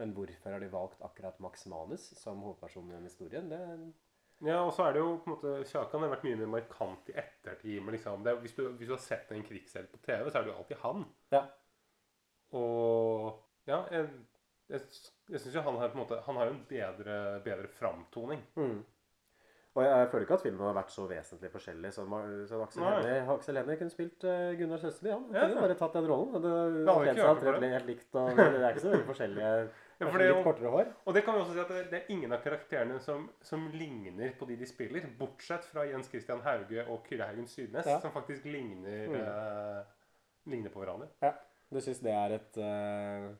Men 0.00 0.14
hvorfor 0.16 0.54
har 0.54 0.62
de 0.62 0.70
valgt 0.72 1.04
akkurat 1.04 1.40
Max 1.44 1.66
Manus 1.68 2.06
som 2.16 2.40
hovedperson 2.40 2.88
i 2.88 2.96
den 2.96 3.10
historien? 3.10 3.52
Det, 3.52 3.60
ja, 4.42 4.58
og 4.66 4.72
så 4.74 4.88
er 4.88 4.96
det 4.96 5.02
jo 5.02 5.14
på 5.22 5.30
en 5.30 5.34
måte 5.36 5.70
Kjakan 5.70 6.04
har 6.04 6.12
vært 6.16 6.24
mye 6.26 6.38
mer 6.40 6.52
markant 6.56 7.10
i 7.12 7.16
ettertid. 7.22 7.78
Men 7.82 7.94
liksom, 7.94 8.24
det, 8.26 8.32
er- 8.32 8.42
hvis, 8.42 8.56
du, 8.58 8.64
hvis 8.78 8.90
du 8.90 8.96
har 8.96 9.02
sett 9.04 9.30
en 9.32 9.44
krigshelt 9.46 9.92
på 9.92 10.00
TV, 10.02 10.28
så 10.28 10.38
er 10.38 10.46
det 10.46 10.52
jo 10.52 10.58
alltid 10.58 10.84
han. 10.86 11.04
ja. 11.36 11.46
Og 12.52 13.38
ja, 13.64 13.78
jeg, 13.94 14.08
jeg, 14.68 14.80
jeg 15.32 15.40
syns 15.40 15.54
jo 15.56 15.62
han 15.64 15.78
har 15.80 15.92
på 15.92 15.96
en 15.96 16.02
måte 16.02 16.18
Han 16.26 16.36
har 16.36 16.50
jo 16.50 16.52
en 16.52 16.64
bedre, 16.68 17.14
bedre 17.44 17.70
framtoning. 17.78 18.42
Mm. 18.58 18.82
Og 19.72 19.80
jeg, 19.80 19.92
jeg 20.02 20.08
føler 20.12 20.26
ikke 20.26 20.36
at 20.36 20.42
filmen 20.44 20.66
har 20.66 20.74
vært 20.76 20.90
så 20.92 21.06
vesentlig 21.08 21.48
forskjellig 21.54 21.92
som, 21.94 22.10
som 22.50 22.64
Aksel. 22.66 22.82
Hennie. 22.84 23.22
Aksel 23.32 23.56
Hennie 23.56 23.78
kunne 23.80 23.94
spilt 23.94 24.26
eh, 24.28 24.50
Gunnar 24.58 24.82
Søsteby. 24.82 25.14
Han 25.14 25.22
kunne 25.30 25.46
ja. 25.48 25.62
bare 25.62 25.76
tatt 25.80 25.96
den 25.96 26.08
rollen. 26.10 26.34
Det, 26.34 26.50
det, 26.50 26.82
det 26.82 27.54
det. 27.62 27.70
helt 27.78 27.88
likt, 27.88 28.10
og 28.12 28.36
det 28.36 28.50
er 28.50 28.68
ikke 28.68 28.84
så 28.84 28.92
veldig 28.92 29.08
forskjellige. 29.08 29.54
Kanskje 30.02 30.18
det 30.22 30.26
er 30.28 30.34
litt 30.34 30.44
kortere 30.46 30.72
hår. 30.74 30.90
Og 31.06 31.14
det 31.16 31.22
kan 31.24 31.34
vi 31.38 31.40
også 31.44 31.54
si 31.56 31.62
at 31.64 31.72
det, 31.74 31.84
det 31.92 32.00
er 32.02 32.10
ingen 32.16 32.32
av 32.36 32.42
karakterene 32.44 32.98
som, 33.04 33.28
som 33.42 33.68
ligner 33.72 34.32
på 34.38 34.48
de 34.50 34.56
de 34.62 34.66
spiller, 34.66 35.06
bortsett 35.18 35.64
fra 35.70 35.86
Jens 35.88 36.08
Christian 36.12 36.40
Hauge 36.46 36.84
og 36.88 37.06
Kyrre 37.08 37.30
Haugen 37.30 37.46
Sydnes, 37.50 37.86
Ja. 37.86 38.00
som 38.00 38.12
faktisk 38.12 38.44
ligner, 38.44 39.08
Mm. 39.08 39.16
eh, 39.22 39.82
ligner 40.52 40.70
på 40.74 40.82
hverandre. 40.84 41.08
Ja. 41.22 41.32
Du 41.72 41.80
syns 41.80 42.02
det 42.04 42.12
er 42.12 42.34
et 42.36 42.58
uh, 42.60 43.30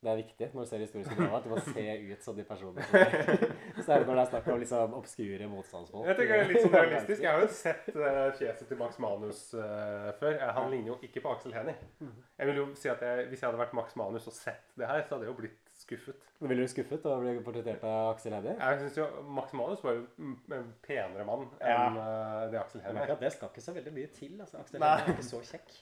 Det 0.00 0.08
er 0.08 0.16
viktig 0.16 0.46
når 0.54 0.64
du 0.64 0.68
ser 0.70 0.78
historiske 0.80 1.12
drama, 1.18 1.36
at 1.36 1.44
du 1.44 1.50
må 1.50 1.58
se 1.60 1.82
ut 2.12 2.22
som 2.24 2.36
de 2.36 2.44
personene. 2.48 2.82
som 2.88 2.94
er. 3.00 3.82
Særlig 3.84 4.06
når 4.06 4.14
det 4.14 4.22
er 4.22 4.30
snakk 4.30 4.46
om 4.48 4.60
liksom 4.62 4.94
obskure 4.96 5.48
motstandsfolk. 5.52 6.06
Jeg 6.08 6.16
tenker 6.16 6.38
det 6.38 6.44
er 6.46 6.48
litt 6.52 6.62
sånn 6.66 6.72
realistisk. 6.76 7.20
Jeg 7.26 7.34
har 7.34 7.42
jo 7.44 7.48
sett 7.58 7.90
uh, 7.96 8.30
fjeset 8.38 8.68
til 8.70 8.78
Max 8.80 8.96
Manus 9.02 9.42
uh, 9.58 10.08
før. 10.20 10.38
Han 10.56 10.70
ligner 10.72 10.94
jo 10.94 10.96
ikke 11.04 11.20
på 11.26 11.34
Aksel 11.34 11.52
Hennie. 11.52 11.76
Jeg 12.00 12.48
vil 12.48 12.62
jo 12.62 12.64
si 12.80 12.88
at 12.88 13.02
jeg, 13.04 13.26
Hvis 13.28 13.42
jeg 13.42 13.50
hadde 13.50 13.60
vært 13.60 13.76
Max 13.76 13.96
Manus 14.00 14.30
og 14.32 14.38
sett 14.38 14.72
det 14.80 14.88
her, 14.88 15.02
så 15.04 15.18
hadde 15.18 15.26
jeg 15.28 15.34
jo 15.34 15.38
blitt 15.42 15.69
skuffet. 15.80 16.16
Ville 16.40 16.62
du 16.64 16.68
skuffet 16.70 17.04
og 17.10 17.22
ble 17.24 17.34
portrettert 17.46 17.82
av 17.88 18.12
Aksel 18.14 18.32
Hennie? 18.36 18.56
Jeg 18.60 18.78
synes 18.82 18.98
jo 19.00 19.06
Max 19.36 19.52
Manus 19.56 19.82
var 19.84 19.96
jo 19.98 20.06
en 20.20 20.74
penere 20.86 21.24
mann 21.28 21.46
Ja. 21.60 21.86
enn 21.88 21.96
eh, 22.00 22.50
det 22.52 22.60
Aksel 22.60 22.84
Hennie 22.84 23.02
er. 23.08 23.16
det 23.20 23.32
skal 23.32 23.48
ikke 23.52 23.64
så 23.64 23.74
veldig 23.76 23.92
mye 23.96 24.12
til. 24.16 24.36
altså. 24.40 24.58
Aksel. 24.62 24.80
Hennie 24.82 25.06
er 25.08 25.14
ikke 25.16 25.28
så 25.32 25.42
kjekk. 25.50 25.74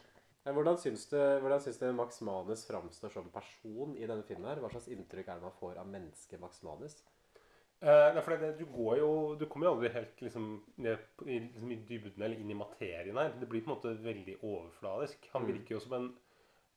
Hvordan 0.48 0.78
syns 0.80 1.02
du, 1.10 1.18
hvordan 1.42 1.60
syns 1.60 1.78
du 1.82 1.92
Max 1.92 2.22
Manus 2.24 2.62
framstår 2.64 3.10
som 3.12 3.26
person 3.34 3.96
i 3.98 4.06
denne 4.08 4.22
filmen? 4.24 4.48
her? 4.48 4.62
Hva 4.62 4.70
slags 4.72 4.88
inntrykk 4.88 5.28
er 5.28 5.34
det 5.34 5.42
man 5.44 5.56
får 5.60 5.76
av 5.82 5.86
mennesket 5.92 6.40
Max 6.40 6.62
Manus? 6.64 6.94
Uh, 7.78 8.08
nei, 8.14 8.22
for 8.26 8.34
det, 8.40 8.56
du 8.58 8.64
går 8.74 8.96
jo 8.98 9.10
Du 9.38 9.44
kommer 9.46 9.68
jo 9.68 9.74
aldri 9.76 9.90
helt 9.94 10.18
liksom, 10.24 10.46
ned 10.82 10.98
på- 11.16 11.28
i, 11.30 11.36
liksom, 11.44 11.70
i 11.70 11.76
dybden 11.86 12.24
eller 12.26 12.40
inn 12.40 12.50
i 12.50 12.56
materien 12.58 13.20
her. 13.20 13.30
Det 13.38 13.46
blir 13.48 13.62
på 13.62 13.70
en 13.70 13.76
måte 13.76 13.92
veldig 14.02 14.38
overfladisk. 14.42 15.28
Han 15.34 15.44
Mm. 15.44 15.52
virker 15.52 15.74
jo 15.76 15.80
som 15.84 15.92
en, 15.92 16.08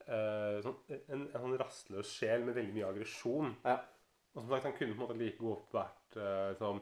eh, 0.08 0.58
sånn, 0.66 0.78
en, 0.90 1.26
en 1.34 1.44
sånn 1.44 1.58
rastløs 1.62 2.12
sjel 2.18 2.46
med 2.48 2.56
veldig 2.56 2.74
mye 2.76 2.90
aggresjon. 2.90 3.56
Ja. 3.66 3.78
Og 4.36 4.42
som 4.42 4.50
sagt, 4.54 4.66
han 4.70 4.76
kunne 4.78 4.96
på 4.96 5.02
en 5.02 5.04
måte 5.06 5.20
like 5.20 5.42
godt 5.44 5.74
vært 5.76 6.16
uh, 6.18 6.54
som 6.60 6.78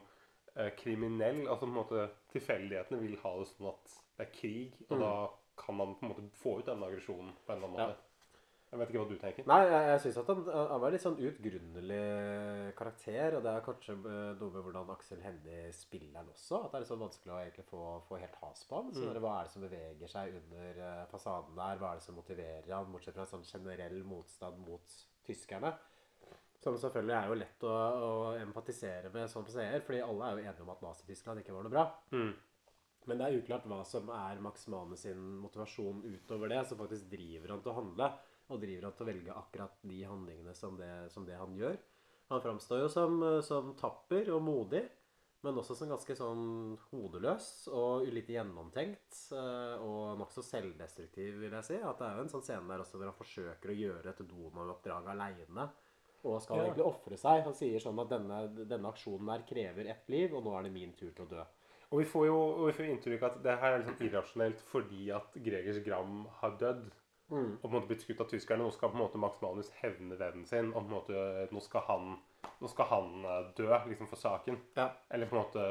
uh, 0.55 0.69
kriminell. 0.77 1.47
Altså 1.47 1.65
på 1.65 1.71
en 1.71 1.77
måte 1.79 2.03
tilfeldighetene 2.35 2.99
vil 3.01 3.17
ha 3.23 3.31
det 3.39 3.47
sånn 3.49 3.71
at 3.71 3.95
det 4.19 4.27
er 4.27 4.33
krig, 4.35 4.75
og 4.89 4.97
Mm. 4.97 5.01
da 5.01 5.13
kan 5.59 5.75
man 5.75 5.95
på 5.95 6.05
en 6.05 6.11
måte 6.13 6.27
få 6.39 6.59
ut 6.59 6.65
denne 6.69 6.85
aggresjonen 6.85 7.33
på 7.45 7.51
en 7.51 7.57
eller 7.57 7.67
annen 7.67 7.89
Ja. 7.89 7.95
Jeg 8.69 8.77
vet 8.77 8.91
ikke 8.91 9.01
hva 9.01 9.09
du 9.09 9.17
tenker. 9.17 9.45
Nei, 9.49 9.59
jeg, 9.65 9.85
jeg 9.89 10.01
syns 10.03 10.17
at 10.21 10.27
han, 10.29 10.41
han 10.53 10.81
var 10.83 10.93
litt 10.93 11.01
sånn 11.01 11.17
utgrunnelig 11.25 12.01
karakter. 12.77 13.37
Og 13.39 13.45
det 13.45 13.53
er 13.53 13.63
kanskje 13.65 13.95
eh, 13.97 14.31
noe 14.37 14.53
med 14.53 14.65
hvordan 14.67 14.91
Aksel 14.93 15.23
Hennie 15.25 15.71
spiller 15.73 16.19
han 16.19 16.29
også. 16.29 16.59
At 16.59 16.69
det 16.69 16.77
er 16.77 16.83
litt 16.85 16.91
sånn 16.91 17.01
vanskelig 17.01 17.33
å 17.33 17.39
egentlig 17.41 17.65
få, 17.71 17.83
få 18.05 18.19
helt 18.21 18.37
has 18.43 18.65
på 18.69 18.81
han. 18.81 18.91
Så 18.93 19.07
Mm. 19.09 19.21
Hva 19.23 19.31
er 19.39 19.47
det 19.47 19.53
som 19.55 19.63
beveger 19.65 20.11
seg 20.11 20.35
under 20.37 20.81
eh, 20.85 21.05
fasaden 21.09 21.57
der? 21.57 21.79
Hva 21.81 21.93
er 21.93 21.97
det 22.01 22.05
som 22.05 22.19
motiverer 22.19 22.75
han, 22.75 22.91
bortsett 22.93 23.17
fra 23.17 23.25
en 23.25 23.31
sånn 23.33 23.47
generell 23.49 24.03
motstand 24.05 24.61
mot 24.61 24.99
tyskerne? 25.25 25.73
Som 26.59 26.75
selvfølgelig 26.77 27.15
er 27.15 27.27
jo 27.31 27.39
lett 27.39 27.65
å, 27.65 27.73
å 27.73 28.13
empatisere 28.37 29.09
med 29.13 29.31
som 29.31 29.47
seer, 29.49 29.81
fordi 29.87 30.03
alle 30.03 30.27
er 30.27 30.35
jo 30.35 30.45
enige 30.45 30.65
om 30.65 30.71
at 30.75 30.81
Nazi-Tyskland 30.83 31.41
ikke 31.41 31.55
var 31.55 31.65
noe 31.65 31.73
bra. 31.73 31.85
Mm. 32.11 32.33
Men 33.07 33.21
det 33.21 33.25
er 33.29 33.39
uklart 33.39 33.67
hva 33.71 33.79
som 33.87 34.09
er 34.13 34.41
Max 34.43 34.67
Manus 34.69 35.05
sin 35.07 35.21
motivasjon 35.41 36.03
utover 36.05 36.51
det, 36.51 36.59
som 36.67 36.77
faktisk 36.77 37.07
driver 37.09 37.55
han 37.55 37.63
til 37.63 37.71
å 37.71 37.77
handle, 37.79 38.09
og 38.49 38.61
driver 38.61 38.87
han 38.89 38.93
til 38.97 39.05
å 39.05 39.09
velge 39.11 39.35
akkurat 39.37 39.75
de 39.87 40.03
handlingene 40.03 40.55
som 40.57 40.77
det, 40.79 40.91
som 41.13 41.25
det 41.25 41.37
han 41.37 41.55
gjør. 41.57 41.77
Han 42.29 42.41
framstår 42.41 42.83
jo 42.83 42.89
som, 42.93 43.19
som 43.45 43.73
tapper 43.79 44.29
og 44.35 44.41
modig, 44.45 44.83
men 45.41 45.55
også 45.57 45.75
som 45.77 45.89
ganske 45.89 46.13
sånn 46.19 46.41
hodeløs 46.91 47.45
og 47.71 48.03
lite 48.11 48.33
gjennomtenkt. 48.35 49.19
eh, 49.31 49.75
Og 49.81 50.17
nokså 50.19 50.43
selvdestruktiv, 50.43 51.37
vil 51.39 51.51
jeg 51.55 51.63
si. 51.69 51.77
At 51.79 51.97
det 52.01 52.09
er 52.09 52.17
jo 52.19 52.25
en 52.25 52.33
sånn 52.33 52.43
scene 52.43 52.67
der 52.67 52.83
også 52.83 52.99
hvor 52.99 53.07
han 53.09 53.17
forsøker 53.17 53.71
å 53.71 53.77
gjøre 53.79 54.09
et 54.11 54.25
donoroppdrag 54.27 55.07
aleine. 55.13 55.69
Og 56.27 56.41
skal 56.43 56.57
Ja. 56.57 56.63
egentlig 56.67 56.85
ofre 56.85 57.17
seg. 57.17 57.43
Han 57.45 57.53
sier 57.55 57.79
sånn 57.79 57.99
at 58.03 58.09
denne, 58.11 58.41
denne 58.67 58.91
aksjonen 58.91 59.29
her 59.31 59.45
krever 59.47 59.87
ett 59.89 60.09
liv, 60.11 60.33
og 60.35 60.43
nå 60.43 60.57
er 60.59 60.63
det 60.63 60.73
min 60.73 60.91
tur 60.93 61.11
til 61.15 61.25
å 61.25 61.29
dø. 61.29 61.45
Og 61.91 61.99
vi 62.03 62.05
får 62.05 62.25
jo 62.27 62.65
vi 62.67 62.73
får 62.75 62.89
inntrykk 62.91 63.23
av 63.23 63.31
at 63.31 63.43
det 63.43 63.59
her 63.59 63.73
er 63.73 63.79
liksom 63.83 64.03
irrasjonelt 64.05 64.59
fordi 64.69 65.09
at 65.15 65.33
Gregers 65.41 65.79
Gram 65.85 66.25
har 66.41 66.51
dødd. 66.59 66.91
Mm. 67.29 67.51
Og 67.59 67.61
på 67.61 67.69
en 67.69 67.75
måte 67.77 67.87
blitt 67.91 68.01
skutt 68.05 68.21
av 68.23 68.29
tyskerne. 68.31 68.63
Nå 68.65 68.71
skal 68.73 68.89
på 68.89 68.97
en 68.97 69.03
måte 69.03 69.21
Max 69.21 69.41
Manus 69.43 69.69
hevne 69.83 70.17
vennen 70.17 70.45
sin. 70.49 70.71
Og 70.73 70.81
på 70.81 70.87
en 70.89 70.95
måte, 70.97 71.47
nå 71.53 71.61
skal 71.61 71.83
han, 71.87 72.11
nå 72.59 72.69
skal 72.71 72.85
han 72.89 73.25
eh, 73.25 73.49
dø 73.57 73.69
liksom 73.91 74.09
for 74.09 74.17
saken. 74.17 74.57
Ja. 74.77 74.89
Eller 75.09 75.29
på 75.29 75.37
en 75.37 75.43
måte 75.43 75.65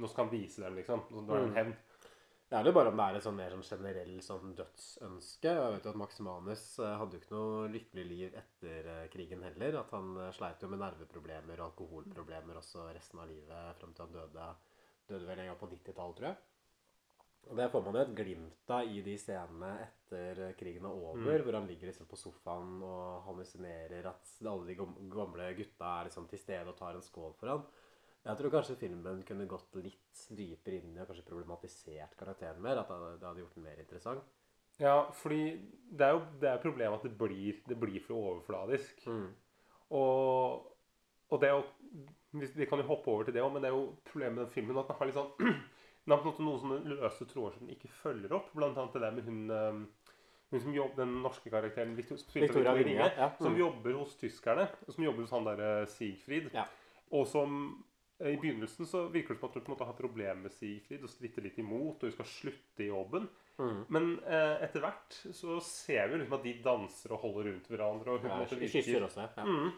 Nå 0.00 0.08
skal 0.08 0.24
han 0.26 0.32
vise 0.32 0.62
dem, 0.64 0.76
liksom. 0.80 1.04
Nå 1.10 1.24
er 1.26 1.26
det 1.26 1.42
en 1.42 1.50
Mm. 1.52 1.58
hevn. 1.60 1.74
Det 2.52 2.58
er 2.58 2.66
jo 2.68 2.72
bare 2.76 2.90
om 2.92 2.98
det 2.98 3.04
er 3.08 3.14
et 3.16 3.24
sånn 3.24 3.36
mer 3.38 3.50
sånn 3.54 3.62
generell 3.64 4.16
sånn 4.20 4.50
dødsønske. 4.58 5.52
Jeg 5.56 5.72
vet 5.72 5.84
jo 5.86 5.90
at 5.94 5.96
Max 5.96 6.18
Manus 6.20 6.64
eh, 6.84 6.96
hadde 7.00 7.16
jo 7.16 7.20
ikke 7.22 7.32
noe 7.32 7.68
lykkelig 7.72 8.04
liv 8.08 8.34
etter 8.36 8.88
eh, 8.92 9.06
krigen 9.08 9.42
heller. 9.46 9.78
At 9.80 9.90
han 9.96 10.10
eh, 10.20 10.32
sleit 10.36 10.60
jo 10.60 10.68
med 10.68 10.82
nerveproblemer 10.82 11.60
og 11.62 11.70
alkoholproblemer 11.70 12.60
også 12.60 12.90
resten 12.92 13.22
av 13.24 13.30
livet 13.32 13.78
frem 13.80 13.94
til 13.96 14.04
han 14.04 14.12
døde, 14.18 14.48
døde 15.08 15.26
vel 15.30 15.38
en 15.40 15.48
gang 15.52 15.60
på 15.62 15.70
90-tallet, 15.72 16.16
tror 16.18 16.28
jeg. 16.28 16.36
Og 17.50 17.56
det 17.58 17.66
får 17.72 17.82
man 17.84 17.96
jo 17.98 18.00
et 18.04 18.14
glimt 18.16 18.70
av 18.70 18.86
i 18.86 19.00
de 19.04 19.14
scenene 19.18 19.72
etter 19.82 20.54
krigen 20.56 20.84
er 20.86 20.92
over, 20.94 21.18
Mm. 21.18 21.42
hvor 21.44 21.52
han 21.58 21.66
ligger 21.66 21.88
liksom 21.90 22.06
på 22.06 22.16
sofaen 22.16 22.82
og 22.82 23.24
hallusinerer 23.26 24.06
at 24.06 24.30
alle 24.46 24.66
de 24.66 24.76
gamle 24.76 25.48
gutta 25.58 25.88
er 26.00 26.04
liksom 26.08 26.28
til 26.28 26.38
stede 26.38 26.68
og 26.68 26.76
tar 26.78 26.94
en 26.94 27.02
skål 27.02 27.34
for 27.40 27.48
han. 27.48 27.64
Jeg 28.24 28.38
tror 28.38 28.50
kanskje 28.54 28.76
filmen 28.78 29.22
kunne 29.26 29.48
gått 29.50 29.74
litt 29.82 30.28
dypere 30.30 30.78
inn 30.78 30.94
i 30.96 31.00
og 31.02 31.08
kanskje 31.10 31.26
problematisert 31.26 32.16
karakteren 32.16 32.62
mer. 32.62 32.78
At 32.78 32.88
det 32.88 33.26
hadde 33.26 33.40
gjort 33.42 33.54
den 33.58 33.64
mer 33.64 33.80
interessant. 33.82 34.22
Ja, 34.78 35.10
fordi 35.10 35.58
det 35.90 36.06
er 36.06 36.12
jo 36.14 36.22
det 36.40 36.48
er 36.48 36.62
problemet 36.62 36.94
at 36.94 37.02
det 37.02 37.18
blir, 37.18 37.58
det 37.66 37.78
blir 37.80 38.00
for 38.06 38.14
overfladisk. 38.14 39.02
Og, 39.90 40.72
og 41.28 41.40
det 41.40 41.48
er 41.50 41.58
jo 41.58 41.64
vi 42.32 42.64
kan 42.66 42.78
jo 42.80 42.86
hoppe 42.88 43.10
over 43.12 43.24
til 43.24 43.34
det 43.34 43.42
òg, 43.42 43.52
men 43.52 43.60
det 43.62 43.68
er 43.68 43.74
jo 43.76 43.96
problemet 44.08 44.34
med 44.38 44.44
den 44.46 44.54
filmen 44.54 44.78
at 44.80 44.88
den 44.88 44.96
har 44.96 45.06
litt 45.10 45.18
sånn 45.18 45.34
Den 46.02 46.14
er 46.14 46.18
på 46.18 46.26
en 46.26 46.32
måte 46.32 46.44
noen 46.46 46.62
sånne 46.62 46.96
løse 46.96 47.26
tråder 47.30 47.56
som 47.56 47.66
den 47.66 47.76
ikke 47.76 47.90
følger 48.00 48.32
opp. 48.34 48.48
Blant 48.56 48.78
annet 48.80 48.96
det 48.96 49.02
der 49.04 49.14
med 49.16 49.28
hun 49.28 49.42
eh, 49.54 49.82
hun 50.52 50.60
som 50.60 50.74
jobber, 50.74 50.96
Den 50.96 51.22
norske 51.22 51.50
karakteren 51.50 51.94
Victoria 51.96 52.42
Victoria 52.42 52.74
Vinge, 52.76 53.12
ja. 53.16 53.28
mm. 53.28 53.38
som 53.40 53.54
jobber 53.56 53.94
hos 53.96 54.16
tyskerne. 54.20 54.66
Som 54.88 55.04
jobber 55.04 55.24
hos 55.24 55.32
han 55.32 55.46
derre 55.48 55.86
Sigfrid. 55.88 56.50
Ja. 56.52 56.66
Og 57.16 57.24
som 57.30 57.54
eh, 58.18 58.34
I 58.34 58.36
begynnelsen 58.36 58.88
så 58.88 59.06
virker 59.08 59.32
det 59.32 59.40
som 59.40 59.48
at 59.48 59.56
hun 59.56 59.64
på 59.64 59.70
en 59.70 59.76
måte 59.76 59.88
har 59.88 59.96
problemer 59.96 60.42
med 60.44 60.52
Sigfrid 60.52 61.06
og 61.06 61.12
stritter 61.12 61.46
litt 61.46 61.56
imot, 61.62 62.02
og 62.02 62.10
hun 62.10 62.16
skal 62.18 62.28
slutte 62.28 62.84
i 62.84 62.90
jobben. 62.90 63.30
Mm. 63.62 63.80
Men 63.96 64.12
eh, 64.26 64.64
etter 64.66 64.84
hvert 64.84 65.18
så 65.40 65.56
ser 65.64 66.12
vi 66.12 66.20
liksom 66.20 66.36
at 66.36 66.44
de 66.44 66.54
danser 66.64 67.16
og 67.16 67.24
holder 67.24 67.48
rundt 67.48 67.72
hverandre. 67.72 68.12
Og 68.12 68.26
hun 68.26 68.32
Ja, 68.34 68.40
måtte 68.42 68.60
virker. 68.60 69.06
også, 69.08 69.28
ja. 69.38 69.46
Mm, 69.48 69.70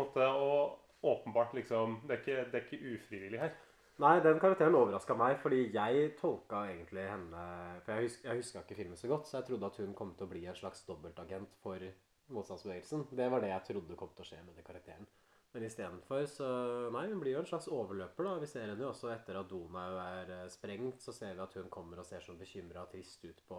måtte, 0.00 0.26
og 0.26 0.78
åpenbart 1.02 1.54
liksom 1.54 2.00
det 2.08 2.16
er, 2.16 2.24
ikke, 2.24 2.50
det 2.50 2.58
er 2.58 2.66
ikke 2.66 2.96
ufrivillig 2.96 3.40
her. 3.46 3.54
Nei, 4.00 4.14
den 4.24 4.38
karakteren 4.40 4.74
overraska 4.74 5.14
meg, 5.18 5.36
fordi 5.42 5.66
jeg 5.74 6.14
tolka 6.16 6.62
egentlig 6.70 7.04
henne 7.04 7.42
For 7.84 7.92
jeg, 7.92 8.08
husk, 8.08 8.22
jeg 8.24 8.40
huska 8.40 8.62
ikke 8.62 8.78
filmen 8.78 8.96
så 8.96 9.10
godt, 9.10 9.28
så 9.28 9.36
jeg 9.38 9.50
trodde 9.50 9.68
at 9.68 9.80
hun 9.82 9.92
kom 9.98 10.14
til 10.16 10.26
å 10.26 10.30
bli 10.32 10.46
en 10.48 10.56
slags 10.56 10.80
dobbeltagent 10.88 11.52
for 11.60 11.84
motstandsbevegelsen. 12.32 13.10
Det 13.12 13.28
var 13.30 13.44
det 13.44 13.52
jeg 13.52 13.68
trodde 13.68 13.98
kom 14.00 14.14
til 14.16 14.24
å 14.24 14.30
skje 14.30 14.40
med 14.46 14.56
den 14.56 14.66
karakteren. 14.66 15.10
Men 15.52 15.66
istedenfor 15.68 16.24
så 16.32 16.48
Nei, 16.94 17.04
hun 17.10 17.20
blir 17.20 17.36
jo 17.36 17.42
en 17.42 17.50
slags 17.50 17.68
overløper, 17.68 18.24
da. 18.24 18.38
Vi 18.40 18.48
ser 18.48 18.70
henne 18.70 18.80
jo 18.80 18.88
også 18.88 19.12
etter 19.12 19.36
at 19.36 19.50
Donau 19.50 19.98
er 20.00 20.32
eh, 20.38 20.50
sprengt, 20.52 21.04
så 21.04 21.12
ser 21.12 21.36
vi 21.36 21.44
at 21.44 21.56
hun 21.60 21.68
kommer 21.72 22.00
og 22.00 22.08
ser 22.08 22.24
sånn 22.24 22.40
bekymra 22.40 22.86
og 22.86 22.94
trist 22.94 23.24
ut 23.28 23.42
på, 23.48 23.58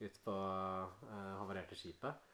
ut 0.00 0.20
på 0.24 0.36
uh, 0.36 1.32
havarerte 1.40 1.78
skipet. 1.78 2.29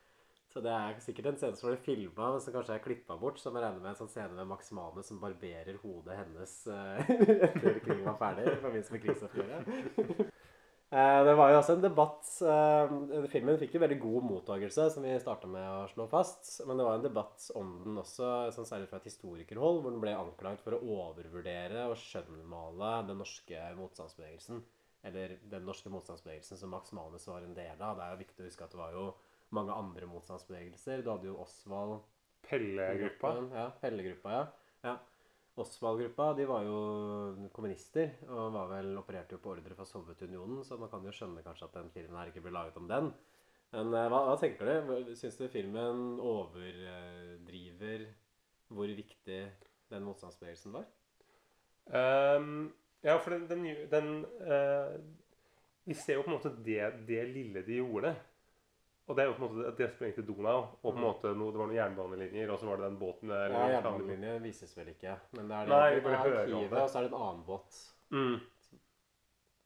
Så 0.57 0.63
det 0.65 0.73
er 0.73 1.01
sikkert 1.05 1.27
en 1.29 1.35
scene 1.37 1.57
som 1.59 1.69
ble 1.69 1.77
filma, 1.85 2.31
men 2.33 2.41
som 2.41 2.55
kanskje 2.55 2.79
er 2.79 2.81
klippa 2.81 3.19
bort. 3.21 3.37
Som 3.37 3.59
jeg 3.59 3.61
regner 3.67 3.83
med 3.83 3.91
en 3.91 3.99
sånn 3.99 4.09
scene 4.09 4.33
med 4.33 4.49
Max 4.49 4.71
Manus 4.73 5.11
som 5.11 5.19
barberer 5.21 5.77
hodet 5.83 6.17
hennes 6.17 6.55
eh, 6.73 7.11
etter 7.51 7.77
krigen 7.85 8.07
var 8.07 8.17
ferdig. 8.23 8.47
I 8.55 8.63
forbindelse 8.63 8.95
med 8.97 9.05
krigsoppgjøret. 9.05 10.33
Eh, 10.87 11.21
Det 11.27 11.33
var 11.35 11.51
jo 11.51 11.57
også 11.59 11.75
en 11.75 11.81
debatt 11.83 12.29
eh, 12.47 12.93
Filmen 13.33 13.57
fikk 13.59 13.73
jo 13.75 13.81
veldig 13.83 13.97
god 14.05 14.27
mottagelse, 14.29 14.85
som 14.95 15.03
vi 15.03 15.17
starta 15.19 15.49
med 15.51 15.65
å 15.67 15.89
slå 15.91 16.07
fast. 16.13 16.47
Men 16.63 16.79
det 16.79 16.87
var 16.87 17.01
en 17.01 17.05
debatt 17.09 17.49
om 17.59 17.73
den 17.83 17.99
også, 17.99 18.29
sånn 18.55 18.69
særlig 18.71 18.87
fra 18.93 19.01
et 19.03 19.09
historikerhold, 19.11 19.81
hvor 19.83 19.91
den 19.91 20.01
ble 20.05 20.15
anklaget 20.15 20.63
for 20.63 20.79
å 20.79 20.81
overvurdere 21.01 21.89
og 21.91 21.99
skjønnmale 21.99 22.93
den 23.11 23.19
norske 23.19 23.67
motstandsbevegelsen. 23.83 24.63
Eller 25.11 25.35
den 25.51 25.67
norske 25.67 25.91
motstandsbevegelsen 25.91 26.63
som 26.63 26.71
Max 26.73 26.95
Manus 26.95 27.27
var 27.27 27.43
en 27.43 27.59
del 27.59 27.83
av. 27.83 27.99
Det 27.99 28.07
er 28.07 28.15
jo 28.15 28.23
viktig 28.23 28.47
å 28.47 28.47
huske 28.47 28.71
at 28.71 28.79
det 28.79 28.85
var 28.85 28.95
jo 28.95 29.09
mange 29.55 29.75
andre 29.75 30.09
motstandsbevegelser. 30.11 31.03
Du 31.05 31.11
hadde 31.13 31.31
jo 31.31 31.37
Osvald 31.43 32.01
Pelle-gruppa. 32.47 33.35
Ja, 33.53 33.69
Pellegruppa, 33.81 34.33
ja. 34.33 34.47
ja. 34.83 34.97
Osvald-gruppa 35.57 36.33
de 36.37 36.45
var 36.49 36.67
jo 36.67 36.81
kommunister 37.57 38.13
og 38.29 38.53
var 38.55 38.69
vel 38.75 38.91
opererte 39.01 39.37
jo 39.37 39.43
på 39.43 39.55
ordre 39.55 39.75
fra 39.79 39.87
Sovjetunionen, 39.89 40.61
så 40.65 40.77
man 40.81 40.91
kan 40.93 41.05
jo 41.07 41.15
skjønne 41.17 41.45
kanskje 41.47 41.71
at 41.71 41.79
den 41.79 41.89
filmen 41.95 42.19
her 42.21 42.29
ikke 42.31 42.45
ble 42.45 42.53
laget 42.55 42.77
om 42.77 42.91
den. 42.91 43.09
Men 43.73 43.95
eh, 43.97 44.09
hva, 44.13 44.21
hva 44.29 44.37
tenker 44.41 44.69
du? 44.69 45.15
Syns 45.19 45.39
du 45.41 45.47
filmen 45.51 46.21
overdriver 46.23 48.07
hvor 48.69 48.91
viktig 48.99 49.41
den 49.91 50.07
motstandsbevegelsen 50.07 50.75
var? 50.75 50.87
Um, 51.87 52.75
ja, 53.03 53.17
for 53.23 53.31
den, 53.31 53.47
den, 53.47 53.67
den 53.91 54.25
uh, 54.43 54.97
Vi 55.87 55.95
ser 55.95 56.19
jo 56.19 56.25
på 56.27 56.33
en 56.33 56.35
måte 56.35 56.51
det, 56.67 56.83
det 57.07 57.23
lille 57.31 57.63
de 57.63 57.79
gjorde. 57.79 58.11
Og 59.07 59.15
det 59.17 59.23
er 59.23 59.29
jo 59.29 59.35
på 59.39 59.47
en 59.47 59.53
måte 59.55 59.77
det 59.79 59.87
som 59.95 60.07
egentlig 60.07 60.27
Donau, 60.27 60.63
og 60.63 60.81
på 60.83 60.89
en 60.91 60.97
Mm. 60.97 61.05
måte 61.07 61.31
noe, 61.39 61.53
det 61.53 61.59
var 61.61 61.67
noen 61.69 61.77
jernbanelinjer, 61.77 62.51
og 62.51 62.59
så 62.59 62.67
var 62.67 62.77
det 62.81 62.87
den 62.91 62.99
båten 62.99 63.29
der. 63.31 63.53
Ja, 63.55 63.69
Jernbanelinje 63.77 64.41
vises 64.43 64.73
vel 64.77 64.89
ikke. 64.89 65.13
Men 65.37 65.49
det 65.49 65.57
er, 65.61 65.67
Nei, 65.71 65.91
det, 65.91 65.97
vi 65.97 66.09
bare 66.09 66.17
er 66.17 66.25
hører 66.27 66.55
om 66.57 66.69
det. 66.71 66.81
og 66.83 66.89
så 66.91 66.99
er 66.99 67.03
det 67.07 67.13
en 67.13 67.21
annen 67.23 67.45
båt. 67.47 67.79
Mm. 68.11 68.41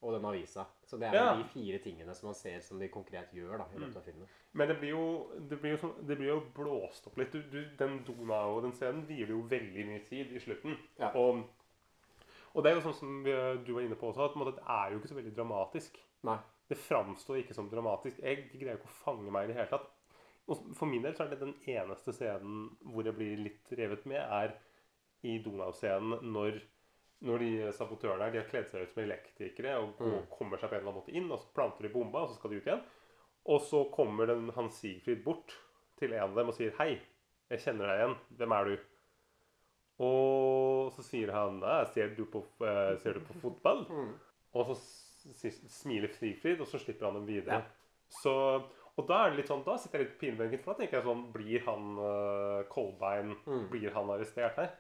Og 0.03 0.12
den 0.14 0.24
avisa. 0.24 0.64
Så 0.85 0.96
det 1.00 1.09
er 1.09 1.14
Ja. 1.14 1.35
de 1.37 1.44
fire 1.44 1.79
tingene 1.79 2.14
som 2.14 2.26
man 2.29 2.35
ser 2.35 2.61
som 2.61 2.79
de 2.79 2.88
konkret 2.88 3.33
gjør 3.33 3.59
da, 3.59 3.64
i 3.74 3.79
løpet 3.79 3.96
av 3.96 4.03
filmen. 4.03 4.29
Men 4.53 4.68
det 4.68 4.79
blir 4.81 4.90
jo, 4.90 5.31
det 5.48 5.61
blir 5.61 5.76
jo, 5.79 5.94
det 6.07 6.16
blir 6.18 6.29
jo 6.29 6.40
blåst 6.55 7.07
opp 7.07 7.16
litt. 7.18 7.33
Du, 7.33 7.40
du, 7.42 7.64
den 7.79 8.03
Donau, 8.05 8.57
og 8.57 8.62
den 8.62 8.72
scenen, 8.72 9.05
hviler 9.07 9.29
jo 9.35 9.42
veldig 9.48 9.87
mye 9.87 10.05
tid 10.05 10.33
i 10.33 10.38
slutten. 10.40 10.76
Ja. 10.98 11.12
Og, 11.14 11.44
og 12.55 12.62
det 12.64 12.72
er 12.72 12.76
jo 12.76 12.81
sånn 12.90 12.94
som 13.00 13.22
vi, 13.24 13.33
du 13.64 13.72
var 13.74 13.83
inne 13.83 13.94
på 13.96 14.09
også, 14.12 14.24
at 14.24 14.33
på 14.33 14.38
måte, 14.44 14.57
det 14.57 14.64
er 14.68 14.90
jo 14.92 14.98
ikke 14.98 15.09
så 15.09 15.14
veldig 15.20 15.37
dramatisk. 15.37 15.98
Nei. 16.24 16.38
Det 16.70 16.78
framstår 16.78 17.40
ikke 17.42 17.54
som 17.56 17.68
dramatisk. 17.70 18.20
Jeg 18.22 18.44
greier 18.54 18.78
ikke 18.78 18.87
å 18.90 18.98
fange 19.02 19.33
meg 19.35 19.48
i 19.48 19.50
det 19.50 19.56
hele 19.59 19.72
tatt. 19.72 19.88
Og 20.50 20.60
for 20.79 20.87
min 20.90 21.02
del 21.04 21.14
så 21.18 21.25
er 21.27 21.33
det 21.35 21.40
den 21.42 21.54
eneste 21.71 22.14
scenen 22.14 22.68
hvor 22.92 23.06
jeg 23.06 23.16
blir 23.18 23.42
litt 23.42 23.73
revet 23.79 24.06
med, 24.10 24.23
er 24.23 24.54
i 25.27 25.37
Donau-scenen 25.44 26.23
når, 26.33 26.56
når 27.27 27.42
de 27.44 27.50
sabotørene 27.77 28.25
her 28.25 28.33
de 28.35 28.40
har 28.40 28.48
kledd 28.48 28.71
seg 28.71 28.87
ut 28.87 28.94
som 28.94 29.02
elektrikere 29.04 29.75
og 29.83 29.96
går, 29.98 30.14
Mm. 30.23 30.31
kommer 30.33 30.58
seg 30.62 30.71
på 30.71 30.75
en 30.77 30.81
eller 30.81 30.92
annen 30.92 31.02
måte 31.02 31.16
inn, 31.18 31.29
og 31.31 31.38
så 31.42 31.52
planter 31.54 31.83
de 31.87 31.92
bomba, 31.92 32.23
og 32.23 32.31
så 32.31 32.38
skal 32.38 32.50
de 32.50 32.56
ut 32.62 32.66
igjen. 32.71 32.83
Og 33.46 33.60
så 33.66 33.83
kommer 33.92 34.27
den, 34.31 34.48
Hans 34.56 34.79
Sigfrid 34.81 35.23
bort 35.25 35.54
til 35.98 36.12
en 36.14 36.23
av 36.31 36.35
dem 36.37 36.48
og 36.48 36.54
sier 36.54 36.73
'Hei, 36.79 37.00
jeg 37.50 37.60
kjenner 37.60 37.87
deg 37.87 37.98
igjen. 38.00 38.16
Hvem 38.38 38.52
er 38.52 38.64
du?' 38.64 38.79
Og 40.00 40.92
så 40.96 41.02
sier 41.04 41.31
han 41.33 41.60
«Æ, 41.62 41.85
ser 41.92 42.14
du, 42.16 42.25
på, 42.25 42.44
eh, 42.64 42.96
'Ser 42.98 43.14
du 43.14 43.21
på 43.21 43.35
fotball?' 43.42 43.87
Mm. 43.90 44.14
Og 44.54 44.66
så 44.66 44.77
smiler 45.21 46.12
Frifrid, 46.12 46.60
og 46.60 46.68
så 46.71 46.81
slipper 46.83 47.08
han 47.08 47.21
dem 47.21 47.27
videre. 47.29 47.60
Ja. 47.60 48.14
Så, 48.21 48.35
og 48.96 49.06
da 49.08 49.21
er 49.23 49.33
det 49.33 49.40
litt 49.40 49.50
sånn, 49.50 49.64
da 49.66 49.77
sitter 49.79 50.00
jeg 50.00 50.06
litt 50.06 50.14
på 50.16 50.25
pinebenken, 50.25 50.62
for 50.64 50.73
da 50.73 50.83
tenker 50.83 50.98
jeg 50.98 51.06
sånn 51.06 51.27
Blir 51.35 51.66
han 51.68 51.90
uh, 52.00 52.62
Kolbein 52.73 53.37
Mm. 53.46 53.68
Blir 53.71 53.94
han 53.94 54.10
arrestert 54.10 54.58
her? 54.58 54.73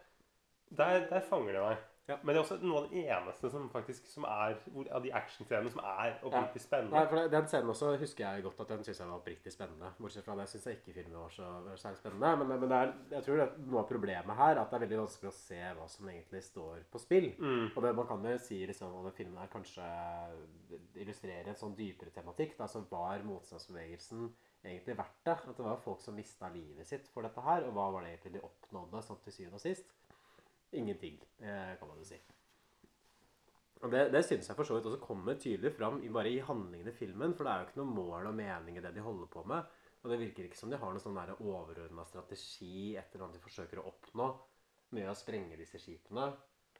Der, 0.70 1.06
der 1.10 1.22
fanger 1.26 1.56
de 1.56 1.62
meg. 1.64 1.86
Ja, 2.10 2.16
men 2.22 2.34
det 2.34 2.40
er 2.40 2.42
også 2.42 2.56
noe 2.64 2.80
av 2.82 2.88
det 2.90 3.04
eneste 3.06 3.50
som 3.52 3.68
faktisk 3.70 4.08
som 4.10 4.24
er 4.26 4.56
av 4.90 5.04
de 5.04 5.12
actionscenene 5.14 5.70
som 5.70 5.82
er 5.86 6.16
oppriktig 6.26 6.58
Nei, 6.60 6.64
spennende. 6.66 7.02
for 7.08 7.16
det- 7.20 7.30
Den 7.30 7.46
scenen 7.46 7.70
også 7.70 7.92
husker 8.00 8.24
jeg 8.26 8.42
godt 8.42 8.60
at 8.64 8.68
den 8.74 8.82
synes 8.84 8.98
jeg 8.98 9.08
var 9.08 9.20
oppriktig 9.20 9.52
spennende. 9.54 9.92
Bortsett 10.00 10.24
fra 10.26 10.34
det 10.40 10.48
syns 10.50 10.66
jeg 10.66 10.80
ikke 10.80 10.94
filmen 10.98 11.20
var 11.20 11.30
så 11.30 11.46
særlig 11.76 11.98
spennende. 12.02 12.32
Men, 12.42 12.60
men 12.60 12.72
er, 12.72 12.92
jeg 13.10 13.22
tror 13.24 13.36
det 13.36 13.46
er 13.46 13.58
noe 13.70 13.80
av 13.84 13.88
problemet 13.88 14.36
her 14.36 14.58
at 14.58 14.70
det 14.70 14.76
er 14.80 14.86
veldig 14.86 15.00
vanskelig 15.06 15.30
å 15.30 15.38
se 15.38 15.60
hva 15.78 15.88
som 15.88 16.08
egentlig 16.08 16.42
står 16.42 16.84
på 16.90 17.00
spill. 17.00 17.30
Mm. 17.38 17.70
Og 17.76 17.82
det, 17.82 17.94
man 17.96 18.06
kan 18.06 18.22
jo 18.32 18.38
si 18.38 18.66
liksom, 18.66 19.06
at 19.06 19.14
filmen 19.14 19.38
her 19.38 19.52
kanskje 19.54 19.86
illustrerer 21.00 21.48
en 21.52 21.58
sånn 21.58 21.76
dypere 21.78 22.12
tematikk. 22.14 22.56
Da, 22.58 22.66
som 22.70 22.86
var 22.90 23.22
motstandsbevegelsen 23.26 24.26
egentlig 24.64 24.96
verdt 24.98 25.24
det? 25.24 25.36
At 25.48 25.56
det 25.56 25.64
var 25.64 25.80
folk 25.84 26.02
som 26.02 26.16
mista 26.18 26.50
livet 26.52 26.86
sitt 26.90 27.08
for 27.14 27.22
dette 27.26 27.40
her. 27.44 27.66
Og 27.68 27.74
hva 27.76 27.90
var 27.94 28.04
det 28.04 28.14
egentlig 28.16 28.38
de 28.38 28.46
oppnådde 28.48 29.02
sånn 29.06 29.22
til 29.24 29.32
syvende 29.32 29.60
og 29.60 29.64
sist? 29.64 29.94
Ingenting, 30.72 31.18
eh, 31.38 31.72
kan 31.78 31.88
man 31.88 31.98
jo 31.98 32.06
si. 32.06 32.20
Og 33.80 33.90
Det, 33.90 34.10
det 34.12 34.24
synes 34.24 34.48
jeg 34.48 34.56
for 34.56 34.68
så 34.68 34.76
vidt 34.76 34.86
også 34.90 35.00
kommer 35.00 35.38
tydelig 35.40 35.72
fram 35.72 36.00
bare 36.12 36.30
i 36.30 36.42
handlingen 36.44 36.88
i 36.88 36.96
filmen. 36.96 37.34
For 37.34 37.44
det 37.44 37.52
er 37.52 37.62
jo 37.62 37.68
ikke 37.68 37.80
noe 37.80 37.94
mål 37.96 38.28
og 38.30 38.36
mening 38.36 38.76
i 38.76 38.84
det 38.84 38.92
de 38.94 39.04
holder 39.04 39.30
på 39.32 39.44
med. 39.48 39.80
Og 40.02 40.12
det 40.12 40.20
virker 40.20 40.46
ikke 40.46 40.58
som 40.58 40.70
de 40.72 40.78
har 40.80 40.92
noen 40.92 41.02
sånn 41.02 41.18
overordna 41.40 42.04
strategi 42.08 42.94
etter 42.96 43.24
at 43.24 43.34
de 43.34 43.42
forsøker 43.42 43.80
å 43.80 43.88
oppnå 43.90 44.28
med 44.96 45.08
å 45.08 45.16
sprenge 45.16 45.58
disse 45.60 45.80
skipene. 45.80 46.28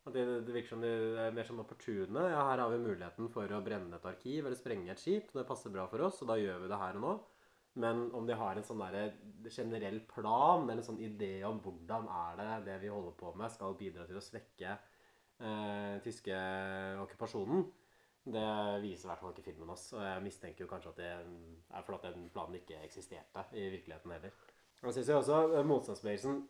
Og 0.06 0.14
det, 0.14 0.22
det 0.46 0.54
virker 0.54 0.74
som 0.74 0.84
de 0.84 0.92
er 1.20 1.34
mer 1.36 1.48
sånn 1.48 1.60
opportune. 1.60 2.22
Ja, 2.32 2.46
her 2.48 2.62
har 2.62 2.72
vi 2.72 2.80
muligheten 2.80 3.28
for 3.32 3.52
å 3.52 3.64
brenne 3.64 3.98
et 3.98 4.08
arkiv 4.08 4.46
eller 4.46 4.56
sprenge 4.56 4.92
et 4.92 5.02
skip. 5.02 5.32
Det 5.36 5.44
passer 5.48 5.72
bra 5.72 5.84
for 5.90 6.06
oss, 6.06 6.22
og 6.24 6.32
da 6.32 6.38
gjør 6.40 6.62
vi 6.62 6.70
det 6.72 6.80
her 6.80 7.00
og 7.00 7.04
nå. 7.04 7.12
Men 7.78 8.08
om 8.16 8.26
de 8.26 8.34
har 8.34 8.58
en 8.58 8.66
sånn 8.66 8.80
der 8.82 9.12
generell 9.46 10.00
plan 10.10 10.64
eller 10.64 10.80
en 10.80 10.88
sånn 10.88 11.02
idé 11.02 11.44
om 11.46 11.60
hvordan 11.62 12.08
er 12.10 12.40
det 12.40 12.48
det 12.66 12.78
vi 12.82 12.90
holder 12.90 13.14
på 13.18 13.30
med, 13.38 13.52
skal 13.54 13.78
bidra 13.78 14.06
til 14.08 14.18
å 14.18 14.24
svekke 14.24 14.72
eh, 14.74 16.00
tyske 16.02 16.40
okkupasjonen, 17.04 17.68
det 18.30 18.46
viser 18.82 19.06
i 19.06 19.10
hvert 19.10 19.22
fall 19.22 19.34
ikke 19.34 19.46
filmen 19.46 19.72
oss. 19.72 19.90
Og 19.94 20.02
jeg 20.02 20.24
mistenker 20.24 20.64
jo 20.64 20.70
kanskje 20.70 20.92
at 20.92 21.00
det 21.00 21.10
er 21.12 21.84
fordi 21.86 22.10
den 22.10 22.30
planen 22.34 22.58
ikke 22.58 22.82
eksisterte 22.84 23.46
i 23.54 23.68
virkeligheten 23.76 24.16
heller. 24.16 24.34
Og 24.80 24.88
jeg 24.88 24.98
synes 24.98 25.12
jo 25.12 25.20
også 25.20 25.38
eh, 25.54 25.68
motstandsbevegelsen, 25.68 26.40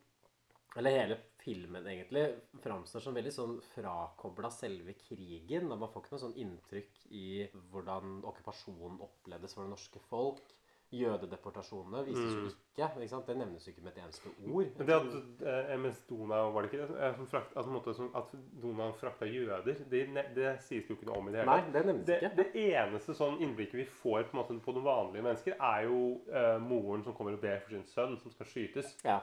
eller 0.78 0.94
hele 0.94 1.16
filmen 1.42 1.86
egentlig, 1.90 2.24
framstår 2.62 3.02
som 3.02 3.16
veldig 3.16 3.32
sånn 3.34 3.56
frakobla 3.72 4.52
selve 4.54 4.94
krigen. 5.00 5.66
og 5.70 5.80
Man 5.82 5.90
får 5.90 6.04
ikke 6.04 6.14
noe 6.14 6.24
sånn 6.24 6.38
inntrykk 6.38 7.00
i 7.18 7.28
hvordan 7.72 8.20
okkupasjonen 8.30 9.00
opplevdes 9.02 9.56
for 9.56 9.66
det 9.66 9.74
norske 9.74 10.02
folk. 10.06 10.54
Jødedeportasjonene 10.92 12.00
vises 12.06 12.34
jo 12.34 12.46
ikke. 12.50 12.86
ikke 12.96 13.08
sant? 13.12 13.26
Det 13.28 13.36
nevnes 13.38 13.66
jo 13.66 13.72
ikke 13.72 13.84
med 13.84 13.92
et 13.96 14.00
eneste 14.02 14.30
ord. 14.50 14.70
Men 14.78 14.88
det 14.88 14.96
at 14.96 15.42
eh, 15.52 15.72
MS 15.78 16.00
Donau 16.08 16.50
var 16.54 16.62
det 16.66 16.70
ikke 16.72 16.86
det? 16.86 16.96
Eh, 17.06 17.16
Som 17.18 17.26
frakt, 17.30 17.52
altså, 17.56 17.70
måte, 17.74 17.94
som, 17.94 18.10
at 18.18 18.32
Donau 18.62 18.92
frakta 18.98 19.28
jøder, 19.30 19.60
det, 19.90 20.02
det 20.36 20.54
sies 20.66 20.84
det 20.86 20.90
jo 20.90 20.96
ikke 20.98 21.10
noe 21.10 21.18
om 21.20 21.28
i 21.28 21.34
det 21.34 21.42
hele 21.44 21.56
tatt. 21.60 21.72
det 21.76 21.84
nevnes 21.86 22.06
det, 22.08 22.18
ikke. 22.22 22.32
det 22.40 22.48
eneste 22.74 23.14
sånn 23.18 23.38
innblikket 23.44 23.80
vi 23.82 23.86
får 24.00 24.24
på, 24.30 24.34
en 24.34 24.40
måte, 24.42 24.58
på 24.64 24.74
noen 24.76 24.88
vanlige 24.88 25.26
mennesker, 25.28 25.58
er 25.60 25.86
jo 25.86 26.00
eh, 26.32 26.56
moren 26.64 27.04
som 27.06 27.14
kommer 27.18 27.36
og 27.38 27.44
ber 27.44 27.60
for 27.64 27.76
sin 27.76 27.86
sønn 27.90 28.18
som 28.22 28.34
skal 28.34 28.50
skytes. 28.50 28.96
Ja. 29.06 29.20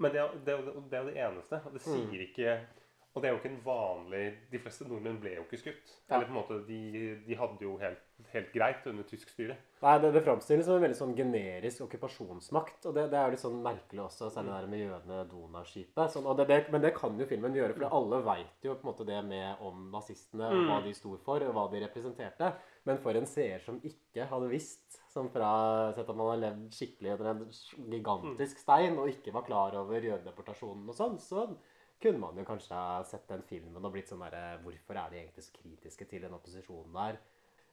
Men 0.00 0.14
det, 0.14 0.22
det, 0.46 0.54
det 0.90 0.96
er 0.98 1.02
jo 1.02 1.10
det 1.10 1.18
eneste. 1.20 1.62
og 1.66 1.74
Det 1.74 1.82
sier 1.84 2.06
Mm. 2.06 2.22
ikke 2.28 2.54
Og 3.14 3.20
det 3.22 3.28
er 3.28 3.34
jo 3.34 3.38
ikke 3.42 3.50
en 3.52 3.58
vanlig 3.66 4.22
De 4.50 4.58
fleste 4.58 4.86
nordmenn 4.88 5.18
ble 5.20 5.34
jo 5.34 5.42
ikke 5.44 5.58
skutt. 5.60 5.90
Ja. 6.08 6.14
Eller 6.16 6.26
på 6.30 6.32
en 6.32 6.38
måte, 6.38 6.56
de, 6.64 6.78
de 7.26 7.36
hadde 7.36 7.60
jo 7.60 7.74
helt, 7.82 8.00
helt 8.32 8.52
greit 8.54 8.86
under 8.88 9.06
tysk 9.08 9.30
styre. 9.32 9.56
Nei, 9.82 9.94
det, 10.02 10.12
det 10.14 10.22
framstilles 10.22 10.66
som 10.66 10.76
en 10.78 10.84
veldig 10.84 10.98
sånn 10.98 11.14
generisk 11.18 11.84
okkupasjonsmakt. 11.86 12.86
Og 12.88 12.94
det, 12.96 13.08
det 13.12 13.18
er 13.18 13.26
jo 13.26 13.34
litt 13.34 13.42
sånn 13.42 13.58
merkelig 13.64 14.04
også, 14.04 14.30
særlig 14.30 14.52
det 14.52 14.58
der 14.60 14.70
med 14.72 14.82
jødene 14.84 15.18
Donau-skipet. 15.30 16.14
Sånn, 16.14 16.28
det, 16.38 16.46
det, 16.50 16.58
men 16.74 16.84
det 16.84 16.92
kan 16.96 17.18
jo 17.18 17.28
filmen 17.30 17.58
gjøre, 17.58 17.76
for 17.78 17.98
alle 17.98 18.20
veit 18.28 18.68
jo 18.68 18.76
på 18.76 18.86
en 18.86 18.90
måte 18.92 19.08
det 19.08 19.18
med 19.26 19.66
om 19.66 19.88
nazistene, 19.94 20.52
og 20.52 20.70
hva 20.70 20.78
de 20.86 20.94
sto 20.96 21.16
for, 21.26 21.44
og 21.46 21.56
hva 21.56 21.66
de 21.72 21.82
representerte. 21.82 22.52
Men 22.88 23.02
for 23.02 23.18
en 23.18 23.28
seer 23.30 23.62
som 23.66 23.82
ikke 23.86 24.30
hadde 24.30 24.52
visst, 24.52 25.02
som 25.12 25.28
fra 25.34 25.50
sett 25.96 26.08
at 26.08 26.16
man 26.16 26.32
har 26.32 26.40
levd 26.46 26.72
skikkelig 26.78 27.16
under 27.18 27.32
en 27.34 27.44
gigantisk 27.92 28.62
stein, 28.62 28.96
og 28.98 29.10
ikke 29.12 29.34
var 29.34 29.46
klar 29.46 29.76
over 29.82 30.08
jødedeportasjonen 30.08 30.88
og 30.88 30.98
sånn, 30.98 31.20
så 31.22 31.46
kunne 32.02 32.18
man 32.18 32.38
jo 32.38 32.44
kanskje 32.46 32.74
ha 32.74 33.02
sett 33.06 33.28
den 33.30 33.44
filmen 33.46 33.84
og 33.84 33.92
blitt 33.94 34.10
sånn 34.10 34.24
derre 34.24 34.56
Hvorfor 34.64 34.98
er 34.98 35.12
de 35.12 35.20
egentlig 35.20 35.44
så 35.46 35.54
kritiske 35.54 36.08
til 36.10 36.24
den 36.24 36.34
opposisjonen 36.34 36.96
der? 36.96 37.20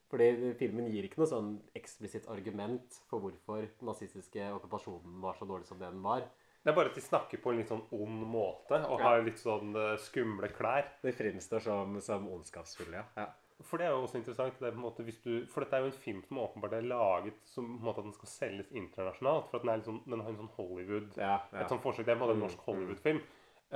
Fordi 0.09 0.53
filmen 0.57 0.87
gir 0.89 1.05
ikke 1.05 1.21
noe 1.21 1.29
sånn 1.29 1.49
eksplisitt 1.77 2.25
argument 2.33 2.95
for 3.09 3.21
hvorfor 3.21 3.65
den 3.67 3.89
nazistiske 3.91 4.47
okkupasjonen 4.55 5.19
var 5.21 5.37
så 5.37 5.45
dårlig 5.49 5.69
som 5.69 5.77
det 5.81 5.91
den 5.91 6.01
var. 6.05 6.23
Det 6.59 6.71
er 6.71 6.75
bare 6.75 6.89
at 6.91 6.97
de 6.97 7.03
snakker 7.03 7.39
på 7.39 7.53
en 7.53 7.61
litt 7.61 7.69
sånn 7.71 7.85
ond 7.95 8.23
måte 8.27 8.81
og 8.89 8.99
har 8.99 9.21
litt 9.23 9.39
sånn 9.39 9.69
eh, 9.79 9.93
skumle 10.01 10.49
klær. 10.51 10.89
De 11.05 11.13
fremstår 11.15 11.63
som, 11.63 11.93
som 12.03 12.25
ondskapsfulle, 12.33 12.97
ja. 12.99 13.05
ja. 13.21 13.29
For 13.67 13.79
det 13.79 13.87
er 13.87 13.93
jo 13.93 14.03
også 14.05 14.19
interessant. 14.19 14.57
Det 14.59 14.67
er 14.67 14.75
på 14.75 14.79
en 14.79 14.85
måte, 14.85 15.03
hvis 15.07 15.19
du, 15.23 15.31
for 15.51 15.63
dette 15.63 15.77
er 15.77 15.83
jo 15.83 15.91
en 15.91 16.01
film 16.03 16.19
som 16.25 16.39
åpenbart 16.43 16.75
er 16.77 16.85
laget 16.87 17.39
som 17.47 17.65
på 17.73 17.79
en 17.81 17.87
måte 17.89 18.03
at 18.03 18.07
den 18.07 18.15
skal 18.15 18.31
selges 18.31 18.69
internasjonalt. 18.71 19.49
For 19.51 19.59
at 19.59 19.65
den, 19.65 19.71
er 19.73 19.81
litt 19.81 19.89
sånn, 19.89 20.01
den 20.07 20.23
har 20.23 20.33
en 20.33 20.41
sånn 20.41 20.51
Hollywood 20.57 21.17
Ja, 21.19 21.37
ja. 21.51 21.61
Et 21.63 21.71
sånt 21.73 21.83
forsøk. 21.83 22.07
Det 22.07 22.15
er 22.15 22.19
på 22.19 22.23
en 22.23 22.25
måte 22.25 22.37
en 22.37 22.39
Mm, 22.39 22.45
norsk 22.47 22.67
Hollywood-film. 22.67 23.21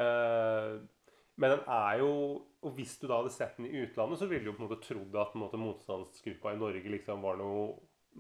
Eh, 0.03 0.69
men 1.35 1.55
den 1.55 1.63
er 1.71 1.99
jo 2.03 2.11
Og 2.63 2.75
hvis 2.77 2.93
du 3.01 3.07
da 3.09 3.17
hadde 3.19 3.33
sett 3.33 3.57
den 3.57 3.67
i 3.67 3.81
utlandet, 3.83 4.21
så 4.21 4.27
ville 4.29 4.45
du 4.45 4.51
jo 4.51 4.55
på 4.55 4.63
en 4.63 4.69
måte 4.69 4.85
trodd 4.85 5.15
at 5.19 5.33
måte, 5.35 5.59
motstandsgruppa 5.59 6.53
i 6.53 6.59
Norge 6.61 6.93
liksom 6.93 7.25
var 7.25 7.35
noe, 7.41 7.65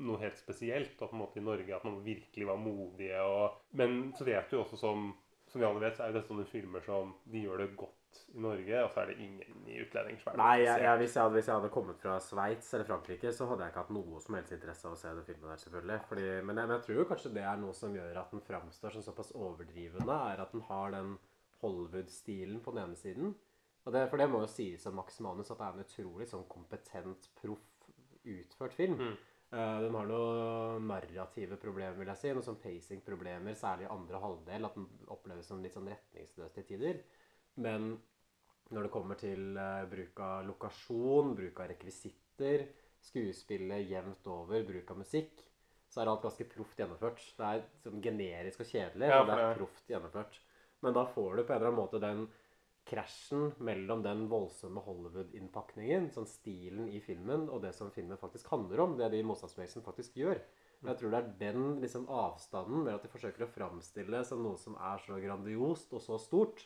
noe 0.03 0.19
helt 0.19 0.35
spesielt. 0.35 0.97
Og 0.97 1.07
på 1.07 1.15
en 1.15 1.21
måte 1.21 1.39
i 1.39 1.45
Norge 1.45 1.77
at 1.77 1.85
man 1.87 2.01
virkelig 2.03 2.49
var 2.49 2.59
modige. 2.59 3.21
Og, 3.23 3.61
men 3.79 4.11
så 4.17 4.27
vet 4.27 4.51
du 4.51 4.57
jo 4.57 4.65
også, 4.65 4.81
som, 4.81 5.13
som 5.47 5.63
vi 5.63 5.67
alle 5.69 5.85
vet, 5.85 5.95
så 5.95 6.03
er 6.03 6.17
jo 6.19 6.25
sånne 6.27 6.47
filmer 6.51 6.83
som 6.83 7.15
de 7.23 7.45
gjør 7.45 7.63
det 7.63 7.69
godt 7.79 8.03
i 8.33 8.41
Norge, 8.41 8.83
og 8.83 8.91
så 8.91 9.01
er 9.01 9.09
det 9.09 9.15
ingen 9.23 9.65
i 9.69 9.79
utlendinger 9.81 10.27
er 10.31 10.37
Nei, 10.37 10.53
jeg, 10.61 10.81
jeg, 10.85 10.97
hvis, 11.01 11.15
jeg 11.15 11.23
hadde, 11.23 11.35
hvis 11.37 11.49
jeg 11.49 11.55
hadde 11.55 11.71
kommet 11.73 11.99
fra 12.01 12.17
Sveits 12.21 12.71
eller 12.73 12.87
Frankrike, 12.89 13.31
så 13.33 13.47
hadde 13.49 13.65
jeg 13.65 13.73
ikke 13.73 13.83
hatt 13.83 13.93
noe 13.95 14.21
som 14.21 14.37
helst 14.37 14.55
interesse 14.55 14.89
av 14.89 14.95
å 14.95 14.99
se 14.99 15.13
den 15.13 15.27
filmen 15.27 15.49
der, 15.49 15.61
selvfølgelig. 15.61 15.99
Fordi, 16.09 16.25
men, 16.41 16.59
jeg, 16.59 16.69
men 16.69 16.75
jeg 16.75 16.85
tror 16.87 16.99
jo 16.99 17.05
kanskje 17.09 17.33
det 17.37 17.45
er 17.49 17.61
noe 17.61 17.77
som 17.77 17.95
gjør 17.97 18.19
at 18.21 18.33
den 18.33 18.43
framstår 18.47 18.95
som 18.95 19.05
såpass 19.05 19.33
overdrivende, 19.37 20.17
er 20.33 20.43
at 20.45 20.53
den 20.55 20.65
har 20.69 20.93
den 20.93 21.15
Hollywood-stilen 21.63 22.61
på 22.63 22.75
den 22.75 22.83
ene 22.83 22.99
siden. 22.99 23.33
Det, 23.83 24.05
for 24.07 24.21
det 24.21 24.29
må 24.31 24.43
jo 24.45 24.51
sies 24.51 24.85
om 24.87 24.95
Max 24.95 25.17
Manus 25.23 25.51
at 25.51 25.59
det 25.59 25.65
er 25.65 25.77
en 25.77 25.83
utrolig 25.83 26.27
sånn 26.29 26.45
kompetent, 26.51 27.27
proff 27.41 27.69
utført 28.23 28.75
film. 28.77 28.95
Mm. 28.99 29.15
Uh, 29.53 29.79
den 29.83 29.95
har 29.97 30.07
noen 30.09 30.87
narrative 30.89 31.59
problemer, 31.61 31.97
vil 31.99 32.09
jeg 32.13 32.21
si. 32.21 32.31
Noen 32.33 32.45
sånn 32.45 32.61
pacing-problemer, 32.63 33.57
særlig 33.59 33.85
i 33.87 33.91
andre 33.93 34.21
halvdel. 34.23 34.67
At 34.69 34.79
den 34.79 34.87
oppleves 35.13 35.49
som 35.51 35.61
litt 35.61 35.75
sånn 35.75 35.91
retningsløs 35.91 36.55
til 36.55 36.67
tider. 36.71 37.01
Men 37.63 37.91
når 38.73 38.87
det 38.87 38.93
kommer 38.93 39.19
til 39.19 39.59
uh, 39.59 39.83
bruk 39.91 40.23
av 40.25 40.47
lokasjon, 40.47 41.35
bruk 41.37 41.59
av 41.61 41.69
rekvisitter, 41.73 42.65
skuespillet 43.03 43.91
jevnt 43.91 44.31
over, 44.31 44.63
bruk 44.65 44.95
av 44.95 45.03
musikk, 45.03 45.43
så 45.91 46.01
er 46.01 46.09
alt 46.09 46.23
ganske 46.23 46.47
proft 46.49 46.79
gjennomført. 46.79 47.21
Det 47.37 47.49
er 47.51 47.67
sånn 47.83 48.01
generisk 48.01 48.63
og 48.63 48.71
kjedelig, 48.71 49.11
Ja, 49.11 49.21
men 49.21 49.35
det 49.35 49.43
er 49.43 49.59
proft 49.59 49.91
gjennomført. 49.91 50.39
Men 50.83 50.95
da 50.95 51.05
får 51.07 51.37
du 51.37 51.43
på 51.43 51.53
en 51.53 51.59
eller 51.61 51.71
annen 51.71 51.79
måte 51.79 52.01
den 52.03 52.25
krasjen 52.87 53.53
mellom 53.63 54.01
den 54.03 54.25
voldsomme 54.31 54.81
Hollywood-innpakningen, 54.83 56.09
sånn 56.11 56.27
stilen 56.27 56.89
i 56.91 56.99
filmen, 57.03 57.47
og 57.47 57.63
det 57.63 57.71
som 57.77 57.91
filmen 57.95 58.19
faktisk 58.19 58.49
handler 58.51 58.83
om, 58.83 58.97
det 58.99 59.07
de 59.13 59.21
i 59.23 59.27
motstandsbevegelsen 59.27 59.85
faktisk 59.85 60.19
gjør. 60.19 60.41
Men 60.81 60.91
jeg 60.91 60.99
tror 60.99 61.13
det 61.13 61.21
er 61.21 61.33
den 61.39 61.67
liksom, 61.79 62.09
avstanden 62.11 62.83
med 62.83 62.97
at 62.97 63.05
de 63.05 63.11
forsøker 63.13 63.45
å 63.45 63.51
framstille 63.53 64.23
som 64.27 64.43
noe 64.43 64.59
som 64.59 64.75
er 64.75 64.99
så 65.05 65.19
grandiost 65.23 65.95
og 65.95 66.03
så 66.03 66.19
stort, 66.19 66.65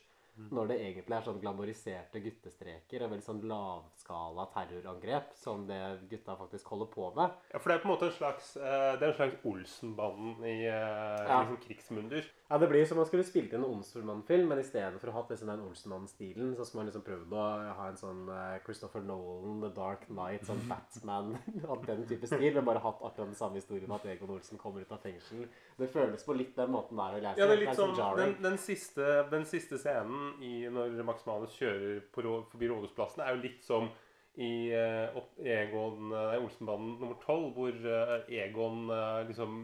når 0.51 0.67
det 0.71 0.77
egentlig 0.79 1.15
er 1.17 1.25
sånn 1.25 1.39
glamoriserte 1.41 2.21
guttestreker 2.23 3.03
og 3.05 3.11
veldig 3.13 3.25
sånn 3.25 3.41
lavskala 3.49 4.45
terrorangrep 4.53 5.33
som 5.38 5.65
det 5.67 5.79
gutta 6.11 6.35
faktisk 6.39 6.67
holder 6.73 6.89
på 6.93 7.09
med. 7.15 7.31
Ja, 7.53 7.59
for 7.59 7.69
det 7.71 7.77
er 7.77 7.83
på 7.83 7.89
en 7.89 7.93
måte 7.95 8.09
en 8.11 8.17
slags, 8.17 8.51
eh, 8.57 8.97
det 8.99 9.07
er 9.07 9.11
en 9.13 9.17
slags 9.17 9.45
Olsenbanden 9.47 10.43
i 10.45 10.57
eh, 10.67 11.27
Ja. 11.27 11.41
liksom 11.41 11.57
krigsmunder. 11.65 12.25
Ja, 12.49 12.57
Det 12.57 12.69
blir 12.69 12.85
som 12.85 12.97
om 12.97 13.01
man 13.03 13.07
skulle 13.09 13.23
spilt 13.27 13.51
inn 13.53 13.63
en 13.63 13.69
Olsenmann-film, 13.77 14.47
men 14.47 14.59
i 14.59 14.63
stedet 14.63 14.99
for 15.01 15.09
å 15.09 15.11
ha 15.11 15.21
hatt 15.21 15.29
liksom 15.33 15.47
den 15.51 15.65
Olsenmann-stilen, 15.67 16.55
så 16.55 16.65
skulle 16.65 16.83
man 16.83 16.91
liksom 16.91 17.03
prøvd 17.03 17.33
å 17.33 17.75
ha 17.75 17.88
en 17.89 17.97
sånn 17.99 18.29
eh, 18.29 18.59
Christopher 18.63 19.01
Nolan, 19.01 19.59
The 19.61 19.73
Dark 19.75 20.07
Knight, 20.07 20.45
sånn 20.47 20.61
Batman 20.71 21.38
av 21.67 21.85
den 21.85 22.05
type 22.07 22.27
stil, 22.27 22.53
men 22.53 22.65
bare 22.65 22.79
hatt 22.79 23.01
akkurat 23.01 23.27
den 23.27 23.35
samme 23.35 23.59
historien 23.59 23.91
at 23.91 24.05
Egon 24.05 24.29
Olsen 24.38 24.57
kommer 24.57 24.81
ut 24.81 24.91
av 24.91 25.01
fengsel. 25.03 25.47
Det 25.77 25.89
føles 25.91 26.23
på 26.23 26.38
litt 26.38 26.55
den 26.55 26.71
måten 26.71 26.97
der 26.97 27.17
å 27.17 27.21
lese. 27.21 27.39
Ja, 27.41 27.47
det 27.47 27.57
er 27.57 27.63
litt 27.65 27.75
sånn 27.75 27.95
sånn, 27.95 28.17
den, 28.17 28.35
den, 28.43 28.57
siste, 28.57 29.27
den 29.31 29.45
siste 29.45 29.77
scenen 29.81 30.26
i, 30.43 30.67
når 30.73 30.97
Max 31.07 31.25
Manus 31.28 31.55
kjører 31.57 32.03
på, 32.13 32.23
forbi 32.51 32.69
Rådhusplassen, 32.71 33.23
er 33.23 33.36
jo 33.36 33.43
litt 33.45 33.65
som 33.65 33.89
i 34.38 34.69
uh, 34.69 35.17
Egon 35.41 36.11
uh, 36.13 36.38
Olsenbanen 36.38 36.99
nummer 37.01 37.17
12, 37.23 37.47
hvor 37.55 37.80
uh, 37.88 38.17
Egon 38.30 38.91
eh, 38.93 39.21
liksom 39.32 39.63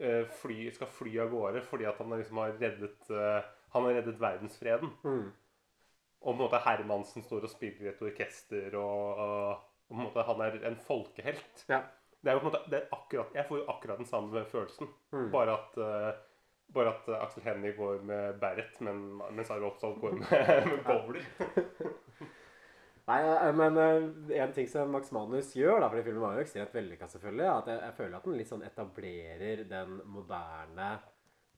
eh, 0.00 0.26
fly, 0.42 0.70
skal 0.74 0.90
fly 0.92 1.14
av 1.22 1.30
gårde 1.32 1.62
fordi 1.66 1.88
at 1.88 2.00
han 2.00 2.12
liksom 2.16 2.40
har 2.42 2.56
reddet, 2.58 3.10
eh, 3.12 3.48
han 3.74 3.86
har 3.86 3.98
reddet 3.98 4.20
verdensfreden. 4.20 4.92
Mm. 5.04 5.30
Og 6.20 6.26
på 6.26 6.36
en 6.36 6.42
måte 6.42 6.60
Hermansen 6.64 7.24
står 7.24 7.46
og 7.46 7.52
spiller 7.52 7.86
i 7.86 7.92
et 7.94 8.02
orkester, 8.04 8.74
og, 8.76 9.20
og, 9.24 9.68
på 9.88 9.96
en 9.96 10.04
måte 10.04 10.26
han 10.28 10.42
er 10.44 10.58
en 10.68 10.80
folkehelt. 10.84 11.64
Ja. 11.70 11.84
Det 12.20 12.28
er 12.28 12.36
jo 12.36 12.42
på 12.42 12.50
en 12.50 12.52
måte, 12.52 12.66
det 12.68 12.82
akkurat, 12.92 13.30
Jeg 13.34 13.46
får 13.48 13.62
jo 13.62 13.68
akkurat 13.72 14.00
den 14.02 14.08
samme 14.08 14.42
følelsen. 14.44 14.90
Mm. 15.12 15.30
Bare 15.32 15.54
at 15.56 15.78
eh, 15.80 16.10
Bare 16.74 16.94
at 16.94 17.08
eh, 17.10 17.22
Aksel 17.24 17.46
Hennie 17.46 17.74
går 17.76 18.04
med 18.06 18.40
beret, 18.42 18.76
men, 18.86 19.02
mens 19.34 19.50
Arve 19.50 19.70
Oppsal 19.70 19.96
går 20.00 20.18
med, 20.20 20.34
med 20.70 20.84
bowler. 20.86 21.24
Nei, 23.10 23.20
eh, 23.26 23.52
men 23.58 23.78
eh, 23.82 24.42
en 24.44 24.52
ting 24.56 24.68
som 24.70 24.92
Max 24.94 25.10
Manus 25.14 25.54
gjør, 25.56 25.80
da, 25.82 25.88
fordi 25.90 26.04
filmen 26.06 26.24
var 26.24 26.36
jo 26.38 26.44
ekstremt 26.44 26.76
vellykka, 26.76 27.08
selvfølgelig, 27.10 27.48
at 27.54 27.72
jeg, 27.72 27.80
jeg 27.86 27.96
føler 27.98 28.18
at 28.18 28.28
den 28.28 28.38
litt 28.38 28.52
sånn 28.52 28.68
etablerer 28.68 29.64
den 29.70 29.96
moderne 30.10 30.92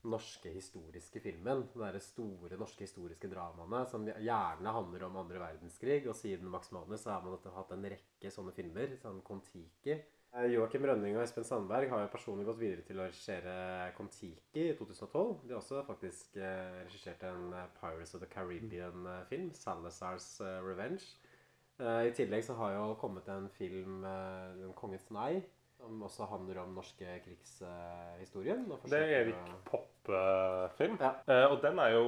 norske 0.02 0.50
historiske 0.50 1.20
filmen. 1.22 1.66
De 1.74 2.00
store 2.02 2.58
norske 2.58 2.86
historiske 2.86 3.28
dramaene 3.30 3.84
som 3.90 4.06
gjerne 4.08 4.74
handler 4.76 5.06
om 5.06 5.20
andre 5.20 5.42
verdenskrig. 5.42 6.02
Og 6.10 6.16
siden 6.18 6.50
Max 6.50 6.72
Manus 6.74 7.04
så 7.04 7.14
har 7.14 7.22
man 7.22 7.38
hatt 7.38 7.76
en 7.76 7.86
rekke 7.94 8.32
sånne 8.34 8.54
filmer, 8.56 8.96
sånn 9.02 9.22
Kon-Tiki. 9.26 10.00
Eh, 10.32 10.46
Joakim 10.48 10.86
Rønning 10.88 11.16
og 11.18 11.26
Espen 11.26 11.44
Sandberg 11.44 11.90
har 11.92 12.06
jo 12.06 12.12
personlig 12.12 12.46
gått 12.48 12.60
videre 12.62 12.84
til 12.86 13.00
å 13.00 13.04
regissere 13.04 13.54
Kon-Tiki 13.98 14.62
i 14.70 14.76
2012. 14.78 15.42
De 15.44 15.52
har 15.52 15.58
også 15.58 15.82
faktisk 15.84 16.38
eh, 16.40 16.78
regissert 16.86 17.24
en 17.28 17.50
eh, 17.52 17.66
Pirates 17.76 18.14
of 18.16 18.22
the 18.24 18.28
Caribbean-film, 18.32 19.50
'Salazar's 19.52 20.38
Revenge'. 20.64 21.10
I 21.82 22.12
tillegg 22.14 22.44
så 22.46 22.54
har 22.54 22.76
jo 22.76 22.94
kommet 23.00 23.26
en 23.32 23.48
film, 23.56 24.04
'Den 24.04 24.72
kongens 24.78 25.08
nei', 25.10 25.42
som 25.80 26.02
også 26.04 26.28
handler 26.30 26.60
om 26.62 26.76
norske 26.76 27.16
krigshistorien. 27.24 28.68
Det 28.86 29.00
er 29.00 29.14
Erik 29.24 29.52
Poppe-film. 29.66 30.96
Ja. 31.00 31.48
Og 31.48 31.58
den 31.64 31.80
er 31.82 31.96
jo 31.96 32.06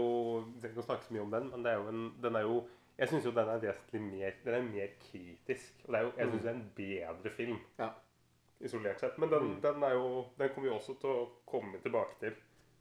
Jeg 0.63 0.71
skal 0.71 0.71
ikke 0.71 0.87
snakke 0.87 1.09
så 1.09 1.17
mye 1.17 1.27
om 1.27 1.35
den, 1.35 1.51
men 1.51 1.65
det 1.65 1.73
er 1.73 1.89
en, 1.89 2.07
den 2.23 2.37
er 2.37 2.47
jo 2.47 2.63
jeg 2.99 3.09
syns 3.11 3.25
jo 3.27 3.33
den 3.35 3.49
er 3.51 3.59
vesentlig 3.59 4.01
mer 4.03 4.37
Den 4.45 4.55
er 4.55 4.63
mer 4.63 4.93
kritisk. 5.01 5.83
Og 5.85 5.93
det 5.93 5.99
er 5.99 6.05
jo, 6.05 6.13
jeg 6.17 6.29
syns 6.29 6.43
det 6.43 6.51
er 6.51 6.55
en 6.55 6.73
bedre 6.77 7.31
film 7.31 7.57
Ja. 7.79 7.89
Isolert 8.61 9.01
sett. 9.01 9.17
Men 9.19 9.31
den, 9.31 9.61
den, 9.61 9.83
er 9.83 9.95
jo, 9.95 10.25
den 10.39 10.49
kommer 10.55 10.69
vi 10.69 10.75
også 10.77 10.95
til 11.01 11.11
å 11.11 11.25
komme 11.49 11.79
tilbake 11.83 12.19
til. 12.21 12.35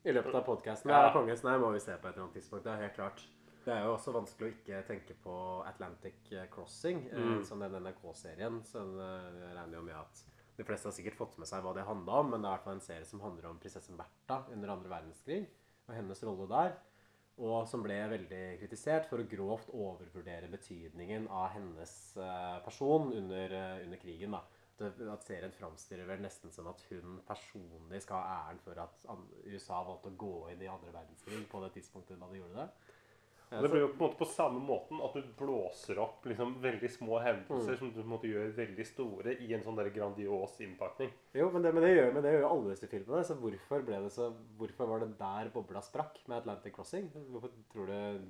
I 0.03 0.11
løpet 0.11 0.35
av 0.35 0.43
podkasten. 0.43 0.91
Ja. 0.91 1.11
Kongens 1.15 1.43
nei 1.47 1.55
må 1.61 1.71
vi 1.71 1.79
se 1.79 1.95
på 1.95 2.07
et 2.09 2.13
eller 2.15 2.25
annet 2.25 2.35
tidspunkt. 2.41 2.65
Det 2.65 2.73
er 2.73 2.81
helt 2.83 2.95
klart. 2.97 3.21
Det 3.63 3.71
er 3.71 3.85
jo 3.85 3.93
også 3.95 4.11
vanskelig 4.11 4.49
å 4.49 4.53
ikke 4.57 4.81
tenke 4.89 5.15
på 5.23 5.33
Atlantic 5.65 6.17
Crossing, 6.51 7.05
eh, 7.07 7.17
Mm. 7.19 7.43
som 7.47 7.59
den 7.63 7.71
NRK-serien. 7.79 8.61
Så 8.67 8.79
eh, 8.79 9.29
jeg 9.39 9.55
regner 9.55 9.77
jo 9.77 9.81
med 9.87 9.95
at 9.95 10.23
de 10.57 10.63
fleste 10.67 10.89
har 10.89 10.93
sikkert 10.97 11.15
fått 11.17 11.37
med 11.39 11.47
seg 11.47 11.63
hva 11.63 11.71
det 11.73 11.85
handla 11.87 12.19
om, 12.19 12.29
men 12.31 12.41
det 12.43 12.49
er 12.49 12.51
i 12.51 12.57
hvert 12.57 12.65
fall 12.67 12.75
en 12.75 12.81
serie 12.83 13.05
som 13.07 13.21
handler 13.23 13.47
om 13.49 13.59
prinsessen 13.63 13.95
Bertha 13.97 14.43
under 14.53 14.69
andre 14.75 14.89
verdenskrig 14.91 15.47
og 15.87 15.95
hennes 15.95 16.23
rolle 16.27 16.49
der. 16.51 16.75
Og 17.39 17.63
som 17.67 17.81
ble 17.81 17.95
veldig 18.11 18.41
kritisert 18.59 19.07
for 19.09 19.17
å 19.23 19.25
grovt 19.25 19.71
overvurdere 19.73 20.51
betydningen 20.51 21.25
av 21.31 21.47
hennes 21.55 21.93
eh, 22.17 22.59
person 22.67 23.07
under, 23.13 23.55
eh, 23.57 23.85
under 23.87 23.97
krigen. 23.97 24.31
da. 24.35 24.43
At, 24.81 24.97
at 25.13 25.23
serien 25.27 25.53
framstiller 25.53 26.07
vel 26.09 26.23
nesten 26.23 26.51
som 26.51 26.67
at 26.71 26.81
hun 26.89 27.19
personlig 27.27 28.01
skal 28.01 28.23
ha 28.23 28.39
æren 28.47 28.59
for 28.63 28.79
at 28.81 29.05
USA 29.45 29.83
valgte 29.85 30.09
å 30.09 30.17
gå 30.17 30.33
inn 30.53 30.63
i 30.65 30.71
andre 30.71 30.91
verdenskrig 30.95 31.43
på 31.51 31.61
det 31.61 31.73
tidspunktet 31.77 32.19
da 32.19 32.29
de 32.31 32.41
gjorde 32.41 32.63
det. 32.63 32.69
Og 33.53 33.61
det 33.61 33.69
blir 33.69 33.83
jo 33.83 33.89
på 33.99 34.07
på 34.17 34.25
samme 34.25 34.57
måten 34.65 34.97
at 35.05 35.13
du 35.13 35.27
blåser 35.37 35.99
opp 36.01 36.23
liksom 36.25 36.55
veldig 36.63 36.89
små 36.89 37.19
Mm. 37.19 37.25
hendelser 37.27 37.75
som 37.77 37.91
du 37.93 37.99
måte 38.03 38.25
gjør 38.25 38.55
veldig 38.57 38.85
store 38.89 39.35
i 39.45 39.53
en 39.53 39.61
sånn 39.61 39.77
der 39.77 39.91
grandios 39.93 40.55
innpakning. 40.59 41.11
Jo, 41.37 41.51
men 41.53 41.61
det, 41.61 41.73
men 41.73 41.83
det, 41.83 41.91
gjør, 41.93 42.13
men 42.15 42.23
det 42.23 42.31
gjør 42.33 42.41
jo 42.41 42.49
alle 42.49 42.71
disse 42.73 42.89
filmene. 42.89 43.21
Så 43.23 43.37
hvorfor 43.37 43.85
det 43.85 44.11
så 44.11 44.31
Hvorfor 44.57 44.89
var 44.89 44.99
det 45.05 45.11
der 45.19 45.51
bobla 45.53 45.81
sprakk 45.85 46.17
med 46.27 46.37
Atlantic 46.41 46.73
Crossing? 46.73 47.11
Hvorfor 47.29 47.53
tror 47.69 47.85
du 47.85 48.25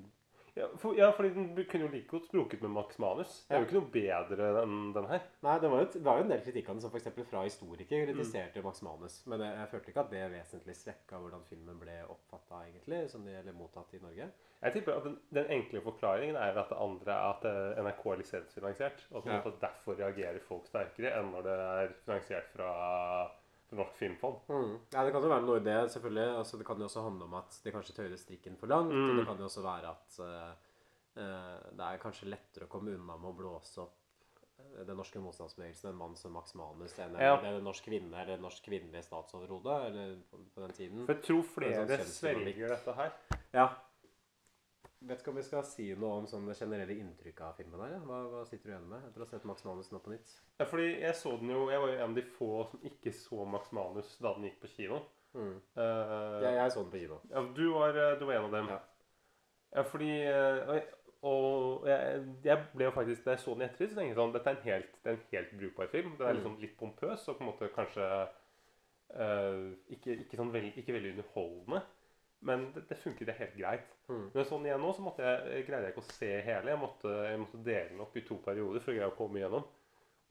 Ja, 0.54 0.68
for, 0.78 0.94
ja 0.94 1.08
fordi 1.18 1.32
den 1.34 1.48
kunne 1.66 1.88
jo 1.88 1.90
like 1.90 2.08
godt 2.12 2.28
språket 2.28 2.62
med 2.62 2.70
Max 2.76 3.00
Manus. 3.02 3.32
Det 3.48 3.56
er 3.56 3.64
jo 3.64 3.66
ikke 3.66 3.80
noe 3.80 3.90
bedre 3.96 4.50
enn 4.62 4.92
den 4.94 5.08
her. 5.10 5.24
Nei, 5.42 5.56
det 5.64 5.72
var 5.74 5.82
jo, 5.82 5.88
det 5.96 6.02
var 6.06 6.20
jo 6.20 6.26
en 6.28 6.34
del 6.34 6.44
kritikk 6.46 6.70
av 6.70 6.76
den, 6.78 6.84
som 6.84 6.94
f.eks. 6.94 7.10
fra 7.32 7.42
historikere 7.48 8.06
kritiserte 8.06 8.62
Max 8.66 8.84
Manus. 8.86 9.16
Men 9.26 9.42
jeg, 9.42 9.58
jeg 9.58 9.72
følte 9.72 9.90
ikke 9.94 10.04
at 10.06 10.14
det 10.14 10.24
vesentlig 10.36 10.76
svekka 10.78 11.22
hvordan 11.24 11.46
filmen 11.50 11.80
ble 11.82 11.98
oppfatta, 12.06 12.62
egentlig, 12.68 13.02
som 13.10 13.26
det, 13.26 13.34
gjelder 13.40 13.58
mottatt 13.58 13.98
i 13.98 14.04
Norge. 14.04 14.30
Jeg 14.64 14.76
tipper 14.78 14.96
at 15.00 15.08
den, 15.10 15.18
den 15.36 15.50
enkle 15.58 15.82
forklaringen 15.84 16.38
er 16.40 16.62
at 16.62 16.70
det 16.70 16.78
andre 16.86 17.16
er 17.18 17.32
at 17.34 17.48
eh, 17.50 17.82
NRK 17.84 18.06
er 18.14 18.22
lisensfinansiert. 18.22 19.08
Og 19.12 19.26
at 19.26 19.34
Ja. 19.50 19.56
derfor 19.66 19.98
reagerer 19.98 20.40
folk 20.46 20.70
sterkere 20.70 21.18
enn 21.18 21.34
når 21.34 21.50
det 21.50 21.58
er 21.66 21.96
finansiert 22.06 22.54
fra, 22.54 22.70
Norsk 23.78 23.96
Filmfond. 24.00 24.38
Mm. 24.50 24.76
Ja, 24.94 25.04
Det 25.06 25.12
kan 25.16 25.22
jo 25.26 25.32
være 25.32 25.46
noe 25.48 25.58
i 25.60 25.64
det, 25.66 25.78
selvfølgelig. 25.96 26.28
Altså, 26.42 26.58
det 26.62 26.66
kan 26.68 26.78
jo 26.84 26.86
også 26.90 27.04
handle 27.06 27.26
om 27.30 27.34
at 27.40 27.58
de 27.64 27.72
kanskje 27.76 27.96
tøyer 27.98 28.16
strikken 28.22 28.56
for 28.60 28.68
langt. 28.72 28.94
Mm. 28.94 29.18
Det 29.20 29.26
kan 29.28 29.38
jo 29.44 29.50
også 29.50 29.64
være 29.66 29.92
at 29.96 30.20
eh, 30.28 30.54
det 31.74 31.86
er 31.90 32.02
kanskje 32.02 32.30
lettere 32.32 32.66
å 32.66 32.72
komme 32.74 32.96
unna 32.96 33.18
med 33.18 33.30
å 33.30 33.36
blåse 33.38 33.82
opp 33.84 34.00
eh, 34.60 34.84
den 34.88 34.98
norske 34.98 35.22
motstandsbevegelsen 35.22 35.92
en 35.92 36.00
mann 36.00 36.16
som 36.18 36.34
Max 36.34 36.56
Manus 36.58 36.96
enn 36.98 37.16
en, 37.16 37.22
Ja. 37.22 37.36
en 37.52 37.64
norsk 37.64 37.86
kvinne 37.90 38.18
eller 38.22 38.38
en 38.40 38.46
norsk 38.48 38.66
kvinnelig 38.66 39.04
statsoverhode 39.06 39.80
eller 39.90 40.16
på, 40.32 40.42
på 40.56 40.62
den 40.66 40.74
tiden. 40.78 41.06
For 41.06 41.14
jeg 41.18 41.24
tror 41.30 41.44
er 41.44 41.52
flere 41.58 41.98
sånn 42.04 42.14
svelger 42.18 42.74
dette 42.78 42.96
her. 42.98 43.12
Ja. 43.54 43.68
Vet 45.04 45.20
ikke 45.20 45.34
om 45.34 45.40
vi 45.40 45.44
skal 45.44 45.66
si 45.68 45.90
noe 46.00 46.22
om 46.22 46.28
sånn 46.30 46.46
det 46.48 46.56
generelle 46.56 46.96
inntrykket 46.96 47.44
av 47.44 47.58
filmen 47.60 47.82
her. 47.84 47.98
Ja. 47.98 48.04
Hva, 48.08 48.20
hva 48.32 48.44
sitter 48.48 48.70
du 48.70 48.74
igjen 48.74 48.88
med 48.88 49.04
etter 49.10 49.24
å 49.24 49.26
ha 49.26 49.32
sett 49.34 49.48
Max 49.50 49.66
Manus 49.68 49.92
nå 49.92 50.00
på 50.04 50.14
nytt? 50.14 50.32
Ja, 50.62 50.68
fordi 50.70 50.88
jeg 51.02 51.18
så 51.20 51.34
den 51.42 51.52
jo 51.52 51.66
Jeg 51.74 51.82
var 51.84 51.92
jo 51.92 51.98
en 51.98 52.14
av 52.14 52.16
de 52.20 52.24
få 52.38 52.50
som 52.72 52.88
ikke 52.88 53.14
så 53.18 53.46
Max 53.50 53.74
Manus 53.76 54.16
da 54.24 54.32
den 54.38 54.48
gikk 54.48 54.62
på 54.64 54.72
kino. 54.78 55.02
Mm. 55.34 55.56
Uh, 55.76 56.40
Jeg, 56.46 56.56
jeg 56.56 56.74
så 56.76 56.84
den 56.86 56.92
på 56.94 57.02
kino. 57.04 57.20
Ja, 57.34 57.46
du 57.58 57.64
var, 57.74 58.00
eh, 58.00 58.18
du 58.20 58.28
var 58.30 58.38
en 58.38 58.48
av 58.48 58.58
dem. 58.58 58.70
Ja. 58.72 58.82
Ja, 59.74 59.82
fordi 59.90 60.12
eh, 60.30 60.76
Og, 60.76 60.94
og 61.24 61.88
jeg, 61.90 62.22
jeg 62.46 62.66
ble 62.76 62.86
jo 62.86 62.94
faktisk 62.94 63.26
Da 63.26 63.34
jeg 63.34 63.42
så 63.42 63.56
den 63.56 63.64
i 63.64 63.66
ettertid, 63.66 63.90
så 63.90 63.98
tenkte 63.98 64.12
jeg 64.12 64.20
sånn 64.20 64.36
Dette 64.36 64.52
er 64.52 64.60
en 64.60 64.68
helt, 64.68 64.96
det 65.02 65.12
er 65.12 65.18
en 65.18 65.28
helt 65.34 65.58
brukbar 65.60 65.92
film. 65.92 66.16
Den 66.20 66.30
er 66.30 66.38
liksom 66.38 66.58
litt 66.62 66.78
pompøs 66.80 67.28
og 67.28 67.40
på 67.40 67.46
en 67.46 67.50
måte 67.50 67.72
kanskje 67.76 68.08
uh, 69.18 69.68
ikke, 69.96 70.20
ikke, 70.26 70.40
sånn 70.40 70.54
veld, 70.54 70.78
ikke 70.80 70.96
veldig 70.96 71.14
underholdende. 71.16 71.84
Men 72.44 72.66
det, 72.76 72.84
det 72.90 72.98
funker 73.00 73.26
det 73.30 73.38
helt 73.38 73.56
greit. 73.56 73.94
Mm. 74.10 74.26
Når 74.34 74.48
sånn 74.50 74.66
igjen 74.68 74.82
nå, 74.84 74.92
så 74.98 75.06
måtte 75.06 75.24
jeg, 75.24 75.64
greide 75.68 75.88
jeg 75.88 75.96
ikke 75.96 76.04
å 76.04 76.10
se 76.12 76.32
hele. 76.48 76.74
Jeg 76.74 76.82
måtte, 76.82 77.14
jeg 77.30 77.40
måtte 77.40 77.62
dele 77.64 77.94
den 77.94 78.04
opp 78.04 78.18
i 78.20 78.26
to 78.28 78.38
perioder 78.44 78.84
for 78.84 78.92
å 78.94 78.98
greie 78.98 79.12
å 79.14 79.16
komme 79.18 79.40
igjennom. 79.40 79.64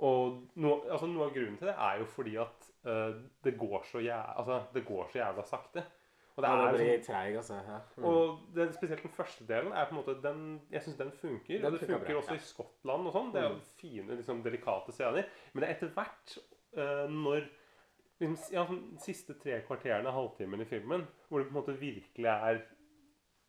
Og 0.03 0.39
noe, 0.59 0.79
altså 0.91 1.07
noe 1.07 1.29
av 1.29 1.35
grunnen 1.37 1.57
til 1.61 1.69
det 1.71 1.75
er 1.79 2.01
jo 2.03 2.07
fordi 2.11 2.37
at 2.43 2.69
uh, 2.89 3.13
det, 3.47 3.53
går 3.61 3.85
så 3.87 4.01
jævla, 4.03 4.37
altså, 4.43 4.57
det 4.75 4.83
går 4.89 5.11
så 5.13 5.21
jævla 5.23 5.45
sakte. 5.47 5.85
Og 6.33 6.41
det 6.43 6.49
Ja, 6.49 6.53
er 6.53 6.61
den 6.63 6.69
sånn, 6.73 6.79
blir 6.81 7.03
treig, 7.07 7.35
altså. 7.37 7.57
Ja. 7.69 7.79
Mm. 8.01 8.05
og 8.09 8.55
det, 8.57 8.67
spesielt 8.75 9.03
den 9.05 9.13
første 9.15 9.45
delen 9.47 9.73
er 9.77 9.85
på 9.89 9.93
en 9.95 9.99
måte 10.01 10.15
den, 10.25 10.45
Jeg 10.73 10.83
syns 10.87 10.97
den 10.99 11.13
funker. 11.21 11.59
Den 11.61 11.67
og 11.69 11.75
det 11.77 11.83
funker 11.85 11.99
funker 11.99 12.15
bra, 12.15 12.21
også 12.23 12.37
ja. 12.37 12.41
i 12.41 12.47
Skottland 12.49 13.11
og 13.11 13.17
sånn. 13.19 13.33
Det 13.35 13.43
er 13.43 13.49
jo 13.51 13.59
Mm. 13.59 13.67
fine, 13.83 14.17
liksom, 14.17 14.41
delikate 14.43 14.95
scener. 14.97 15.29
Men 15.53 15.61
det 15.65 15.69
er 15.69 15.75
etter 15.77 15.93
hvert, 15.97 16.39
uh, 16.77 17.05
når 17.13 17.51
liksom, 18.23 18.55
ja, 18.55 18.65
sånn, 18.69 18.83
siste 19.03 19.35
tre 19.43 19.61
kvarterene, 19.67 20.13
halvtimen 20.15 20.63
i 20.65 20.69
filmen, 20.71 21.05
hvor 21.29 21.43
det 21.43 21.49
på 21.51 21.55
en 21.57 21.61
måte 21.61 21.77
virkelig 21.81 22.31
er 22.33 22.63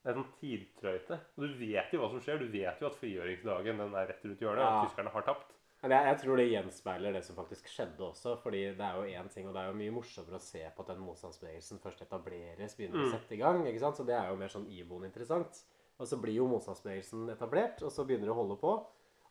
er 0.03 0.17
sånn 0.17 0.31
tidtrøyte. 0.41 1.15
Og 1.37 1.43
du 1.47 1.53
vet 1.61 1.93
jo 1.95 2.01
hva 2.01 2.09
som 2.11 2.19
skjer. 2.19 2.41
Du 2.43 2.49
vet 2.51 2.81
jo 2.81 2.87
at 2.89 2.97
frigjøringsdagen 2.99 3.77
den 3.79 3.93
er 3.95 4.09
rett 4.09 4.25
rundt 4.27 4.41
hjørnet. 4.43 4.59
Ja. 4.65 4.81
Og 4.81 4.89
tyskerne 4.89 5.13
har 5.13 5.23
tapt. 5.23 5.53
Men 5.81 5.91
jeg, 5.95 6.05
jeg 6.09 6.17
tror 6.19 6.39
det 6.41 6.45
gjenspeiler 6.49 7.13
det 7.15 7.21
som 7.23 7.37
faktisk 7.37 7.69
skjedde 7.71 8.03
også. 8.09 8.33
fordi 8.43 8.65
det 8.75 8.83
er 8.83 8.97
jo 8.99 9.21
én 9.21 9.29
ting, 9.31 9.47
og 9.47 9.53
det 9.55 9.61
er 9.63 9.69
jo 9.71 9.77
mye 9.79 9.93
morsommere 9.95 10.39
å 10.39 10.43
se 10.43 10.59
på 10.75 10.83
at 10.83 10.91
den 10.91 11.01
motstandsbevegelsen 11.07 11.79
først 11.83 12.03
etableres, 12.03 12.75
begynner 12.75 12.99
å 12.99 13.05
Mm. 13.07 13.11
sette 13.15 13.31
i 13.35 13.39
gang. 13.39 13.63
ikke 13.67 13.79
sant? 13.79 13.95
Så 13.95 14.05
det 14.05 14.15
er 14.19 14.27
jo 14.29 14.35
mer 14.35 14.51
sånn 14.51 14.67
iboende 14.67 15.07
interessant. 15.07 15.63
Og 15.99 16.07
så 16.07 16.19
blir 16.19 16.35
jo 16.35 16.47
motstandsbevegelsen 16.51 17.29
etablert, 17.37 17.81
og 17.83 17.91
så 17.91 18.03
begynner 18.05 18.27
det 18.27 18.35
å 18.35 18.41
holde 18.43 18.59
på. 18.59 18.73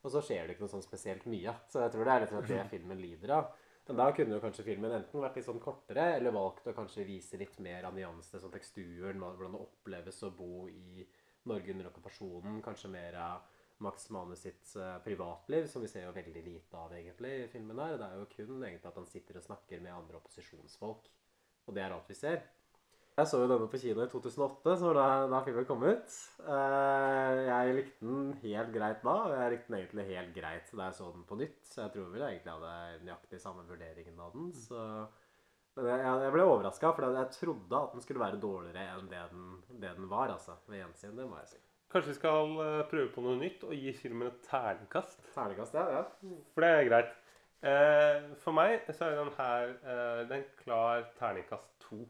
Og 0.04 0.10
så 0.10 0.20
skjer 0.24 0.46
det 0.46 0.56
ikke 0.56 0.64
noe 0.64 0.72
sånn 0.72 0.82
spesielt 0.88 1.24
mye. 1.26 1.52
Så 1.68 1.80
jeg 1.84 1.92
tror 1.92 2.04
det 2.04 2.12
er 2.16 2.20
litt 2.24 2.48
det 2.48 2.70
filmen 2.78 3.00
lider 3.00 3.30
av. 3.30 3.52
Men 3.88 3.98
da 3.98 4.12
kunne 4.14 4.36
jo 4.36 4.42
kanskje 4.42 4.64
filmen 4.66 4.92
enten 4.94 5.24
vært 5.24 5.40
litt 5.40 5.48
sånn 5.48 5.62
kortere, 5.62 6.04
eller 6.16 6.34
valgt 6.34 6.68
å 6.70 6.74
kanskje 6.76 7.06
vise 7.08 7.40
litt 7.40 7.58
mer 7.64 7.88
av 7.88 7.96
nyansene, 7.96 8.40
sånn 8.42 8.54
teksturen, 8.54 9.18
hvordan 9.18 9.56
det 9.56 9.64
oppleves 9.64 10.22
å 10.22 10.30
bo 10.38 10.68
i 10.70 11.02
Norge 11.50 11.74
under 11.74 11.90
okkupasjonen. 11.90 12.60
Kanskje 12.62 12.92
mer 12.92 13.18
av 13.18 13.50
Max 13.82 14.06
Manus 14.14 14.44
sitt 14.46 14.76
eh, 14.78 14.96
privatliv, 15.02 15.66
som 15.66 15.82
vi 15.82 15.90
ser 15.90 16.06
jo 16.06 16.14
veldig 16.14 16.44
lite 16.46 16.78
av 16.78 16.94
egentlig 16.94 17.32
i 17.40 17.50
filmen 17.50 17.82
her. 17.82 17.98
Det 17.98 18.08
er 18.08 18.20
jo 18.20 18.30
kun 18.36 18.62
egentlig 18.62 18.90
at 18.92 18.98
han 19.00 19.10
sitter 19.10 19.40
og 19.40 19.46
snakker 19.48 19.82
med 19.82 19.96
andre 19.96 20.20
opposisjonsfolk. 20.22 21.10
Og 21.66 21.74
det 21.74 21.82
er 21.82 21.94
alt 21.94 22.10
vi 22.10 22.18
ser. 22.18 22.44
Jeg 23.12 23.28
så 23.28 23.42
jo 23.42 23.48
denne 23.50 23.68
på 23.68 23.78
kino 23.82 24.00
i 24.06 24.08
2008, 24.08 24.74
så 24.80 24.92
da, 24.96 25.06
da 25.28 25.42
filmen 25.44 25.66
kom 25.68 25.82
ut. 25.84 26.14
Eh, 26.46 26.81
helt 28.72 28.78
greit 28.78 29.02
da, 29.04 29.16
og 29.26 29.34
jeg 29.36 29.52
likte 29.52 29.68
den 29.68 29.78
egentlig 29.80 30.06
helt 30.08 30.32
greit 30.36 30.70
da 30.72 30.86
jeg 30.88 30.96
så 30.98 31.10
den 31.12 31.26
på 31.28 31.38
nytt. 31.40 31.58
Så 31.68 31.82
jeg 31.84 31.92
tror 31.94 32.08
vel 32.12 32.24
jeg 32.24 32.38
egentlig 32.38 32.54
hadde 32.56 33.04
nøyaktig 33.06 33.42
samme 33.42 33.66
vurderingen 33.68 34.22
av 34.22 34.32
den. 34.36 34.52
Så 34.56 34.80
men 35.72 35.88
jeg, 35.88 36.00
jeg 36.04 36.32
ble 36.34 36.44
overraska, 36.44 36.92
for 36.92 37.16
jeg 37.16 37.32
trodde 37.32 37.78
at 37.78 37.92
den 37.94 38.04
skulle 38.04 38.20
være 38.20 38.40
dårligere 38.40 38.96
enn 38.98 39.06
det 39.08 39.20
den, 39.30 39.46
det 39.80 39.92
den 39.96 40.08
var. 40.10 40.32
altså, 40.34 40.58
ved 40.68 40.82
gjensyn, 40.82 41.16
det 41.16 41.28
må 41.28 41.38
jeg 41.40 41.54
si. 41.54 41.60
Kanskje 41.92 42.12
vi 42.12 42.16
skal 42.18 42.54
eh, 42.64 42.82
prøve 42.88 43.08
på 43.12 43.24
noe 43.24 43.38
nytt 43.40 43.64
og 43.68 43.72
gi 43.76 43.92
filmen 43.96 44.28
et 44.28 44.42
terningkast? 44.48 45.24
Terningkast, 45.32 45.76
ja. 45.76 46.00
ja. 46.00 46.36
For 46.52 46.64
det 46.64 46.70
er 46.72 46.88
greit. 46.88 47.14
Eh, 47.62 48.28
for 48.42 48.56
meg 48.56 48.88
så 48.90 49.08
er 49.08 49.18
den 49.20 49.32
her 49.38 49.72
eh, 49.72 50.20
det 50.26 50.36
er 50.36 50.38
en 50.40 50.48
klar 50.60 51.06
terningkast 51.20 51.72
to. 51.86 52.02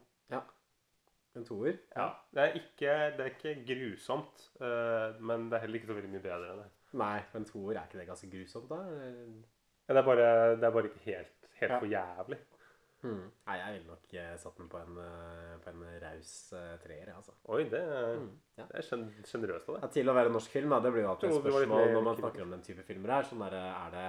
En 1.37 1.45
toer. 1.49 1.79
Ja, 1.97 2.11
det 2.35 2.43
er 2.43 2.57
ikke, 2.59 2.95
det 3.17 3.25
er 3.25 3.31
ikke 3.33 3.55
grusomt, 3.69 4.43
uh, 4.61 5.17
men 5.25 5.47
det 5.49 5.57
er 5.57 5.63
heller 5.65 5.79
ikke 5.81 5.89
så 5.89 5.97
veldig 5.97 6.11
mye 6.13 6.25
bedre 6.27 6.51
enn 6.53 6.61
det. 6.61 6.71
Nei, 7.01 7.23
men 7.33 7.47
toer, 7.49 7.77
er 7.79 7.87
ikke 7.89 7.99
det 8.03 8.09
ganske 8.11 8.29
grusomt, 8.35 8.69
da? 8.69 8.81
Ja, 9.89 9.95
Det 9.95 10.03
er 10.03 10.07
bare, 10.07 10.27
det 10.61 10.65
er 10.69 10.75
bare 10.75 10.91
ikke 10.91 11.05
helt, 11.07 11.49
helt 11.61 11.73
Ja. 11.73 11.79
for 11.79 11.87
jævlig. 11.89 12.39
Hmm. 13.03 13.25
Nei, 13.49 13.57
jeg 13.59 13.73
ville 13.75 13.89
nok 13.91 14.13
eh, 14.15 14.37
satt 14.39 14.57
den 14.61 14.69
på 14.71 14.79
en, 14.79 14.99
eh, 15.03 15.55
på 15.65 15.71
en 15.73 15.81
raus 16.05 16.33
eh, 16.55 16.77
treer, 16.85 17.09
altså. 17.17 17.33
Oi, 17.51 17.65
det, 17.65 17.81
Mm, 17.83 18.29
ja. 18.61 18.67
det 18.69 18.77
er 18.79 18.87
sjenerøst 19.27 19.69
av 19.73 19.79
Ja, 19.83 19.89
til 19.89 20.07
å 20.07 20.15
være 20.15 20.31
norsk 20.31 20.51
film, 20.55 20.71
da. 20.71 20.79
Det 20.85 20.93
blir 20.95 21.03
jo 21.03 21.09
alltid 21.11 21.31
et 21.33 21.41
spørsmål 21.43 21.93
når 21.97 22.05
man 22.07 22.17
snakker 22.21 22.43
om 22.45 22.51
den 22.55 22.63
type 22.63 22.85
filmer 22.87 23.11
her. 23.17 23.23
Sånn 23.27 23.43
der, 23.43 23.57
er 23.59 23.91
det, 23.91 24.07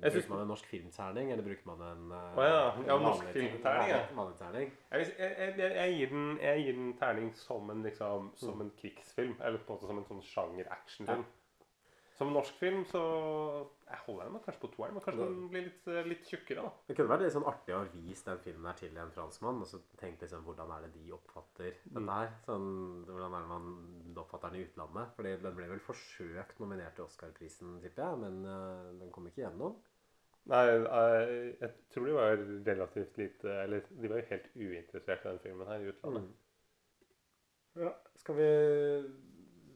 Bruker 0.00 0.10
synes- 0.20 0.28
man 0.30 0.40
en 0.44 0.48
norsk 0.54 0.66
filmterning, 0.70 1.32
eller 1.32 1.42
bruker 1.42 1.66
man 1.72 1.82
en 1.88 2.10
ja, 2.10 2.76
ja, 2.86 2.98
norsk 2.98 3.24
vanlig- 3.24 3.32
filmterning, 3.34 3.88
ja. 3.90 4.00
Vanlig 4.14 4.38
terning. 4.38 4.70
Jeg, 4.92 5.06
jeg, 5.18 5.36
jeg, 5.38 5.56
jeg, 5.58 5.72
jeg, 5.80 5.96
gir 5.98 6.08
den, 6.14 6.38
jeg 6.46 6.64
gir 6.64 6.72
den 6.78 6.92
terning 7.02 7.34
som 7.34 7.70
en, 7.70 7.82
liksom, 7.82 8.30
som 8.36 8.60
en 8.60 8.70
krigsfilm. 8.78 9.34
Eller 9.40 9.58
på 9.58 9.72
en 9.72 9.76
måte 9.80 9.86
som 9.90 9.98
en 9.98 10.04
sånn 10.12 10.22
sjanger 10.22 10.70
actionfilm. 10.70 11.24
Som 12.16 12.30
norsk 12.32 12.54
film 12.56 12.84
så 12.88 13.00
Jeg 13.86 13.98
holder 14.06 14.24
den 14.24 14.34
meg 14.34 14.44
kanskje 14.46 14.62
på 14.62 14.70
toeren, 14.72 14.94
men 14.96 15.02
kanskje 15.04 15.26
den 15.28 15.48
blir 15.52 15.66
litt, 15.66 15.88
eh, 15.92 16.06
litt 16.08 16.30
tjukkere. 16.30 16.62
da. 16.64 16.70
Det 16.88 16.96
kunne 16.96 17.12
vært 17.12 17.22
litt 17.22 17.34
sånn 17.36 17.46
artig 17.46 17.74
å 17.76 17.82
vise 17.92 18.24
den 18.26 18.40
filmen 18.42 18.66
her 18.66 18.78
til 18.80 18.96
en 18.98 19.12
franskmann, 19.14 19.60
og 19.62 19.68
så 19.70 19.78
tenke 20.00 20.24
liksom 20.24 20.42
hvordan 20.42 20.72
er 20.74 20.86
det 20.86 20.92
de 20.96 21.12
oppfatter 21.14 21.76
den 21.84 22.08
her? 22.10 22.32
Sånn, 22.48 22.70
hvordan 23.06 23.36
er 23.36 23.44
det 23.44 23.52
man 23.52 24.16
oppfatter 24.24 24.50
den 24.50 24.58
i 24.58 24.64
utlandet? 24.66 25.12
Fordi 25.18 25.34
den 25.44 25.58
ble 25.60 25.68
vel 25.70 25.84
forsøkt 25.86 26.58
nominert 26.64 26.96
til 26.96 27.06
Oscar-prisen, 27.06 27.76
tipper 27.84 28.08
jeg, 28.08 28.22
men 28.24 28.42
uh, 28.48 28.90
den 28.98 29.12
kom 29.14 29.28
ikke 29.30 29.44
gjennom. 29.44 29.78
Nei, 30.50 30.64
eh, 30.70 31.54
jeg 31.60 31.70
tror 31.90 32.06
de 32.06 32.12
var 32.14 32.36
relativt 32.68 33.16
lite 33.18 33.54
Eller 33.64 33.86
de 33.90 34.10
var 34.10 34.20
jo 34.20 34.28
helt 34.28 34.44
uinteressert 34.54 35.24
i 35.24 35.28
den 35.32 35.40
filmen 35.42 35.66
her 35.66 35.82
i 35.82 35.88
utlandet. 35.90 36.28
Ja. 37.76 37.90
Skal 38.16 38.38
vi 38.38 38.50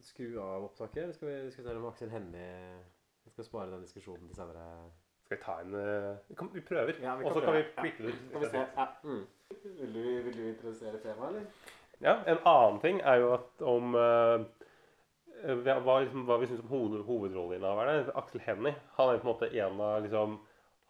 skru 0.03 0.39
av 0.41 0.65
opptaket, 0.71 1.03
eller 1.03 1.13
skal 1.17 1.29
vi 1.29 1.37
diskutere 1.47 1.77
om 1.81 1.87
Aksel 1.91 2.11
Hennie 2.11 2.79
Vi 3.25 3.31
skal 3.31 3.45
spare 3.45 3.71
den 3.71 3.83
diskusjonen 3.85 4.29
til 4.29 4.37
senere. 4.37 4.65
Skal 5.25 5.37
vi 5.37 5.43
ta 5.45 5.57
en 5.61 5.75
eh, 5.75 6.17
vi, 6.29 6.35
kan, 6.39 6.49
vi 6.55 6.61
prøver, 6.61 6.95
Ja, 7.03 7.15
og 7.21 7.33
så 7.35 7.41
kan 7.45 7.55
vi. 7.55 7.65
Klippe 7.77 8.03
det 8.07 8.15
ut. 8.15 8.23
Skal 8.29 8.41
vi 8.41 8.49
se. 8.55 8.65
Ja. 8.77 8.87
Mm. 9.05 9.27
Vil, 9.81 9.95
du, 9.95 10.23
vil 10.25 10.37
du 10.39 10.43
introdusere 10.49 10.99
temaet, 11.03 11.29
eller? 11.29 11.47
Ja, 12.01 12.15
En 12.33 12.39
annen 12.49 12.81
ting 12.81 13.01
er 13.05 13.21
jo 13.21 13.33
at 13.37 13.63
om 13.63 13.95
uh, 13.95 14.41
hva, 15.41 15.97
liksom, 16.05 16.25
hva 16.29 16.37
vi 16.41 16.49
syns 16.51 16.63
om 16.65 16.71
hoved, 16.73 17.03
hovedrolleinnehaverne. 17.07 18.13
Aksel 18.21 18.41
Hennie 18.45 18.75
han 18.97 19.09
er 19.11 19.19
jo 19.19 19.23
på 19.23 19.29
en 19.29 19.33
måte 19.35 19.51
en 19.57 19.81
av 19.81 20.03
liksom, 20.05 20.39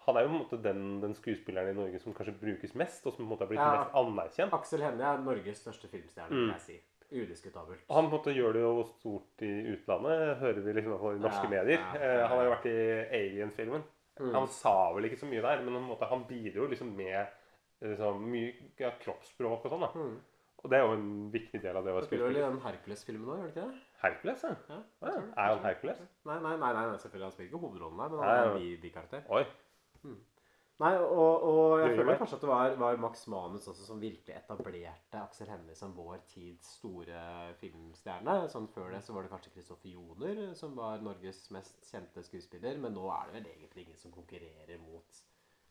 Han 0.06 0.16
er 0.16 0.24
jo 0.24 0.28
på 0.30 0.34
en 0.34 0.40
måte 0.44 0.58
den, 0.64 0.84
den 1.02 1.14
skuespilleren 1.14 1.70
i 1.74 1.76
Norge 1.76 1.98
som 2.00 2.14
kanskje 2.16 2.32
brukes 2.40 2.72
mest, 2.74 3.04
og 3.06 3.12
som 3.12 3.20
på 3.20 3.26
en 3.26 3.32
måte 3.34 3.44
er 3.44 3.50
blitt 3.52 3.60
Ja. 3.60 3.74
mest 3.82 3.94
anerkjent. 4.00 4.54
Aksel 4.56 4.80
Hennie 4.86 5.04
er 5.06 5.20
Norges 5.20 5.58
største 5.60 5.90
filmstjerne, 5.92 6.30
Mm. 6.30 6.46
vil 6.46 6.54
jeg 6.54 6.60
si. 6.64 6.78
Udiskutabelt. 7.12 7.80
Han 7.90 8.06
på 8.06 8.10
en 8.10 8.18
måte 8.18 8.34
gjør 8.36 8.52
det 8.54 8.60
jo 8.62 8.84
stort 8.86 9.42
i 9.42 9.50
utlandet, 9.74 10.36
hører 10.38 10.60
vi 10.62 10.72
liksom 10.76 10.92
i 10.94 11.18
norske 11.18 11.42
Ja, 11.44 11.50
medier. 11.50 11.78
ja, 11.80 11.94
Eh, 12.00 12.16
ja. 12.20 12.26
han 12.28 12.38
har 12.38 12.44
jo 12.44 12.50
vært 12.54 12.66
i 12.70 12.78
Alien-filmen. 13.18 13.82
Mm. 14.20 14.32
Han 14.34 14.46
sa 14.48 14.92
vel 14.94 15.04
ikke 15.08 15.18
så 15.18 15.26
mye 15.26 15.42
der, 15.42 15.62
men 15.64 15.82
måte, 15.82 16.06
han 16.06 16.24
bidro 16.28 16.66
liksom 16.68 16.94
med 16.96 17.26
liksom, 17.82 18.20
mye 18.30 18.52
kroppsspråk 19.00 19.64
og 19.64 19.70
sånn. 19.72 19.80
da. 19.80 19.90
Mm. 19.94 20.18
Og 20.62 20.68
det 20.70 20.76
er 20.76 20.82
jo 20.84 20.92
en 20.92 21.30
viktig 21.32 21.62
del 21.62 21.76
av 21.76 21.84
det 21.84 21.90
å 21.92 21.94
være 21.96 22.04
spiller 22.04 22.26
vel 22.28 22.36
i 22.36 22.40
den 22.44 22.58
Hercules-filmen 22.60 23.28
òg, 23.32 23.38
gjør 23.38 23.46
det 23.46 23.54
ikke 23.54 23.68
det? 23.70 23.80
Hercules, 24.02 24.42
ja. 24.44 24.54
Ja, 24.68 24.80
ja. 25.08 25.22
Er 25.36 25.54
han 25.54 25.62
Hercules? 25.64 26.02
Nei, 26.28 26.38
nei, 26.44 26.56
nei, 26.60 26.72
nei, 26.76 26.98
selvfølgelig. 27.00 27.24
Han 27.24 27.32
spiller 27.32 27.48
ikke 27.50 27.62
hovedrollen 27.64 27.96
der, 27.98 28.08
men 28.10 28.20
han 28.20 28.28
er 28.36 28.50
en 28.50 28.58
bi- 28.60 28.80
bikarakter. 28.82 29.22
Oi. 29.30 29.44
Nei, 30.80 30.94
og, 30.96 31.42
og 31.44 31.74
jeg 31.82 31.96
føler 31.98 32.16
kanskje 32.16 32.38
at 32.38 32.44
det 32.44 32.48
var, 32.48 32.74
var 32.80 33.00
Max 33.02 33.26
Manus 33.28 33.66
også 33.68 33.84
som 33.84 33.98
virkelig 34.00 34.32
etablerte 34.38 35.20
Aksel 35.20 35.50
Hennie 35.52 35.76
som 35.76 35.92
vår 35.92 36.22
tids 36.30 36.70
store 36.78 37.20
filmstjerne. 37.60 38.36
Sånn 38.48 38.70
Før 38.72 38.88
det 38.94 39.02
så 39.04 39.12
var 39.12 39.26
det 39.26 39.32
kanskje 39.34 39.52
Kristoffer 39.58 39.92
Joner 39.92 40.40
som 40.56 40.72
var 40.78 41.04
Norges 41.04 41.42
mest 41.52 41.84
kjente 41.90 42.24
skuespiller, 42.24 42.80
men 42.80 42.96
nå 42.96 43.04
er 43.12 43.28
det 43.28 43.36
vel 43.36 43.50
egentlig 43.52 43.84
ingen 43.86 44.00
som 44.00 44.14
konkurrerer 44.14 44.80
mot 44.86 45.20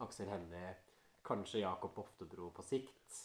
Aksel 0.06 0.30
Hennie. 0.30 0.76
Kanskje 1.26 1.64
Jakob 1.64 1.98
Oftebro 2.06 2.54
på 2.54 2.66
sikt. 2.70 3.24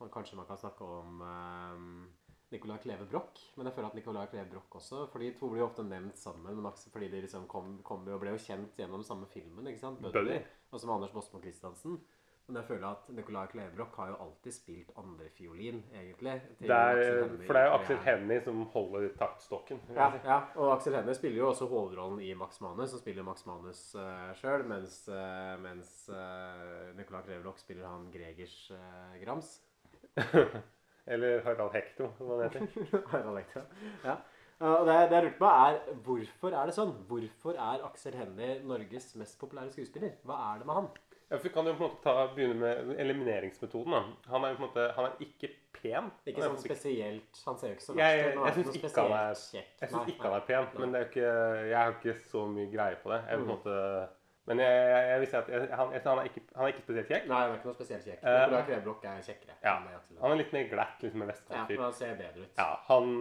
Og 0.00 0.10
kanskje 0.10 0.38
man 0.40 0.48
kan 0.48 0.58
snakke 0.58 0.84
om 0.84 1.22
um, 1.22 1.88
Nicolai 2.50 2.78
Kleve 2.82 3.06
Broch. 3.06 3.42
Men 3.54 3.68
jeg 3.68 3.76
føler 3.76 3.92
at 3.92 3.98
Nicolai 3.98 4.26
Kleve 4.32 4.50
Broch 4.50 4.78
også 4.80 5.04
For 5.12 5.22
de 5.22 5.30
to 5.38 5.50
blir 5.52 5.62
jo 5.62 5.68
ofte 5.68 5.84
nevnt 5.86 6.18
sammen. 6.18 6.56
Men 6.56 6.72
fordi 6.82 7.10
de 7.12 7.20
liksom 7.26 7.46
kom, 7.50 7.76
kom 7.86 8.08
og 8.08 8.22
ble 8.22 8.34
jo 8.34 8.42
kjent 8.42 8.80
gjennom 8.80 9.04
samme 9.06 9.28
filmen. 9.30 9.70
ikke 9.70 9.84
sant? 9.84 10.02
Buddy. 10.02 10.40
Og 10.70 10.80
som 10.80 10.90
Anders 10.94 11.12
Bosmo 11.14 11.40
Christiansen. 11.42 12.00
Men 12.50 12.56
jeg 12.58 12.66
føler 12.66 12.86
at 12.88 13.10
Nicolai 13.14 13.46
Kleve 13.46 13.84
har 13.94 14.08
jo 14.10 14.16
alltid 14.24 14.54
spilt 14.56 14.88
andrefiolin, 14.98 15.84
egentlig. 15.94 16.32
Det 16.58 16.70
er, 16.74 17.28
for 17.46 17.54
det 17.54 17.60
er 17.60 17.68
jo 17.68 17.76
Aksel. 17.76 18.00
Hennie 18.02 18.40
som 18.42 18.64
holder 18.72 19.06
taktstokken. 19.20 19.78
Ja, 19.94 20.08
ja, 20.24 20.38
og 20.56 20.72
Aksel 20.72 20.96
Hennie 20.98 21.14
spiller 21.14 21.38
jo 21.38 21.52
også 21.52 21.68
hovedrollen 21.70 22.18
i 22.26 22.32
Max 22.34 22.58
Manus, 22.60 22.96
og 22.96 23.04
spiller 23.04 23.22
Max 23.22 23.46
Manus 23.46 23.84
uh, 23.94 24.32
sjøl, 24.40 24.66
mens, 24.66 24.96
uh, 25.06 25.54
mens 25.62 25.94
uh, 26.10 26.90
Nicolai 26.98 27.22
Kleve 27.28 27.54
spiller 27.62 27.86
han 27.86 28.10
Gregers 28.10 28.58
uh, 28.74 29.14
Grams. 29.22 29.54
Eller 31.12 31.44
Harald 31.46 31.70
Hekto, 31.78 32.10
som 32.18 32.34
han 32.34 32.48
heter. 32.48 32.66
Harald 33.14 33.38
Hekto, 33.44 33.62
Ja. 34.04 34.18
Og 34.60 34.86
det, 34.86 34.94
jeg 35.10 35.24
lurte 35.24 35.38
på, 35.40 35.48
er 35.48 35.78
hvorfor 36.04 36.52
er 36.52 36.66
det 36.68 36.74
sånn? 36.76 36.90
Hvorfor 37.08 37.56
er 37.56 37.84
Aksel 37.86 38.12
Hennie 38.18 38.58
Norges 38.68 39.14
mest 39.16 39.38
populære 39.40 39.72
skuespiller? 39.72 40.12
Hva 40.28 40.36
er 40.50 40.58
det 40.60 40.66
med 40.68 40.74
han? 40.76 40.88
Ja, 41.30 41.36
for 41.38 41.46
vi 41.46 41.52
kan 41.54 41.64
jo 41.70 41.72
på 41.78 41.84
en 41.86 41.90
måte 41.92 42.02
ta, 42.02 42.26
begynne 42.34 42.56
med 42.58 42.88
elimineringsmetoden. 43.00 43.92
da. 43.94 44.00
Han 44.32 44.44
er 44.44 44.50
jo 44.52 44.56
på 44.58 44.64
en 44.64 44.68
måte, 44.68 44.86
han 44.96 45.04
er 45.06 45.12
ikke 45.24 45.50
pen. 45.78 46.10
Ikke 46.26 46.42
sånn 46.42 46.58
spesielt 46.58 47.42
Han 47.46 47.56
ser 47.60 47.68
jo 47.70 47.76
ikke 47.78 47.86
så 47.86 47.94
verst 47.94 48.18
ut. 48.18 48.40
Jeg 48.44 48.54
syns 48.58 48.74
ikke 48.80 48.90
han 48.96 49.12
er. 49.12 49.34
Jeg 49.80 49.90
synes 49.94 50.08
ikke 50.12 50.24
han 50.26 50.34
er 50.40 50.46
pen, 50.50 50.66
men 50.80 50.92
det 50.92 51.00
er 51.00 51.06
ikke, 51.08 51.28
jeg 51.70 51.78
har 51.78 51.94
ikke 51.96 52.16
så 52.34 52.42
mye 52.50 52.70
greie 52.74 52.96
på 53.04 53.12
det. 53.14 53.20
Jeg, 53.30 53.38
på 53.38 53.40
en 53.40 53.46
Mm. 53.46 53.52
måte, 53.54 54.08
men 54.50 54.60
jeg, 54.64 54.78
jeg, 54.90 55.02
jeg 55.10 55.20
vil 55.22 55.28
si 55.30 55.36
at 55.38 55.48
jeg, 55.52 55.66
han, 55.78 55.92
han, 55.94 56.18
er 56.20 56.28
ikke, 56.28 56.40
han 56.56 56.64
er 56.64 56.72
ikke 56.72 56.82
spesielt 56.82 57.10
kjekk. 57.12 57.26
Nei, 57.30 57.40
han 57.44 57.52
er 57.52 57.58
ikke 57.60 57.68
noe 57.70 57.76
spesielt 57.78 58.06
kjekk. 58.08 58.22
Uh, 58.24 58.30
Nicolai 58.40 58.62
Kleve 58.66 58.94
er 59.12 59.26
kjekkere. 59.28 59.54
Ja. 59.62 59.74
Han 60.24 60.34
er 60.34 60.40
litt 60.40 60.54
mer 60.56 60.64
glatt, 60.72 61.04
mer 61.04 61.22
ja, 61.22 61.28
vestkantfyr. 61.30 61.76
Ja, 61.76 61.82
han 61.84 61.94
ser 62.00 62.16
bedre 62.18 62.46
ut. 62.46 62.56
Ja, 62.58 62.66
han, 62.88 63.12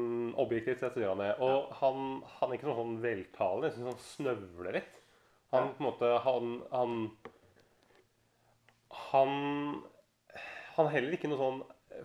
objektivt 0.42 0.82
sett 0.82 0.98
så 0.98 1.04
gjør 1.04 1.14
han 1.14 1.22
det. 1.22 1.30
Og 1.46 1.76
han, 1.84 2.02
han 2.40 2.50
er 2.50 2.58
ikke 2.58 2.70
sånn, 2.72 2.80
sånn 2.82 2.98
veltalende. 3.06 3.70
Jeg 3.70 3.78
syns 3.78 3.92
han 3.92 4.02
snøvler 4.08 4.80
litt. 4.80 4.98
Han 5.54 5.72
på 5.74 5.82
en 5.82 5.88
måte 5.88 6.10
Han 6.26 6.50
Han, 6.74 6.92
han, 9.10 9.32
han 10.76 10.90
heller 10.94 11.16
ikke 11.18 11.30
noe 11.32 11.40
sånn 11.42 11.62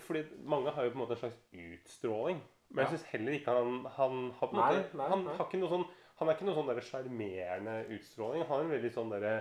Fordi 0.06 0.22
mange 0.48 0.72
har 0.72 0.86
jo 0.86 0.94
på 0.94 0.98
en 0.98 1.02
måte 1.02 1.16
en 1.18 1.20
slags 1.26 1.42
utstråling. 1.52 2.40
Men 2.72 2.84
jeg 2.84 2.86
Ja. 2.86 2.96
syns 2.96 3.10
heller 3.12 3.36
ikke 3.36 3.52
han 3.56 3.84
Han 3.98 4.30
har 4.38 4.48
på 4.48 4.56
en 4.56 4.60
Nei, 4.60 4.70
måte 4.78 4.96
nei, 5.00 5.08
Han 5.12 5.24
nei. 5.24 5.36
har 5.36 5.44
ikke 5.48 5.60
noe 5.60 5.72
sånn 5.74 5.86
Han 6.20 6.28
er 6.28 6.36
ikke 6.36 6.46
noe 6.46 6.54
sånn 6.54 6.80
sjarmerende 6.88 7.76
utstråling. 7.96 8.44
Han 8.44 8.52
har 8.52 8.60
en 8.64 8.74
veldig 8.74 8.92
sånn 8.94 9.10
derre 9.10 9.34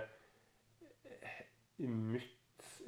eh, 1.04 1.44
mutt 1.86 2.30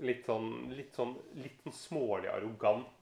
Litt 0.05 0.27
sånn 0.29 0.49
Litt 0.77 0.95
sånn 0.97 1.15
Litt 1.41 1.63
sånn 1.65 1.73
smålig 1.75 2.29
arrogant 2.33 2.93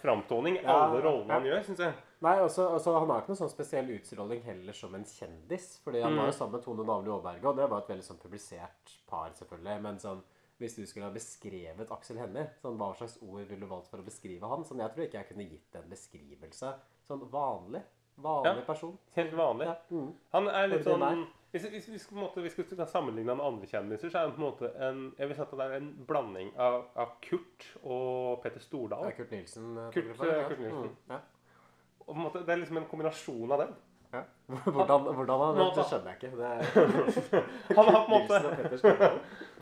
framtoning. 0.00 0.58
Ja, 0.62 0.74
Alle 0.86 1.00
rollene 1.02 1.32
han 1.32 1.46
gjør, 1.48 1.62
syns 1.66 1.80
jeg. 1.82 1.94
Nei, 2.22 2.34
også, 2.44 2.66
altså, 2.76 2.92
Han 3.00 3.10
har 3.10 3.22
ikke 3.22 3.32
noen 3.32 3.40
sånn 3.40 3.50
spesiell 3.52 3.88
utstråling 3.96 4.42
heller 4.44 4.76
som 4.76 4.94
en 4.94 5.04
kjendis. 5.08 5.78
Fordi 5.82 6.02
han 6.04 6.12
Mm. 6.12 6.18
var 6.20 6.26
jo 6.30 6.32
sammen 6.36 6.52
med 6.52 6.62
Tone 6.64 6.84
Damli 6.86 7.10
Aaberge, 7.10 7.44
og 7.48 7.56
det 7.56 7.68
var 7.70 7.78
et 7.82 7.88
veldig 7.88 8.04
sånn 8.04 8.20
publisert 8.20 8.92
par, 9.08 9.30
selvfølgelig. 9.30 9.80
Men 9.82 9.98
sånn, 9.98 10.22
hvis 10.60 10.76
du 10.76 10.86
skulle 10.86 11.06
ha 11.08 11.12
beskrevet 11.12 11.90
Aksel 11.90 12.18
Hennie, 12.18 12.46
sånn, 12.62 12.76
hva 12.78 12.94
slags 12.96 13.18
ord 13.22 13.48
ville 13.48 13.60
du 13.60 13.66
valgt 13.66 13.88
for 13.88 13.98
å 13.98 14.04
beskrive 14.04 14.48
han? 14.48 14.64
Sånn, 14.64 14.78
jeg 14.84 14.92
tror 14.94 15.04
ikke 15.06 15.18
jeg 15.18 15.28
kunne 15.28 15.50
gitt 15.50 15.74
en 15.80 15.90
beskrivelse. 15.90 16.74
Sånn 17.08 17.28
vanlig. 17.30 17.82
Vanlig 18.16 18.62
Ja. 18.62 18.66
person. 18.66 18.98
Helt 19.16 19.34
vanlig. 19.36 19.66
Ja. 19.66 19.74
Mm. 19.90 20.12
Han 20.32 20.48
er 20.48 20.66
litt 20.72 20.84
sånn 20.86 21.26
Hvis, 21.52 21.64
hvis, 21.72 21.86
hvis, 21.88 22.06
på 22.08 22.16
en 22.16 22.20
måte, 22.24 22.42
vi 22.42 22.50
skulle 22.50 22.86
sammenligne 22.86 23.30
han 23.32 23.38
med 23.38 23.46
andre 23.46 23.66
kjendiser, 23.70 24.10
så 24.10 24.18
er 24.18 24.26
han 24.26 24.32
på 24.36 24.40
en 24.42 24.46
måte 24.50 24.70
en 24.88 25.02
Jeg 25.18 25.28
vil 25.28 25.36
si 25.36 25.42
at 25.42 25.50
det 25.56 25.66
er 25.66 25.76
en 25.78 25.90
blanding 26.08 26.50
av, 26.58 26.82
av 26.96 27.12
Kurt 27.22 27.66
og 27.82 28.42
Peter 28.42 28.60
Stordal. 28.60 29.04
Ja, 29.04 29.10
Kurt 29.16 29.30
Nilsen. 29.30 29.76
eh, 29.78 29.90
Kurt, 29.94 30.10
eh, 30.20 30.48
Kurt 30.48 30.58
Nilsen. 30.60 30.90
Mm, 30.90 30.96
ja. 31.10 31.20
Og 32.00 32.14
på 32.14 32.16
en 32.18 32.22
måte, 32.24 32.42
det 32.46 32.52
er 32.54 32.60
liksom 32.60 32.76
en 32.76 32.88
kombinasjon 32.90 33.52
av 33.52 33.58
dem. 33.64 33.74
Ja. 34.12 34.22
Hvordan, 34.72 35.02
hvordan 35.14 35.40
han 35.40 35.56
Nå, 35.58 35.64
Det 35.74 35.84
skjønner 35.90 36.12
jeg 36.12 36.18
ikke. 36.20 36.36
Det 36.36 36.46
er 36.46 36.62
Han 37.76 37.88
har 37.90 38.04
på 38.06 38.12
en 38.12 38.20
måte 38.20 39.10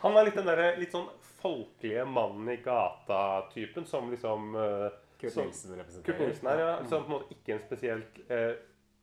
Han 0.03 0.17
er 0.17 0.27
litt 0.27 0.35
den 0.37 0.45
derre 0.51 0.67
litt 0.77 0.91
sånn 0.93 1.07
folkelige 1.41 2.05
mannen 2.05 2.49
i 2.53 2.57
gata-typen 2.61 3.85
som 3.89 4.11
liksom 4.13 4.53
eh, 4.55 4.91
Kurt 5.25 5.41
Nilsen 5.41 5.77
representerer. 5.79 6.07
Kurt 6.07 6.23
Nilsen 6.23 6.49
er 6.51 6.61
ja, 6.61 6.73
Så 6.85 6.99
på 6.99 7.05
en 7.05 7.15
måte 7.15 7.37
ikke 7.37 7.55
en 7.55 7.63
spesielt 7.65 8.19
eh, 8.29 8.51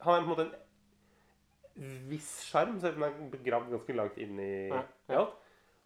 Han 0.07 0.15
er 0.15 0.27
på 0.27 0.27
en 0.27 0.33
måte 0.33 0.49
en 0.49 1.97
viss 2.11 2.33
sjarm, 2.45 2.75
selv 2.81 2.99
om 2.99 3.07
den 3.07 3.15
er 3.25 3.33
begravd 3.33 3.71
ganske 3.73 3.97
langt 3.97 4.19
inn 4.21 4.41
i 4.43 4.53
Ja, 4.69 4.83
ja. 5.09 5.25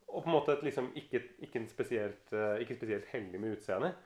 Og 0.06 0.22
på 0.22 0.30
en 0.30 0.34
måte 0.34 0.54
et 0.54 0.64
liksom 0.66 0.88
ikke, 0.96 1.20
ikke, 1.42 1.60
en 1.60 1.68
spesielt, 1.68 2.32
eh, 2.32 2.60
ikke 2.62 2.76
spesielt 2.78 3.08
heldig 3.10 3.40
med 3.42 3.56
utseendet. 3.56 3.96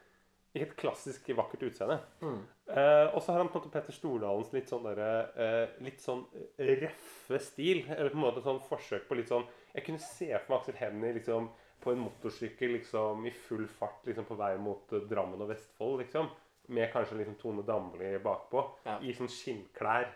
Ikke 0.51 0.67
et 0.67 0.77
klassisk 0.81 1.29
vakkert 1.39 1.63
utseende. 1.69 2.01
Mm. 2.21 2.41
Eh, 2.73 3.15
og 3.15 3.21
så 3.23 3.33
har 3.33 3.45
han 3.45 3.51
på 3.53 3.59
en 3.59 3.63
måte 3.63 3.73
Petter 3.75 3.95
Stordalens 3.95 4.51
litt 4.55 4.71
sånn 4.71 4.87
derre 4.89 5.11
eh, 5.39 5.77
Litt 5.87 6.03
sånn 6.03 6.25
røffe 6.59 7.39
stil. 7.45 7.85
Eller 7.87 8.11
på 8.11 8.19
en 8.19 8.25
måte 8.25 8.43
sånn 8.43 8.59
forsøk 8.67 9.07
på 9.07 9.19
litt 9.21 9.31
sånn 9.31 9.47
Jeg 9.75 9.87
kunne 9.87 10.03
se 10.03 10.33
for 10.33 10.51
meg 10.51 10.59
Aksel 10.59 10.81
Hennie 10.81 11.15
liksom 11.21 11.51
på 11.81 11.95
en 11.95 12.03
motorsykkel 12.05 12.77
liksom 12.79 13.27
i 13.27 13.35
full 13.47 13.67
fart 13.69 14.07
liksom 14.09 14.27
på 14.29 14.39
vei 14.41 14.55
mot 14.61 14.93
uh, 14.95 15.03
Drammen 15.11 15.43
og 15.43 15.53
Vestfold, 15.53 16.01
liksom. 16.05 16.31
Med 16.71 16.93
kanskje 16.93 17.19
liksom 17.19 17.39
Tone 17.41 17.67
Damli 17.67 18.15
bakpå. 18.23 18.65
Ja. 18.87 18.99
I 19.03 19.15
sånn 19.17 19.31
skinnklær. 19.33 20.11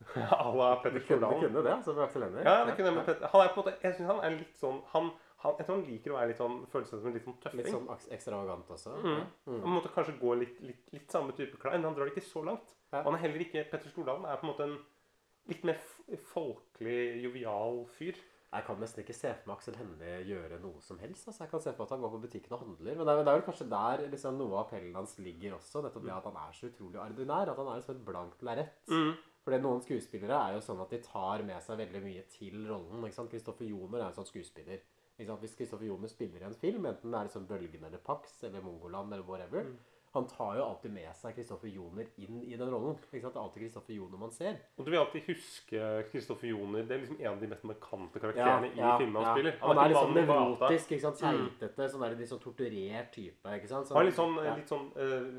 à 0.14 0.54
la 0.54 0.76
Petter 0.76 1.00
Stordalen. 1.00 1.40
Det 1.40 1.48
du 1.48 1.54
kunne 1.54 1.64
det, 1.64 1.72
altså, 1.72 1.94
for 1.94 2.04
Aksel 2.06 2.22
Hennie. 2.24 2.44
Ja, 2.44 2.64
det 2.66 2.76
kunne 2.76 2.88
jeg 2.88 2.96
med 2.96 3.04
Petter. 3.04 3.28
Han 3.32 3.42
er 3.42 3.50
på 3.54 3.60
en 3.60 3.64
måte 3.64 3.74
Jeg 3.82 3.96
synes 3.96 4.10
han 4.10 4.22
er 4.24 4.36
litt 4.36 4.54
sånn 4.60 4.78
Han, 4.92 5.10
han, 5.42 5.58
Jeg 5.58 5.66
tror 5.66 5.76
han 5.76 5.84
liker 5.88 6.14
å 6.14 6.16
være 6.16 6.30
litt 6.30 6.40
sånn, 6.40 6.56
føle 6.72 6.88
seg 6.88 7.02
som 7.02 7.10
en 7.10 7.16
litt 7.18 7.26
sånn 7.26 7.36
tøffing. 7.42 7.60
Litt 7.60 7.74
sånn 7.74 8.14
ekstravagant 8.16 8.72
også. 8.76 8.94
Mm. 9.04 9.20
Han 9.50 9.74
måtte 9.76 9.92
kanskje 9.94 10.16
gå 10.20 10.36
litt, 10.40 10.62
litt, 10.64 10.82
litt 10.94 11.12
samme 11.12 11.36
type 11.36 11.60
klær, 11.60 11.76
men 11.76 11.90
han 11.90 11.98
drar 11.98 12.08
det 12.08 12.16
ikke 12.16 12.30
så 12.30 12.44
langt. 12.48 12.74
Ja. 12.90 13.02
Og 13.02 13.10
han 13.10 13.18
er 13.18 13.24
heller 13.26 13.44
ikke 13.44 13.66
Petter 13.72 13.92
Stordalen 13.92 14.26
er 14.28 14.40
på 14.40 14.48
en 14.48 14.52
måte 14.54 14.68
en 14.68 14.78
litt 15.50 15.64
mer 15.68 15.80
folkelig, 16.32 17.00
jovial 17.26 17.84
fyr. 17.96 18.18
Jeg 18.50 18.64
kan 18.66 18.80
nesten 18.82 19.04
ikke 19.04 19.14
se 19.14 19.30
for 19.30 19.46
meg 19.46 19.60
Aksel 19.60 19.76
Hennie 19.78 20.14
gjøre 20.26 20.56
noe 20.58 20.80
som 20.82 20.98
helst. 20.98 21.28
Altså, 21.30 21.44
jeg 21.44 21.50
kan 21.52 21.60
se 21.62 21.70
for 21.70 21.84
meg 21.84 21.86
at 21.86 21.92
han 21.94 22.02
går 22.02 22.12
på 22.16 22.22
butikken 22.24 22.54
og 22.56 22.62
handler. 22.64 22.96
Men 22.98 23.06
det 23.06 23.12
er, 23.12 23.20
det 23.22 23.30
er 23.30 23.36
vel 23.38 23.44
kanskje 23.46 23.66
der 23.70 24.02
liksom, 24.10 24.38
noe 24.40 24.56
av 24.56 24.62
appellen 24.64 24.96
hans 24.98 25.12
ligger 25.22 25.54
også. 25.54 25.82
Nettopp 25.84 26.06
det 26.08 26.14
at 26.16 26.26
han 26.26 26.38
er 26.42 26.56
så 26.58 26.70
utrolig 26.72 26.98
ordinær. 27.04 27.52
At 27.52 27.60
han 27.62 27.70
er 27.70 27.78
liksom 27.78 27.94
et 28.00 28.06
blankt 28.08 28.42
lerret. 28.48 28.72
Fordi 29.46 29.60
noen 29.62 29.84
skuespillere 29.86 30.40
er 30.48 30.56
jo 30.58 30.64
sånn 30.66 30.82
at 30.82 30.90
de 30.92 30.98
tar 31.06 31.44
med 31.46 31.62
seg 31.64 31.78
veldig 31.80 32.02
mye 32.04 32.24
til 32.34 32.58
rollen. 32.68 33.06
ikke 33.06 33.18
sant? 33.20 33.30
Kristoffer 33.32 33.70
Joner 33.70 34.02
er 34.02 34.08
en 34.10 34.18
sånn 34.18 34.28
skuespiller. 34.28 34.82
Ikke 35.14 35.30
sant? 35.30 35.44
Hvis 35.46 35.56
Kristoffer 35.60 35.86
Joner 35.86 36.10
spiller 36.10 36.42
i 36.42 36.48
en 36.50 36.58
film, 36.58 36.90
enten 36.90 37.14
det 37.14 37.20
er 37.22 37.30
liksom 37.30 37.46
Bølgen 37.48 37.86
eller 37.86 38.02
Pax 38.04 38.42
eller 38.50 38.66
Mongoland 38.66 39.14
eller 39.14 39.24
whatever, 39.30 39.70
han 40.12 40.26
tar 40.26 40.56
jo 40.58 40.64
alltid 40.64 40.90
med 40.90 41.10
seg 41.14 41.36
Kristoffer 41.36 41.70
Joner 41.70 42.08
inn 42.18 42.40
i 42.42 42.56
den 42.58 42.70
rollen. 42.72 42.96
ikke 43.12 43.22
sant? 43.22 43.34
Det 43.36 43.38
er 43.38 43.44
alltid 43.44 43.62
Kristoffer 43.62 43.94
Joner 43.94 44.18
man 44.18 44.32
ser. 44.34 44.56
Og 44.76 44.86
du 44.86 44.90
vil 44.90 44.98
alltid 44.98 45.28
huske 45.28 45.84
Kristoffer 46.10 46.50
Joner. 46.50 46.82
Det 46.82 46.96
er 46.96 47.04
liksom 47.04 47.20
en 47.20 47.30
av 47.30 47.44
de 47.44 47.50
mest 47.52 47.68
markante 47.70 48.22
karakterene 48.24 48.72
Ja, 48.72 48.80
ja, 48.80 48.90
i 48.96 49.04
filmene 49.04 49.22
han 49.22 49.28
ja. 49.28 49.34
spiller. 49.36 49.56
Han 49.62 49.82
er 49.84 49.92
litt 49.92 50.00
sånn 50.00 50.18
nevrotisk, 50.18 50.96
ikke 50.96 51.04
sant? 51.06 51.22
keitete, 51.22 51.88
sånn 51.94 52.04
der, 52.06 52.18
litt 52.18 52.32
sånn 52.32 52.42
torturert 52.42 53.12
type. 53.14 53.54
ikke 53.60 53.70
sant? 53.70 53.92
Han 53.94 54.00
har 54.00 54.08
litt 54.10 54.18
sånn, 54.18 54.36
ja. 54.42 54.56
litt 54.58 54.74
sånn, 54.74 54.90
eh, 54.98 55.30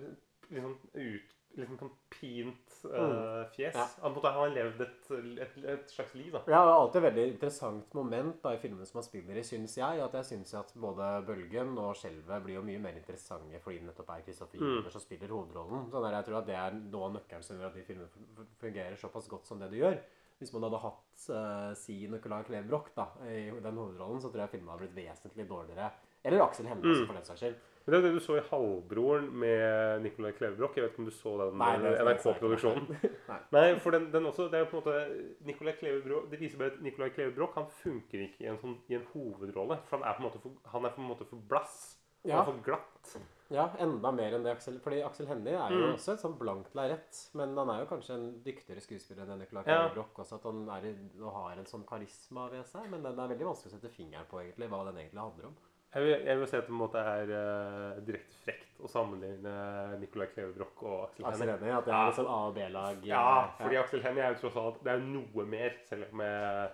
litt 0.56 0.64
sånn 0.64 0.78
ut, 0.96 1.36
litt 1.60 1.70
sånn 1.80 1.92
pint 2.10 2.68
Mm. 2.82 3.46
fjes. 3.54 3.76
Ja. 3.76 3.84
Han, 4.02 4.14
måtte, 4.16 4.30
han 4.34 4.40
har 4.42 4.54
levd 4.56 4.80
et, 4.82 5.10
et, 5.44 5.58
et 5.70 5.92
slags 5.94 6.16
liv, 6.18 6.32
da. 6.34 6.40
Ja, 6.50 6.62
det 6.66 6.72
er 6.72 6.78
alltid 6.80 7.00
et 7.04 7.06
veldig 7.14 7.26
interessant 7.34 7.94
moment 7.94 8.40
da, 8.42 8.54
i 8.56 8.62
filmene 8.64 8.86
som 8.90 8.98
han 9.02 9.06
spiller 9.06 9.38
i, 9.38 9.44
syns 9.46 9.76
jeg. 9.78 10.00
At 10.02 10.14
jeg 10.18 10.26
syns 10.32 10.54
at 10.58 10.74
både 10.82 11.10
Bølgen 11.28 11.76
og 11.78 11.94
Skjelvet 12.00 12.42
blir 12.46 12.56
jo 12.58 12.64
mye 12.66 12.82
mer 12.82 12.98
interessante 12.98 13.60
fordi 13.62 13.78
det 13.84 13.90
nettopp 13.92 14.10
er 14.16 14.24
Kristoffer 14.26 14.58
Mm. 14.64 14.90
Som 14.90 15.02
spiller 15.04 15.30
hovedrollen. 15.36 15.92
Sånn 15.92 16.04
der, 16.08 16.18
jeg 16.18 16.26
tror 16.26 16.40
at 16.42 16.48
det 16.50 16.56
er 16.58 16.72
noe 16.80 17.06
av 17.06 17.14
nøkkelen 17.20 17.44
som 17.46 17.58
gjør 17.60 17.70
at 17.70 17.76
de 17.78 17.84
filmene 17.86 18.10
fun- 18.10 18.32
fun- 18.40 18.52
fungerer 18.66 18.98
såpass 18.98 19.30
godt 19.30 19.46
som 19.46 19.60
det 19.60 19.70
de 19.72 19.78
gjør. 19.84 20.00
Hvis 20.42 20.54
man 20.56 20.64
hadde 20.66 20.80
hatt 20.82 21.28
uh, 21.30 21.74
si 21.78 22.08
Nicolai 22.10 22.42
Klevebrok 22.48 22.96
da, 22.98 23.06
i 23.30 23.52
den 23.62 23.78
hovedrollen, 23.78 24.20
så 24.24 24.32
tror 24.34 24.42
jeg 24.48 24.56
filmene 24.56 24.74
hadde 24.74 24.88
blitt 24.90 25.06
vesentlig 25.06 25.46
dårligere. 25.48 25.92
Eller 26.26 26.42
Aksel 26.42 26.66
Hennie, 26.66 26.96
Mm. 26.96 27.06
for 27.06 27.14
den 27.14 27.24
saks 27.30 27.40
skyld. 27.44 27.56
Men 27.86 27.94
det 27.94 27.98
er 27.98 28.02
det 28.08 28.14
du 28.14 28.20
så 28.20 28.36
i 28.38 28.42
'Halvbroren' 28.46 29.32
med 29.32 30.02
Nicolai 30.04 30.32
Klevebrok. 30.38 30.76
Jeg 30.76 30.84
vet 30.84 30.92
ikke 30.92 31.00
om 31.00 31.06
du 31.06 31.12
så 31.12 31.32
den 31.40 31.58
NRK-produksjonen? 31.58 32.88
Nei. 33.32 33.40
Nei, 33.52 33.80
for 33.80 33.92
den, 33.96 34.12
den 34.14 34.26
også, 34.30 34.46
det 34.52 34.60
er 34.60 34.66
jo 34.66 34.70
på 34.72 34.78
en 34.78 34.84
måte 34.84 35.46
Nicolai 35.48 35.74
Klevebrok, 35.80 36.30
Det 36.32 36.40
viser 36.40 36.58
bare 36.62 36.72
at 36.76 36.82
Nicolai 36.86 37.10
Klevebrok 37.10 37.56
han 37.56 37.66
funker 37.82 38.28
ikke 38.28 38.46
i 38.46 38.50
en, 38.52 38.58
sånn, 38.62 38.78
i 38.90 38.96
en 39.00 39.08
hovedrolle. 39.14 39.80
For 39.90 39.98
han 39.98 40.06
er 40.08 40.14
på 40.18 40.22
en 40.24 40.30
måte 40.30 40.42
for, 40.44 40.52
han 40.76 40.86
er 40.86 40.96
på 40.96 41.02
en 41.02 41.10
måte 41.10 41.26
for 41.30 41.38
blass. 41.50 41.98
Han 42.24 42.30
Ja. 42.32 42.42
er 42.42 42.46
for 42.46 42.60
glatt. 42.62 43.16
Ja, 43.52 43.64
enda 43.80 44.12
mer 44.14 44.32
enn 44.38 44.44
det 44.46 44.52
Aksel 44.56 44.78
Fordi 44.80 45.02
Aksel 45.04 45.26
Hennie 45.28 45.56
er 45.58 45.72
jo 45.74 45.88
Mm. 45.88 45.94
også 45.96 46.14
et 46.14 46.20
sånn 46.22 46.38
blankt 46.38 46.76
lerret. 46.76 47.30
Men 47.34 47.58
han 47.58 47.68
er 47.70 47.80
jo 47.82 47.86
kanskje 47.90 48.14
en 48.14 48.44
dyktigere 48.46 48.80
skuespiller 48.80 49.26
enn 49.28 49.40
Nicolai 49.40 49.64
Ja. 49.66 49.90
Klevebrok 49.90 50.14
også. 50.22 50.36
At 50.36 50.44
han 50.44 50.70
er, 50.70 50.96
har 51.32 51.52
en 51.58 51.66
sånn 51.66 51.84
karisma 51.86 52.50
ved 52.52 52.64
seg. 52.66 52.90
Men 52.92 53.02
den 53.04 53.20
er 53.20 53.28
veldig 53.28 53.48
vanskelig 53.50 53.74
å 53.74 53.76
sette 53.82 53.90
fingeren 53.90 54.28
på 54.30 54.38
egentlig 54.40 54.70
hva 54.70 54.86
den 54.86 54.96
egentlig 55.02 55.20
handler 55.20 55.46
om. 55.48 55.56
Jeg 55.92 56.04
vil, 56.06 56.12
jeg 56.24 56.40
vil 56.40 56.48
si 56.48 56.56
at 56.56 56.62
det 56.64 56.70
på 56.70 56.72
en 56.72 56.80
måte 56.80 57.02
er 57.04 57.32
uh, 57.36 57.98
direkte 58.08 58.38
frekt 58.46 58.78
å 58.80 58.88
sammenligne 58.88 59.54
Nicolai 60.00 60.30
Klevebrok 60.32 60.84
og 60.88 61.00
Aksel 61.10 61.26
Aksel 61.28 61.50
Hennie. 61.52 61.74
At 61.76 61.88
det 61.88 61.92
Ja. 61.92 61.98
er 62.02 62.12
litt 62.12 62.20
sånn 62.22 62.30
A- 62.32 62.38
og 62.48 62.54
B-lag. 62.56 63.02
Ja, 63.10 63.24
eh, 63.44 63.50
fordi 63.60 63.80
Aksel 63.82 64.04
Hennie 64.06 64.24
er 64.24 64.32
jo 64.34 64.40
tross 64.46 64.60
alt 64.62 64.84
Det 64.84 64.94
er 64.94 65.02
jo 65.02 65.10
noe 65.20 65.46
mer, 65.46 65.76
selv 65.90 66.06
om 66.14 66.24
jeg, 66.24 66.70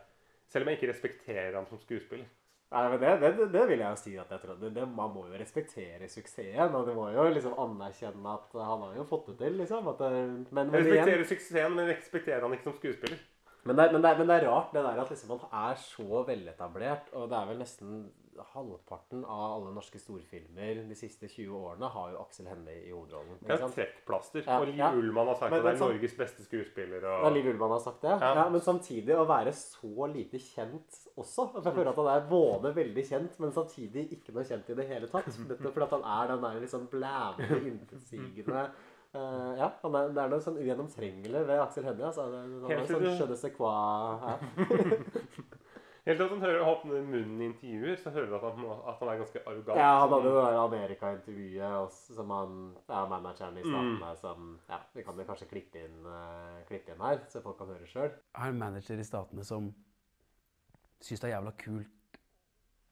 selv 0.54 0.64
om 0.64 0.70
jeg 0.70 0.78
ikke 0.78 0.92
respekterer 0.92 1.58
ham 1.58 1.66
som 1.66 1.82
skuespiller. 1.82 2.28
Nei, 2.70 2.84
men 2.92 3.00
det, 3.00 3.12
det, 3.24 3.48
det 3.52 3.64
vil 3.70 3.80
jeg 3.80 3.90
jo 3.90 4.00
si 4.04 4.14
at 4.20 4.30
jeg 4.36 4.42
tror. 4.44 4.60
Det, 4.60 4.86
man 4.92 5.14
må 5.16 5.24
jo 5.32 5.40
respektere 5.40 6.10
suksessen. 6.12 6.76
Og 6.76 6.86
du 6.86 6.94
må 6.94 7.08
jo 7.16 7.24
liksom 7.32 7.56
anerkjenne 7.64 8.34
at 8.38 8.54
han 8.60 8.82
har 8.84 8.94
jo 9.00 9.06
fått 9.08 9.32
det 9.32 9.38
til, 9.40 9.58
liksom. 9.62 9.88
At 9.88 10.04
men, 10.04 10.46
men 10.52 10.74
Jeg 10.76 10.84
igjen 10.84 11.08
respekterer 11.08 11.28
suksessen, 11.32 11.76
men 11.80 11.90
respekterer 11.90 12.44
han 12.44 12.54
ikke 12.54 12.70
som 12.70 12.78
skuespiller. 12.78 13.18
Men 13.68 13.76
det, 13.76 13.92
men, 13.94 14.02
det 14.04 14.14
men 14.20 14.30
det 14.30 14.36
er 14.38 14.46
rart 14.48 14.76
det 14.76 14.84
der 14.84 15.00
at 15.02 15.10
liksom 15.12 15.34
man 15.34 15.48
er 15.52 15.80
så 15.82 16.22
veletablert, 16.28 17.10
og 17.18 17.30
det 17.32 17.40
er 17.40 17.50
vel 17.50 17.58
nesten 17.64 17.98
halvparten 18.54 19.24
av 19.26 19.52
alle 19.58 19.72
norske 19.76 20.00
storfilmer 20.02 20.82
de 20.88 20.96
siste 20.96 21.28
20 21.30 21.54
årene 21.58 21.90
har 21.94 22.12
jo 22.14 22.18
Aksel 22.22 22.48
Hennie 22.48 22.84
i 22.88 22.92
hovedrollen. 22.92 23.38
Det 23.42 23.50
er 23.56 23.68
trekkplaster. 23.74 24.44
Ja, 24.48 24.60
og 24.60 24.66
Liv 24.68 24.76
ja. 24.78 24.92
Ullmann 24.94 25.28
har 25.28 25.36
sagt 25.36 25.52
Men- 25.52 25.60
at 25.60 25.66
det 25.66 25.74
er 25.74 25.78
sånn- 25.84 25.94
Norges 25.96 26.16
beste 26.18 26.44
skuespiller. 26.46 27.02
Ja, 27.02 27.30
Liv 27.30 27.46
Ullmann 27.54 27.70
har 27.72 27.80
sagt 27.80 28.02
det. 28.02 28.10
Ja. 28.20 28.34
Ja. 28.36 28.50
Men 28.50 28.62
samtidig 28.62 29.16
å 29.16 29.26
være 29.28 29.52
så 29.54 30.08
lite 30.14 30.38
kjent 30.40 31.08
også. 31.18 31.52
Jeg 31.64 31.74
føler 31.74 31.90
at 31.90 31.96
han 31.96 32.08
er 32.16 32.22
både 32.30 32.74
veldig 32.76 33.04
kjent, 33.10 33.40
men 33.40 33.52
samtidig 33.52 34.10
ikke 34.18 34.34
noe 34.34 34.44
kjent 34.44 34.70
i 34.70 34.74
det 34.76 34.88
hele 34.88 35.08
tatt. 35.08 35.26
Nettopp 35.48 35.74
fordi 35.74 35.84
at 35.84 35.90
han 35.98 36.04
er 36.06 36.28
den 36.36 36.42
der 36.62 36.68
sånn 36.68 36.88
blævende, 36.90 37.66
intetsigende 37.74 38.70
Uh, 39.16 39.56
Ja, 39.58 39.72
han 39.82 39.96
er, 39.96 40.10
det 40.10 40.18
er 40.22 40.28
noe 40.30 40.40
sånn 40.44 40.58
ugjennomtrengelig 40.60 41.46
ved 41.48 41.60
Aksel 41.64 41.84
Hennie. 41.88 42.06
Altså. 42.06 42.24
Helt 42.68 42.86
til 42.88 42.96
sånn 42.96 43.02
du- 43.02 43.08
je 43.08 43.18
Helt 46.08 46.22
til 46.22 46.24
at 46.24 46.32
han 46.32 46.44
hører 46.46 46.70
åpne 46.72 47.02
munnen 47.04 47.42
i 47.42 47.50
intervjuer, 47.50 47.98
så 48.00 48.14
hører 48.16 48.30
du 48.32 48.36
at 48.38 48.46
han, 48.48 48.68
at 48.88 49.02
han 49.02 49.10
er 49.12 49.18
ganske 49.20 49.42
arrogant. 49.44 49.80
Ja, 49.82 49.90
han 50.00 50.14
hadde 50.14 50.30
det 50.30 50.36
der 50.38 50.60
Amerika-intervjuet 50.62 51.98
som 51.98 52.30
han 52.32 52.54
Ja, 52.88 53.02
manageren 53.12 53.58
i 53.60 53.66
Statene 53.66 54.14
som 54.22 54.46
Ja, 54.70 54.78
vi 54.94 55.04
kan 55.04 55.20
jo 55.20 55.26
kanskje 55.28 55.50
klippe 55.52 55.82
inn, 55.84 55.98
uh, 56.08 56.62
klippe 56.70 56.96
inn 56.96 57.04
her, 57.04 57.20
så 57.28 57.42
folk 57.44 57.60
kan 57.60 57.74
høre 57.74 57.90
sjøl. 57.92 58.08
Jeg 58.08 58.40
har 58.40 58.54
en 58.56 58.62
manager 58.62 59.04
i 59.04 59.08
Statene 59.10 59.44
som 59.48 59.68
syns 61.04 61.20
det 61.20 61.28
er 61.28 61.36
jævla 61.36 61.54
kult 61.60 62.22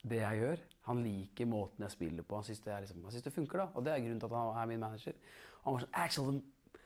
det 0.10 0.20
jeg 0.20 0.42
gjør. 0.42 0.66
Han 0.90 1.04
liker 1.04 1.48
måten 1.50 1.86
jeg 1.86 1.92
spiller 1.96 2.24
på. 2.28 2.36
Han 2.36 2.44
syns 2.44 2.60
det, 2.60 2.82
liksom, 2.84 3.08
det 3.24 3.34
funker, 3.34 3.64
da. 3.64 3.70
Og 3.74 3.86
det 3.86 3.94
er 3.94 4.04
grunnen 4.04 4.20
til 4.20 4.28
at 4.28 4.38
han 4.38 4.60
er 4.62 4.66
min 4.74 4.84
manager. 4.84 5.16
Han 5.64 5.74
var 5.74 5.86
sånn 5.86 5.98
Actually, 6.04 6.36
the, 6.36 6.82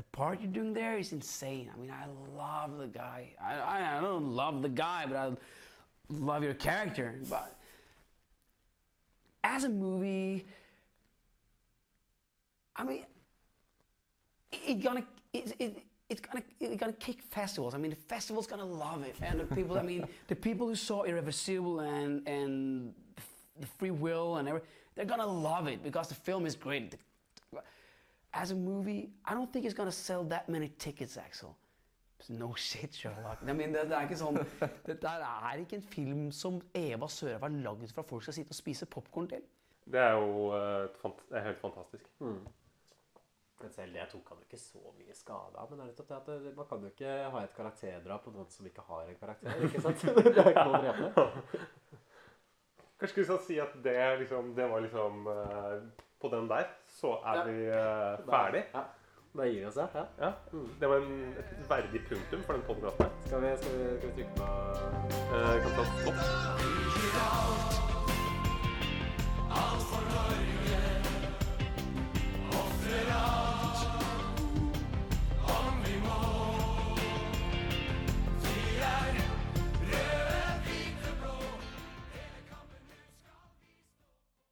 the 0.00 0.06
part 0.16 0.40
you're 0.40 0.52
doing 0.52 0.72
there 0.74 0.98
is 0.98 1.12
insane. 1.12 1.70
I 1.72 1.78
mean, 1.78 1.92
I 1.92 2.08
love 2.34 2.78
the 2.78 2.88
guy. 2.88 3.36
I, 3.38 3.54
I, 3.60 3.98
I 3.98 4.00
don't 4.00 4.32
love 4.32 4.62
the 4.62 4.68
guy, 4.68 5.06
but 5.06 5.16
I 5.16 5.36
love 6.08 6.42
your 6.42 6.54
character. 6.54 7.14
But 7.28 7.56
as 9.44 9.64
a 9.64 9.68
movie, 9.68 10.46
I 12.74 12.84
mean, 12.84 13.04
it 14.52 14.82
gonna 14.82 15.04
it, 15.32 15.54
it, 15.58 15.82
it's 16.08 16.20
gonna 16.20 16.44
it's 16.60 16.76
gonna 16.76 16.92
kick 16.92 17.22
festivals. 17.22 17.74
I 17.74 17.78
mean, 17.78 17.90
the 17.90 17.96
festivals 17.96 18.46
gonna 18.46 18.64
love 18.64 19.02
it, 19.02 19.16
and 19.22 19.40
the 19.40 19.44
people. 19.44 19.78
I 19.78 19.82
mean, 19.82 20.06
the 20.28 20.36
people 20.36 20.66
who 20.66 20.74
saw 20.74 21.04
Irreversible 21.04 21.80
and 21.80 22.26
and 22.28 22.94
the 23.58 23.66
Free 23.66 23.90
Will 23.90 24.36
and 24.36 24.48
everything, 24.48 24.68
they're 24.94 25.04
gonna 25.04 25.26
love 25.26 25.66
it 25.66 25.82
because 25.82 26.08
the 26.08 26.14
film 26.14 26.46
is 26.46 26.54
great. 26.54 26.96
As 28.34 28.50
a 28.50 28.54
movie, 28.54 29.08
I 29.24 29.32
don't 29.32 29.50
think 29.50 29.64
it's 29.64 29.74
gonna 29.74 29.90
sell 29.90 30.22
that 30.24 30.48
many 30.48 30.68
tickets, 30.78 31.16
Axel. 31.16 31.56
No 32.32 32.48
shit, 32.58 32.94
Sherlock. 32.96 33.42
I 33.44 33.52
mean, 33.52 33.72
det, 33.74 33.84
det 33.90 33.96
er 33.96 34.06
ikke 34.08 34.16
sånn 34.18 34.38
det 34.86 34.96
er 35.04 35.60
ikke 35.62 35.76
en 35.78 35.82
film 35.92 36.22
som 36.34 36.56
Eva 36.74 37.06
Sørhaug 37.12 37.44
har 37.44 37.56
lagd 37.68 37.92
for 37.92 38.02
at 38.02 38.08
folk 38.10 38.24
skal 38.26 38.34
sitte 38.38 38.54
og 38.56 38.58
spise 38.58 38.88
popkorn 38.90 39.28
til. 39.30 39.44
Det 39.86 40.00
er 40.02 40.16
jo 40.18 40.48
eh, 40.56 40.86
fant 41.02 41.20
det 41.30 41.36
er 41.38 41.44
helt 41.52 41.60
fantastisk. 41.62 42.08
Men 43.60 43.70
selv 43.72 43.94
det 43.96 44.08
tok 44.12 44.32
han 44.32 44.40
jo 44.42 44.44
ikke 44.48 44.58
så 44.60 44.80
mye 44.98 45.14
skade 45.16 45.54
av. 45.60 45.70
Men 45.70 45.78
det 45.78 45.84
er 45.84 45.92
nettopp 45.92 46.10
det 46.10 46.16
at 46.18 46.56
man 46.58 46.66
kan 46.72 46.82
jo 46.82 46.90
ikke 46.92 47.12
ha 47.36 47.44
et 47.46 47.54
karakterdrap 47.56 48.26
på 48.26 48.32
noen 48.34 48.50
som 48.52 48.66
ikke 48.68 48.84
har 48.88 49.06
en 49.12 49.20
karakter. 49.20 49.62
ikke 49.68 49.84
sant? 49.84 50.02
Det 50.26 50.42
er 50.42 50.50
ikke 50.50 50.66
noe. 50.74 51.28
Kanskje 52.96 53.12
skulle 53.12 53.24
vi 53.24 53.30
sånn 53.30 53.46
si 53.46 53.56
at 53.60 53.72
det, 53.84 53.96
liksom, 54.24 54.50
det 54.56 54.66
var 54.72 54.80
liksom 54.84 55.26
eh, 55.28 55.72
På 56.20 56.30
den 56.32 56.46
der 56.48 56.70
så 56.98 57.18
er 57.22 57.40
Ja. 57.42 57.42
vi 57.48 57.66
eh, 57.68 58.22
ferdig. 58.28 58.62
Ja. 58.74 58.84
Da 59.36 59.44
gir 59.44 59.60
vi 59.60 59.66
oss, 59.66 59.76
ja. 59.76 59.86
ja. 59.94 60.04
Ja. 60.20 60.32
Det 60.80 60.88
var 60.88 60.96
en, 60.96 61.34
et 61.38 61.70
verdig 61.70 62.00
punktum 62.08 62.40
for 62.46 62.52
den 62.52 62.62
podkasten. 62.66 63.06
Skal 63.26 63.26
skal 63.26 63.42
vi, 63.42 63.56
skal 63.56 64.08
vi 64.08 64.14
trykke 64.14 64.30
på 64.36 64.42
Uh, 65.26 65.62
kan 65.62 65.70
ta 65.76 65.84
stopp. 65.84 67.85